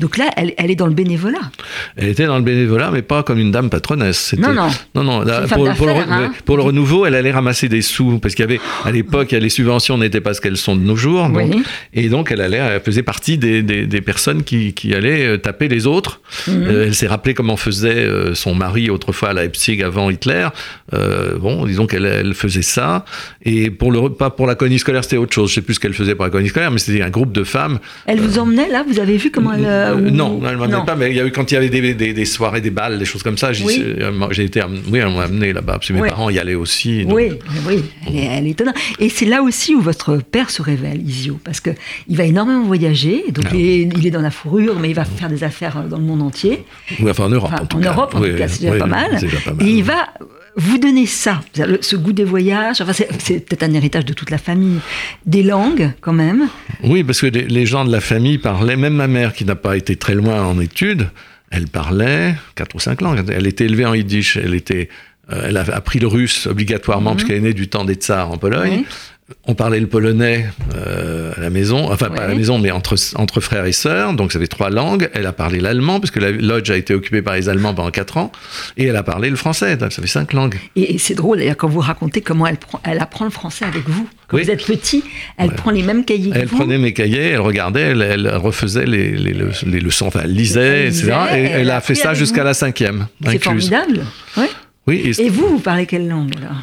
Donc 0.00 0.18
là, 0.18 0.30
elle, 0.36 0.70
est 0.70 0.74
dans 0.74 0.86
le 0.86 0.94
bénévolat. 0.94 1.38
Elle 1.96 2.08
était 2.08 2.26
dans 2.26 2.36
le 2.36 2.44
bénévolat, 2.44 2.90
mais 2.90 3.02
pas 3.02 3.22
comme 3.22 3.38
une 3.38 3.52
dame 3.52 3.70
patronesse. 3.70 4.34
Non, 4.36 4.52
non. 4.52 4.68
Non, 4.94 5.04
non. 5.04 5.24
pour, 5.48 5.64
le, 5.64 5.70
hein. 5.70 6.32
pour, 6.44 6.56
le, 6.56 6.62
renouveau, 6.62 7.06
elle 7.06 7.14
allait 7.14 7.30
ramasser 7.30 7.68
des 7.68 7.82
sous, 7.82 8.18
parce 8.18 8.34
qu'il 8.34 8.42
y 8.42 8.48
avait, 8.48 8.60
à 8.84 8.90
l'époque, 8.90 9.30
les 9.30 9.48
subventions 9.48 9.98
n'étaient 9.98 10.20
pas 10.20 10.34
ce 10.34 10.40
qu'elles 10.40 10.56
sont 10.56 10.74
de 10.74 10.82
nos 10.82 10.96
jours. 10.96 11.30
et 11.94 12.08
donc, 12.08 12.32
elle 12.32 12.40
allait, 12.40 12.58
elle 12.58 12.80
faisait 12.80 13.02
partie 13.02 13.38
des, 13.38 13.62
des, 13.62 14.00
personnes 14.00 14.42
qui, 14.42 14.72
qui, 14.72 14.94
allaient 14.94 15.26
euh, 15.26 15.38
taper 15.60 15.74
les 15.74 15.86
autres. 15.86 16.20
Mhm. 16.46 16.70
elle 16.70 16.94
s'est 16.94 17.06
rappelée 17.06 17.34
comment 17.34 17.56
faisait 17.56 17.88
euh, 17.88 18.34
son 18.34 18.54
mari 18.54 18.90
autrefois 18.90 19.30
à 19.30 19.32
Leipzig 19.34 19.82
avant 19.82 20.10
Hitler. 20.10 20.48
Euh, 20.94 21.36
bon, 21.38 21.66
disons 21.66 21.86
qu'elle 21.86 22.34
faisait 22.34 22.62
ça. 22.62 23.04
Et 23.44 23.70
pour 23.70 23.92
le 23.92 24.10
pas 24.10 24.30
pour 24.30 24.46
la 24.46 24.54
colonie 24.54 24.78
scolaire, 24.78 25.04
c'était 25.04 25.16
autre 25.16 25.34
chose. 25.34 25.50
Je 25.50 25.56
sais 25.56 25.62
plus 25.62 25.74
ce 25.74 25.80
qu'elle 25.80 25.92
faisait 25.92 26.14
pour 26.14 26.24
la 26.24 26.30
colonie 26.30 26.48
scolaire, 26.48 26.70
mais 26.70 26.78
c'était 26.78 27.02
un 27.02 27.10
groupe 27.10 27.32
de 27.32 27.44
femmes. 27.44 27.78
Elle 28.06 28.20
vous 28.20 28.38
emmenait 28.38 28.68
là? 28.68 28.84
Vous 28.88 28.98
avez 28.98 29.16
vu 29.16 29.30
comment 29.30 29.52
elle 29.52 29.64
euh, 29.66 30.10
Non, 30.10 30.40
elle 30.48 30.56
m'emmenait 30.56 30.84
pas. 30.86 30.96
Mais 30.96 31.10
il 31.10 31.16
y 31.16 31.20
a 31.20 31.26
eu 31.26 31.32
quand 31.32 31.50
il 31.50 31.54
y 31.54 31.56
avait 31.56 31.68
des, 31.68 31.94
des, 31.94 32.24
soirées, 32.24 32.60
des 32.60 32.70
balles, 32.70 32.98
des 32.98 33.04
choses 33.04 33.22
comme 33.22 33.38
ça. 33.38 33.52
J'ai 33.52 34.44
été, 34.44 34.62
oui, 34.90 34.98
elle 34.98 35.12
m'a 35.12 35.24
amené 35.24 35.52
là-bas. 35.52 35.74
Parce 35.74 35.88
que 35.88 35.92
mes 35.92 36.08
parents 36.08 36.30
y 36.30 36.38
allaient 36.38 36.54
aussi. 36.54 37.04
Oui, 37.06 37.32
oui, 37.66 37.84
elle 38.06 38.16
est, 38.16 38.24
elle 38.24 38.46
est 38.46 38.50
étonnante. 38.50 38.76
Et 38.98 39.08
c'est 39.08 39.26
là 39.26 39.42
aussi 39.42 39.74
où 39.74 39.80
votre 39.80 40.16
père 40.16 40.50
se 40.50 40.62
révèle, 40.62 41.02
Isio, 41.06 41.38
parce 41.44 41.60
que 41.60 41.70
il 42.08 42.16
va 42.16 42.24
énormément 42.24 42.64
voyager. 42.64 43.24
Donc 43.30 43.46
ah 43.50 43.54
il, 43.54 44.06
est, 44.06 44.10
dans 44.10 44.22
la 44.22 44.30
fourrure, 44.30 44.78
mais 44.78 44.90
il 44.90 44.94
va 44.94 45.04
faire 45.04 45.28
des 45.28 45.44
affaires 45.50 45.84
dans 45.84 45.98
le 45.98 46.04
monde 46.04 46.22
entier. 46.22 46.64
Oui, 47.00 47.10
enfin 47.10 47.24
en 47.24 47.30
Europe 47.30 47.52
en 47.74 47.78
Europe, 47.78 48.14
en 48.14 48.20
tout 48.20 48.36
cas, 48.36 48.48
c'est 48.48 48.62
déjà, 48.62 48.76
pas 48.76 48.86
mal. 48.86 49.18
Et 49.60 49.66
il 49.66 49.84
va 49.84 50.08
vous 50.56 50.78
donner 50.78 51.06
ça, 51.06 51.40
ce 51.80 51.96
goût 51.96 52.12
des 52.12 52.24
voyages. 52.24 52.80
Enfin, 52.80 52.92
c'est 52.92 53.46
peut-être 53.46 53.62
un 53.62 53.72
héritage 53.72 54.04
de 54.04 54.12
toute 54.12 54.30
la 54.30 54.38
famille. 54.38 54.80
Des 55.26 55.42
langues, 55.42 55.92
quand 56.00 56.12
même. 56.12 56.48
Oui, 56.82 57.04
parce 57.04 57.20
que 57.20 57.26
les 57.26 57.66
gens 57.66 57.84
de 57.84 57.92
la 57.92 58.00
famille 58.00 58.38
parlaient, 58.38 58.76
même 58.76 58.94
ma 58.94 59.06
mère, 59.06 59.32
qui 59.32 59.44
n'a 59.44 59.54
pas 59.54 59.76
été 59.76 59.96
très 59.96 60.14
loin 60.14 60.42
en 60.44 60.60
études, 60.60 61.08
elle 61.50 61.68
parlait 61.68 62.34
quatre 62.54 62.74
ou 62.74 62.80
cinq 62.80 63.00
langues. 63.00 63.24
Elle 63.30 63.46
était 63.46 63.64
élevée 63.64 63.86
en 63.86 63.94
yiddish, 63.94 64.36
elle 64.36 64.54
était, 64.54 64.88
euh, 65.32 65.46
elle 65.48 65.56
a 65.56 65.62
appris 65.72 65.98
le 65.98 66.06
russe 66.06 66.46
obligatoirement, 66.46 67.10
mhm. 67.10 67.16
puisqu'elle 67.16 67.38
est 67.38 67.48
née 67.48 67.54
du 67.54 67.68
temps 67.68 67.84
des 67.84 67.94
tsars 67.94 68.30
en 68.30 68.38
Pologne. 68.38 68.84
On 69.46 69.54
parlait 69.54 69.80
le 69.80 69.86
polonais 69.86 70.46
euh, 70.74 71.32
à 71.36 71.40
la 71.40 71.50
maison, 71.50 71.90
enfin 71.90 72.08
pas 72.10 72.22
à 72.24 72.28
la 72.28 72.34
maison, 72.34 72.58
mais 72.58 72.70
entre, 72.70 72.96
entre 73.16 73.40
frères 73.40 73.64
et 73.64 73.72
sœurs, 73.72 74.14
donc 74.14 74.32
ça 74.32 74.38
fait 74.38 74.46
trois 74.46 74.70
langues. 74.70 75.08
Elle 75.14 75.26
a 75.26 75.32
parlé 75.32 75.60
l'allemand, 75.60 76.00
parce 76.00 76.10
que 76.10 76.20
la 76.20 76.30
lodge 76.30 76.70
a 76.70 76.76
été 76.76 76.94
occupée 76.94 77.22
par 77.22 77.34
les 77.34 77.48
Allemands 77.48 77.74
pendant 77.74 77.90
quatre 77.90 78.16
ans, 78.16 78.32
et 78.76 78.84
elle 78.86 78.96
a 78.96 79.02
parlé 79.02 79.30
le 79.30 79.36
français, 79.36 79.76
donc 79.76 79.92
ça 79.92 80.02
fait 80.02 80.08
cinq 80.08 80.32
langues. 80.32 80.56
Et, 80.76 80.94
et 80.94 80.98
c'est 80.98 81.14
drôle 81.14 81.38
d'ailleurs 81.38 81.56
quand 81.56 81.68
vous 81.68 81.80
racontez 81.80 82.20
comment 82.20 82.46
elle, 82.46 82.56
prend, 82.58 82.80
elle 82.84 82.98
apprend 83.00 83.24
le 83.24 83.30
français 83.30 83.64
avec 83.64 83.88
vous. 83.88 84.08
Quand 84.28 84.36
Oui. 84.36 84.44
vous 84.44 84.50
êtes 84.50 84.64
petit, 84.64 85.02
elle 85.38 85.50
prend 85.54 85.70
les 85.72 85.82
mêmes 85.82 86.04
cahiers 86.04 86.30
que 86.30 86.38
Elle 86.38 86.46
vous. 86.46 86.56
prenait 86.58 86.78
mes 86.78 86.92
cahiers, 86.92 87.30
elle 87.30 87.40
regardait, 87.40 87.80
elle, 87.80 88.02
elle 88.02 88.28
refaisait 88.36 88.86
les, 88.86 89.10
les, 89.12 89.32
le- 89.32 89.50
les 89.66 89.80
leçons, 89.80 90.06
enfin 90.06 90.20
elle 90.24 90.34
lisait, 90.34 90.82
Elle 90.82 90.86
etc. 90.88 91.02
lisait, 91.02 91.40
et 91.40 91.44
elle 91.46 91.60
elle 91.62 91.70
a 91.70 91.80
fait 91.80 91.94
ça 91.96 92.14
jusqu'à 92.14 92.44
la 92.44 92.54
cinquième, 92.54 93.06
C'est 93.24 93.42
formidable. 93.42 94.04
Ouais. 94.36 94.48
Oui, 94.86 94.96
et, 95.18 95.22
Et 95.22 95.28
vous, 95.28 95.46
vous 95.48 95.58
parlez 95.58 95.86
quelle 95.86 96.08
langue 96.08 96.32
alors? 96.36 96.62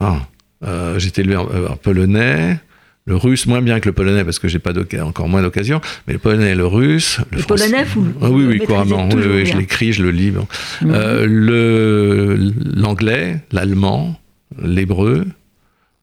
Ah, 0.00 0.26
euh, 0.64 0.98
j'étais 0.98 1.22
élevé 1.22 1.36
en, 1.36 1.48
euh, 1.50 1.68
en 1.68 1.76
polonais, 1.76 2.58
le 3.04 3.16
russe 3.16 3.46
moins 3.46 3.60
bien 3.62 3.80
que 3.80 3.88
le 3.88 3.92
polonais 3.92 4.22
parce 4.24 4.38
que 4.38 4.46
j'ai 4.48 4.60
pas 4.60 4.72
encore 5.02 5.28
moins 5.28 5.42
d'occasion, 5.42 5.80
mais 6.06 6.12
le 6.12 6.18
polonais, 6.20 6.54
le 6.54 6.66
russe, 6.66 7.18
le, 7.32 7.38
Le 7.38 7.42
français- 7.42 7.64
polonais, 7.68 7.84
vous- 7.84 8.06
Ah 8.20 8.30
oui, 8.30 8.44
oui, 8.46 8.58
couramment. 8.60 9.08
Oui, 9.12 9.22
oui, 9.28 9.46
je 9.46 9.56
l'écris, 9.56 9.92
je 9.92 10.02
le 10.04 10.10
lis. 10.12 10.30
bon. 10.30 10.46
Mhm. 10.82 10.90
Euh, 10.94 11.26
le 11.26 12.52
l'anglais, 12.76 13.40
l'allemand, 13.50 14.20
l'hébreu, 14.62 15.24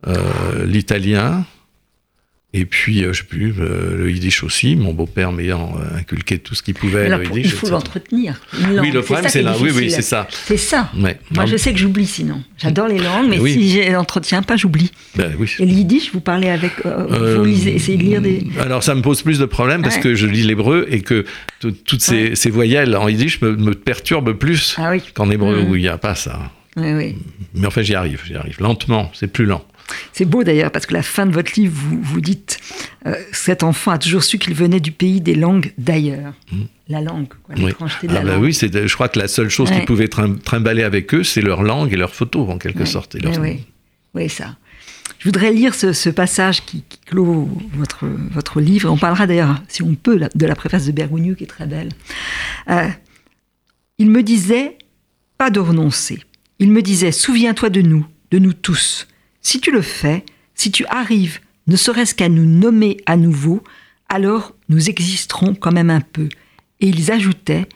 euh, 0.07 0.65
l'italien. 0.65 1.45
Et 2.51 2.65
puis, 2.65 3.03
euh, 3.03 3.13
je 3.13 3.19
sais 3.19 3.27
plus, 3.27 3.53
euh, 3.59 3.95
le 3.95 4.09
yiddish 4.11 4.43
aussi, 4.43 4.75
mon 4.75 4.91
beau-père 4.91 5.31
m'ayant 5.31 5.71
euh, 5.77 5.99
inculqué 5.99 6.39
tout 6.39 6.55
ce 6.55 6.63
qu'il 6.63 6.73
pouvait, 6.73 7.05
Alors, 7.05 7.19
le 7.19 7.25
yiddish. 7.25 7.45
Il 7.45 7.51
faut 7.51 7.69
l'entretenir. 7.69 8.41
Oui, 8.81 8.89
le 8.89 9.03
problème, 9.03 9.29
c'est 9.29 9.43
là. 9.43 9.55
Oui, 9.61 9.69
oui, 9.71 9.91
c'est 9.91 10.01
ça. 10.01 10.27
C'est 10.31 10.57
ça. 10.57 10.89
Ouais. 10.97 11.19
Moi, 11.29 11.43
Non, 11.43 11.45
je 11.45 11.57
sais 11.57 11.71
que 11.73 11.77
j'oublie 11.77 12.07
sinon. 12.07 12.41
J'adore 12.57 12.87
les 12.87 12.97
langues, 12.97 13.27
mais 13.29 13.37
Oui. 13.37 13.53
si 13.53 13.69
je 13.83 13.91
l'entretiens 13.91 14.41
pas, 14.41 14.57
j'oublie. 14.57 14.89
ben 15.15 15.31
oui. 15.37 15.47
Et 15.59 15.65
le 15.65 15.71
yiddish, 15.71 16.11
vous 16.11 16.21
parlez 16.21 16.49
avec. 16.49 16.71
euh, 16.87 17.05
Euh, 17.11 17.37
vous 17.37 17.45
lisez, 17.45 17.75
essayez 17.75 17.99
de 17.99 18.03
lire 18.03 18.21
des. 18.21 18.43
Alors 18.59 18.81
ça 18.81 18.95
me 18.95 19.03
pose 19.03 19.21
plus 19.21 19.37
de 19.37 19.45
problèmes 19.45 19.83
parce 19.83 19.97
Ouais. 19.97 20.01
que 20.01 20.15
je 20.15 20.25
lis 20.25 20.41
l'hébreu 20.41 20.87
et 20.89 21.01
que 21.01 21.25
toutes 21.59 22.01
ces, 22.01 22.29
Ouais. 22.29 22.35
ces 22.35 22.49
voyelles 22.49 22.95
en 22.95 23.07
yiddish 23.07 23.41
me, 23.41 23.55
me 23.55 23.75
perturbent 23.75 24.33
plus 24.33 24.73
Ah 24.79 24.89
oui. 24.89 25.03
qu'en 25.13 25.29
hébreu 25.29 25.61
Mhm. 25.61 25.69
où 25.69 25.75
il 25.75 25.81
n'y 25.83 25.87
a 25.87 25.99
pas 25.99 26.15
ça. 26.15 26.51
Oui, 26.77 26.93
oui. 26.93 27.15
Mais 27.53 27.67
enfin 27.67 27.83
j'y 27.83 27.93
arrive, 27.93 28.21
j'y 28.25 28.35
arrive. 28.35 28.57
Lentement, 28.59 29.11
c'est 29.13 29.31
plus 29.31 29.45
lent. 29.45 29.63
C'est 30.13 30.25
beau 30.25 30.43
d'ailleurs, 30.43 30.71
parce 30.71 30.85
que 30.85 30.93
la 30.93 31.01
fin 31.03 31.25
de 31.25 31.31
votre 31.31 31.51
livre, 31.59 31.73
vous, 31.75 31.99
vous 32.01 32.21
dites 32.21 32.59
euh, 33.05 33.15
Cet 33.31 33.63
enfant 33.63 33.91
a 33.91 33.97
toujours 33.97 34.23
su 34.23 34.37
qu'il 34.37 34.53
venait 34.53 34.79
du 34.79 34.91
pays 34.91 35.21
des 35.21 35.35
langues 35.35 35.73
d'ailleurs. 35.77 36.33
La 36.87 37.01
langue, 37.01 37.27
quoi, 37.45 37.55
Oui. 37.57 37.65
l'étrangeté 37.65 38.07
de 38.07 38.11
Ah 38.11 38.15
la 38.15 38.21
bah 38.25 38.33
langue. 38.33 38.43
oui, 38.43 38.53
c'est, 38.53 38.87
je 38.87 38.93
crois 38.93 39.09
que 39.09 39.19
la 39.19 39.27
seule 39.27 39.49
chose 39.49 39.69
Ouais. 39.69 39.77
qu'ils 39.77 39.85
pouvaient 39.85 40.07
trim- 40.07 40.39
trimballer 40.39 40.83
avec 40.83 41.13
eux, 41.13 41.23
c'est 41.23 41.41
leur 41.41 41.63
langue 41.63 41.93
et 41.93 41.95
leur 41.97 42.13
photo 42.15 42.47
en 42.49 42.57
quelque 42.57 42.79
Ouais. 42.79 42.85
sorte. 42.85 43.15
Et 43.15 43.19
leur- 43.19 43.37
Oui, 43.39 43.65
oui. 44.15 44.29
Ça. 44.29 44.55
Je 45.19 45.25
voudrais 45.25 45.51
lire 45.51 45.75
ce, 45.75 45.91
ce 45.91 46.09
passage 46.09 46.63
qui, 46.65 46.83
qui 46.87 46.97
clôt 47.05 47.49
votre, 47.73 48.05
votre 48.31 48.61
livre. 48.61 48.89
On 48.89 48.97
parlera 48.97 49.27
d'ailleurs, 49.27 49.61
si 49.67 49.83
on 49.83 49.93
peut, 49.95 50.17
de 50.33 50.45
la 50.45 50.55
préface 50.55 50.85
de 50.85 50.91
Bergogneau 50.93 51.35
qui 51.35 51.43
est 51.43 51.47
très 51.47 51.65
belle. 51.67 51.89
Euh, 52.69 52.87
il 53.97 54.09
me 54.09 54.23
disait 54.23 54.77
pas 55.37 55.49
de 55.49 55.59
renoncer. 55.59 56.23
Il 56.59 56.71
me 56.71 56.81
disait 56.81 57.11
souviens-toi 57.11 57.69
de 57.69 57.81
nous, 57.81 58.05
de 58.31 58.39
nous 58.39 58.53
tous. 58.53 59.07
Si 59.41 59.59
tu 59.59 59.71
le 59.71 59.81
fais, 59.81 60.25
si 60.55 60.71
tu 60.71 60.85
arrives 60.85 61.39
ne 61.67 61.75
serait-ce 61.75 62.15
qu'à 62.15 62.29
nous 62.29 62.45
nommer 62.45 62.97
à 63.05 63.15
nouveau, 63.15 63.63
alors 64.09 64.55
nous 64.69 64.89
existerons 64.89 65.53
quand 65.53 65.71
même 65.71 65.91
un 65.91 66.01
peu. 66.01 66.27
Et 66.79 66.87
ils 66.87 67.11
ajoutaient 67.11 67.67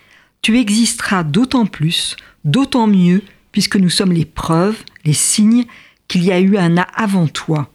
tu 0.43 0.59
existeras 0.59 1.23
d'autant 1.23 1.65
plus, 1.65 2.17
d'autant 2.43 2.85
mieux, 2.85 3.21
puisque 3.53 3.77
nous 3.77 3.89
sommes 3.89 4.11
les 4.11 4.25
preuves, 4.25 4.83
les 5.05 5.13
signes 5.13 5.63
qu'il 6.09 6.25
y 6.25 6.33
a 6.33 6.39
eu 6.41 6.57
un 6.57 6.75
avant 6.77 7.27
toi. 7.27 7.71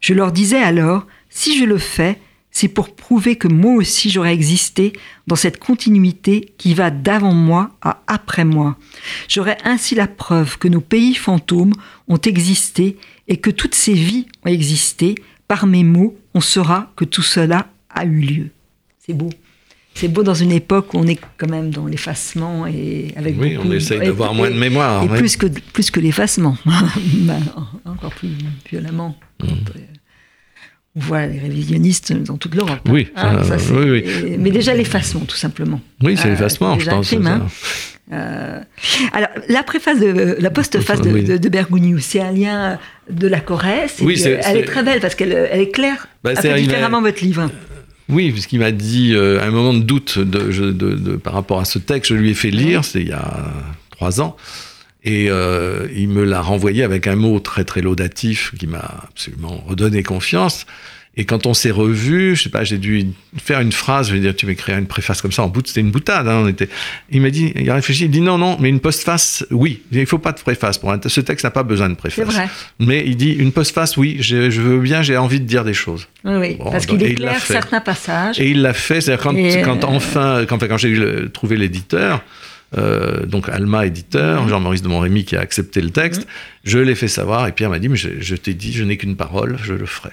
Je 0.00 0.14
leur 0.14 0.32
disais 0.32 0.60
alors, 0.60 1.06
si 1.30 1.56
je 1.56 1.64
le 1.64 1.78
fais, 1.78 2.20
c'est 2.50 2.66
pour 2.66 2.96
prouver 2.96 3.36
que 3.36 3.46
moi 3.46 3.74
aussi 3.74 4.10
j'aurais 4.10 4.34
existé 4.34 4.92
dans 5.28 5.36
cette 5.36 5.60
continuité 5.60 6.54
qui 6.58 6.74
va 6.74 6.90
d'avant 6.90 7.34
moi 7.34 7.70
à 7.82 8.02
après 8.08 8.44
moi. 8.44 8.76
J'aurais 9.28 9.58
ainsi 9.62 9.94
la 9.94 10.08
preuve 10.08 10.58
que 10.58 10.66
nos 10.66 10.80
pays 10.80 11.14
fantômes 11.14 11.74
ont 12.08 12.18
existé 12.18 12.96
et 13.28 13.36
que 13.36 13.50
toutes 13.50 13.74
ces 13.74 13.92
vies 13.94 14.26
ont 14.44 14.48
existé. 14.48 15.14
Par 15.46 15.66
mes 15.66 15.84
mots, 15.84 16.14
on 16.34 16.40
saura 16.40 16.92
que 16.96 17.04
tout 17.06 17.22
cela 17.22 17.68
a 17.88 18.04
eu 18.04 18.20
lieu. 18.20 18.48
C'est 18.98 19.14
beau. 19.14 19.30
C'est 19.94 20.08
beau 20.08 20.22
dans 20.22 20.34
une 20.34 20.52
époque 20.52 20.92
où 20.94 20.98
on 20.98 21.06
est 21.06 21.18
quand 21.38 21.48
même 21.50 21.70
dans 21.70 21.86
l'effacement 21.86 22.66
et 22.66 23.12
avec 23.16 23.34
Oui, 23.40 23.54
beaucoup- 23.56 23.68
on 23.68 23.72
essaye 23.72 23.98
d'avoir 24.00 24.34
moins 24.34 24.50
de 24.50 24.54
mémoire. 24.58 25.02
et 25.04 25.08
ouais. 25.08 25.18
plus 25.18 25.36
que, 25.36 25.46
plus 25.46 25.90
que 25.90 25.98
l'effacement, 26.00 26.56
encore 27.84 28.14
plus 28.14 28.30
violemment. 28.70 29.16
Mmh. 29.42 29.46
Quand, 29.46 29.54
euh, 29.76 29.80
on 30.96 31.00
voit 31.00 31.26
les 31.26 31.38
révisionnistes 31.38 32.12
dans 32.12 32.36
toute 32.36 32.54
l'Europe. 32.54 32.80
hein. 32.86 32.90
Oui, 32.92 33.08
ça, 33.16 33.58
c'est- 33.58 33.72
oui, 33.72 33.90
oui. 33.90 34.04
et- 34.34 34.36
Mais 34.38 34.50
déjà 34.50 34.74
l'effacement, 34.74 35.20
tout 35.20 35.36
simplement. 35.36 35.80
Oui, 36.02 36.16
c'est 36.16 36.26
Euh, 36.28 36.30
l'effacement, 36.30 36.74
c'est 36.78 36.84
je 36.84 36.90
pense. 36.90 37.06
crime, 37.06 37.26
hein. 37.26 37.46
Euh, 38.12 38.60
alors, 39.12 39.28
la 39.48 39.62
préface 39.62 40.00
de 40.00 40.36
la 40.40 40.50
postface 40.50 41.00
de, 41.02 41.10
Oui. 41.10 41.24
de, 41.24 41.36
de 41.36 41.50
c'est 42.00 42.20
un 42.20 42.32
lien 42.32 42.78
de 43.10 43.28
la 43.28 43.40
Corrèze. 43.40 43.96
Oui, 44.00 44.22
euh, 44.26 44.40
elle 44.44 44.56
est 44.58 44.64
très 44.64 44.82
belle 44.82 45.00
parce 45.00 45.14
qu'elle 45.14 45.32
elle 45.50 45.60
éclaire 45.60 46.08
Bah, 46.24 46.30
un 46.36 46.40
c'est 46.40 46.54
différemment 46.54 47.02
votre 47.02 47.22
livre. 47.22 47.50
Oui, 48.08 48.30
puisqu'il 48.32 48.60
m'a 48.60 48.70
dit, 48.70 49.12
euh, 49.14 49.40
à 49.40 49.44
un 49.44 49.50
moment 49.50 49.74
de 49.74 49.82
doute 49.82 50.18
de- 50.18 51.16
par 51.16 51.34
rapport 51.34 51.60
à 51.60 51.66
ce 51.66 51.78
texte, 51.78 52.10
je 52.10 52.14
lui 52.16 52.30
ai 52.30 52.34
fait 52.34 52.50
lire, 52.50 52.84
c'est 52.84 53.02
il 53.02 53.08
y 53.08 53.12
a 53.12 53.52
trois 53.90 54.22
ans, 54.22 54.36
et 55.04 55.26
euh, 55.28 55.86
il 55.94 56.08
me 56.08 56.24
l'a 56.24 56.40
renvoyé 56.40 56.82
avec 56.84 57.06
un 57.06 57.16
mot 57.16 57.38
très 57.40 57.64
très 57.64 57.82
laudatif 57.82 58.54
qui 58.58 58.66
m'a 58.66 59.02
absolument 59.10 59.62
redonné 59.66 60.02
confiance. 60.02 60.64
Et 61.20 61.24
quand 61.24 61.46
on 61.46 61.52
s'est 61.52 61.72
revus, 61.72 62.36
je 62.36 62.44
sais 62.44 62.48
pas, 62.48 62.62
j'ai 62.62 62.78
dû 62.78 63.08
faire 63.36 63.58
une 63.60 63.72
phrase, 63.72 64.08
je 64.08 64.14
vais 64.14 64.20
dire, 64.20 64.36
tu 64.36 64.46
m'écrire 64.46 64.78
une 64.78 64.86
préface 64.86 65.20
comme 65.20 65.32
ça, 65.32 65.42
en 65.42 65.48
bout, 65.48 65.66
c'était 65.66 65.80
une 65.80 65.90
boutade. 65.90 66.28
Hein, 66.28 66.42
on 66.44 66.48
était... 66.48 66.68
Il 67.10 67.20
m'a 67.20 67.30
dit, 67.30 67.52
il 67.56 67.68
a 67.68 67.74
réfléchi, 67.74 68.04
il 68.04 68.10
dit 68.10 68.20
non, 68.20 68.38
non, 68.38 68.56
mais 68.60 68.68
une 68.68 68.78
postface, 68.78 69.44
oui, 69.50 69.82
il 69.90 70.06
faut 70.06 70.18
pas 70.18 70.30
de 70.30 70.38
préface. 70.38 70.78
Pour 70.78 70.92
un... 70.92 71.00
Ce 71.04 71.20
texte 71.20 71.42
n'a 71.44 71.50
pas 71.50 71.64
besoin 71.64 71.88
de 71.88 71.94
C'est 71.94 72.22
préface. 72.22 72.34
vrai. 72.34 72.48
Mais 72.78 73.02
il 73.04 73.16
dit, 73.16 73.32
une 73.32 73.50
postface, 73.50 73.96
oui, 73.96 74.18
je, 74.20 74.48
je 74.48 74.60
veux 74.60 74.78
bien, 74.78 75.02
j'ai 75.02 75.16
envie 75.16 75.40
de 75.40 75.44
dire 75.44 75.64
des 75.64 75.74
choses. 75.74 76.06
Oui, 76.24 76.54
Bon, 76.54 76.70
parce 76.70 76.86
qu'il 76.86 77.02
éclaire 77.02 77.40
certains 77.40 77.80
passages. 77.80 78.38
Et 78.40 78.48
il 78.50 78.62
l'a 78.62 78.72
fait, 78.72 79.00
c'est-à-dire 79.00 79.24
quand, 79.24 79.34
Et, 79.36 79.60
quand 79.62 79.82
euh, 79.84 79.88
enfin, 79.88 80.44
quand, 80.48 80.58
quand 80.68 80.76
j'ai 80.78 80.90
le- 80.94 81.30
trouvé 81.30 81.56
l'éditeur, 81.56 82.22
euh, 82.78 83.26
donc 83.26 83.48
Alma 83.48 83.86
éditeur, 83.86 84.42
Mhm. 84.44 84.48
Jean-Maurice 84.50 84.82
de 84.82 84.88
Montrémy 84.88 85.24
qui 85.24 85.34
a 85.34 85.40
accepté 85.40 85.80
le 85.80 85.90
texte, 85.90 86.28
je 86.62 86.78
l'ai 86.78 86.94
fait 86.94 87.08
savoir 87.08 87.48
et 87.48 87.52
Pierre 87.52 87.70
m'a 87.70 87.80
dit, 87.80 87.88
mais 87.88 87.96
je, 87.96 88.08
je 88.20 88.36
t'ai 88.36 88.54
dit, 88.54 88.72
je 88.72 88.84
n'ai 88.84 88.96
qu'une 88.96 89.16
parole, 89.16 89.58
je 89.64 89.72
le 89.74 89.86
ferai. 89.86 90.10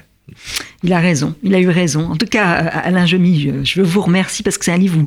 Il 0.83 0.91
a 0.93 0.99
raison, 0.99 1.35
il 1.43 1.53
a 1.55 1.59
eu 1.59 1.69
raison. 1.69 2.09
En 2.11 2.15
tout 2.15 2.25
cas, 2.25 2.61
euh, 2.63 2.69
Alain 2.83 3.05
Jemy, 3.05 3.39
je- 3.41 3.63
je 3.63 3.79
veux 3.81 3.85
vous 3.87 4.01
remercier 4.01 4.43
parce 4.43 4.57
que 4.57 4.65
c'est 4.65 4.71
un 4.71 4.77
livre 4.77 4.97
où 4.99 5.03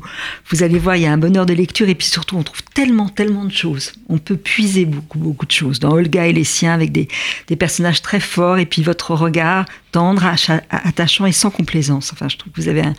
vous 0.51 0.63
allez 0.63 0.79
voir, 0.79 0.97
il 0.97 1.03
y 1.03 1.07
a 1.07 1.13
un 1.13 1.19
bonheur 1.19 1.45
de 1.47 1.53
lecture 1.55 1.89
et 1.89 1.95
puis 1.95 2.07
surtout, 2.07 2.37
on 2.37 2.43
trouve 2.43 2.63
tellement, 2.75 3.09
tellement 3.09 3.45
de 3.45 3.53
choses. 3.53 3.93
On 4.09 4.19
peut 4.19 4.37
puiser 4.37 4.85
beaucoup, 4.87 5.19
beaucoup 5.19 5.47
de 5.47 5.51
choses 5.53 5.79
dans 5.81 5.91
Olga 5.93 6.27
et 6.27 6.33
les 6.33 6.45
siens 6.45 6.73
avec 6.73 6.93
des, 6.93 7.09
des 7.49 7.57
personnages 7.57 8.01
très 8.03 8.21
forts 8.21 8.59
et 8.59 8.67
puis 8.67 8.83
votre 8.83 9.15
regard 9.15 9.67
tendre, 9.93 10.23
acha- 10.25 10.63
attachant 10.71 11.27
et 11.27 11.33
sans 11.33 11.51
complaisance. 11.51 12.11
Enfin, 12.13 12.29
je 12.29 12.37
trouve 12.37 12.53
que 12.53 12.61
vous 12.61 12.69
avez 12.69 12.83
un- 12.83 12.95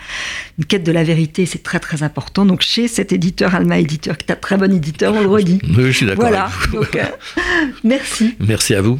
une 0.57 0.65
quête 0.65 0.83
de 0.83 0.91
la 0.91 1.03
vérité, 1.03 1.45
c'est 1.45 1.63
très, 1.63 1.79
très 1.79 2.03
important. 2.03 2.45
Donc, 2.45 2.61
chez 2.61 2.87
cet 2.87 3.11
éditeur, 3.13 3.55
Alma 3.55 3.77
Éditeur, 3.79 4.17
qui 4.17 4.25
est 4.27 4.31
un 4.31 4.35
très 4.35 4.57
bon 4.57 4.71
éditeur, 4.73 5.13
on 5.15 5.21
le 5.21 5.27
redit. 5.27 5.59
Oui, 5.63 5.85
je 5.87 5.91
suis 5.91 6.05
d'accord 6.05 6.27
Voilà. 6.27 6.45
avec 6.45 6.69
vous. 6.69 6.75
Donc, 6.77 6.95
euh, 6.95 7.03
merci. 7.83 8.35
Merci 8.39 8.75
à 8.75 8.81
vous. 8.81 8.99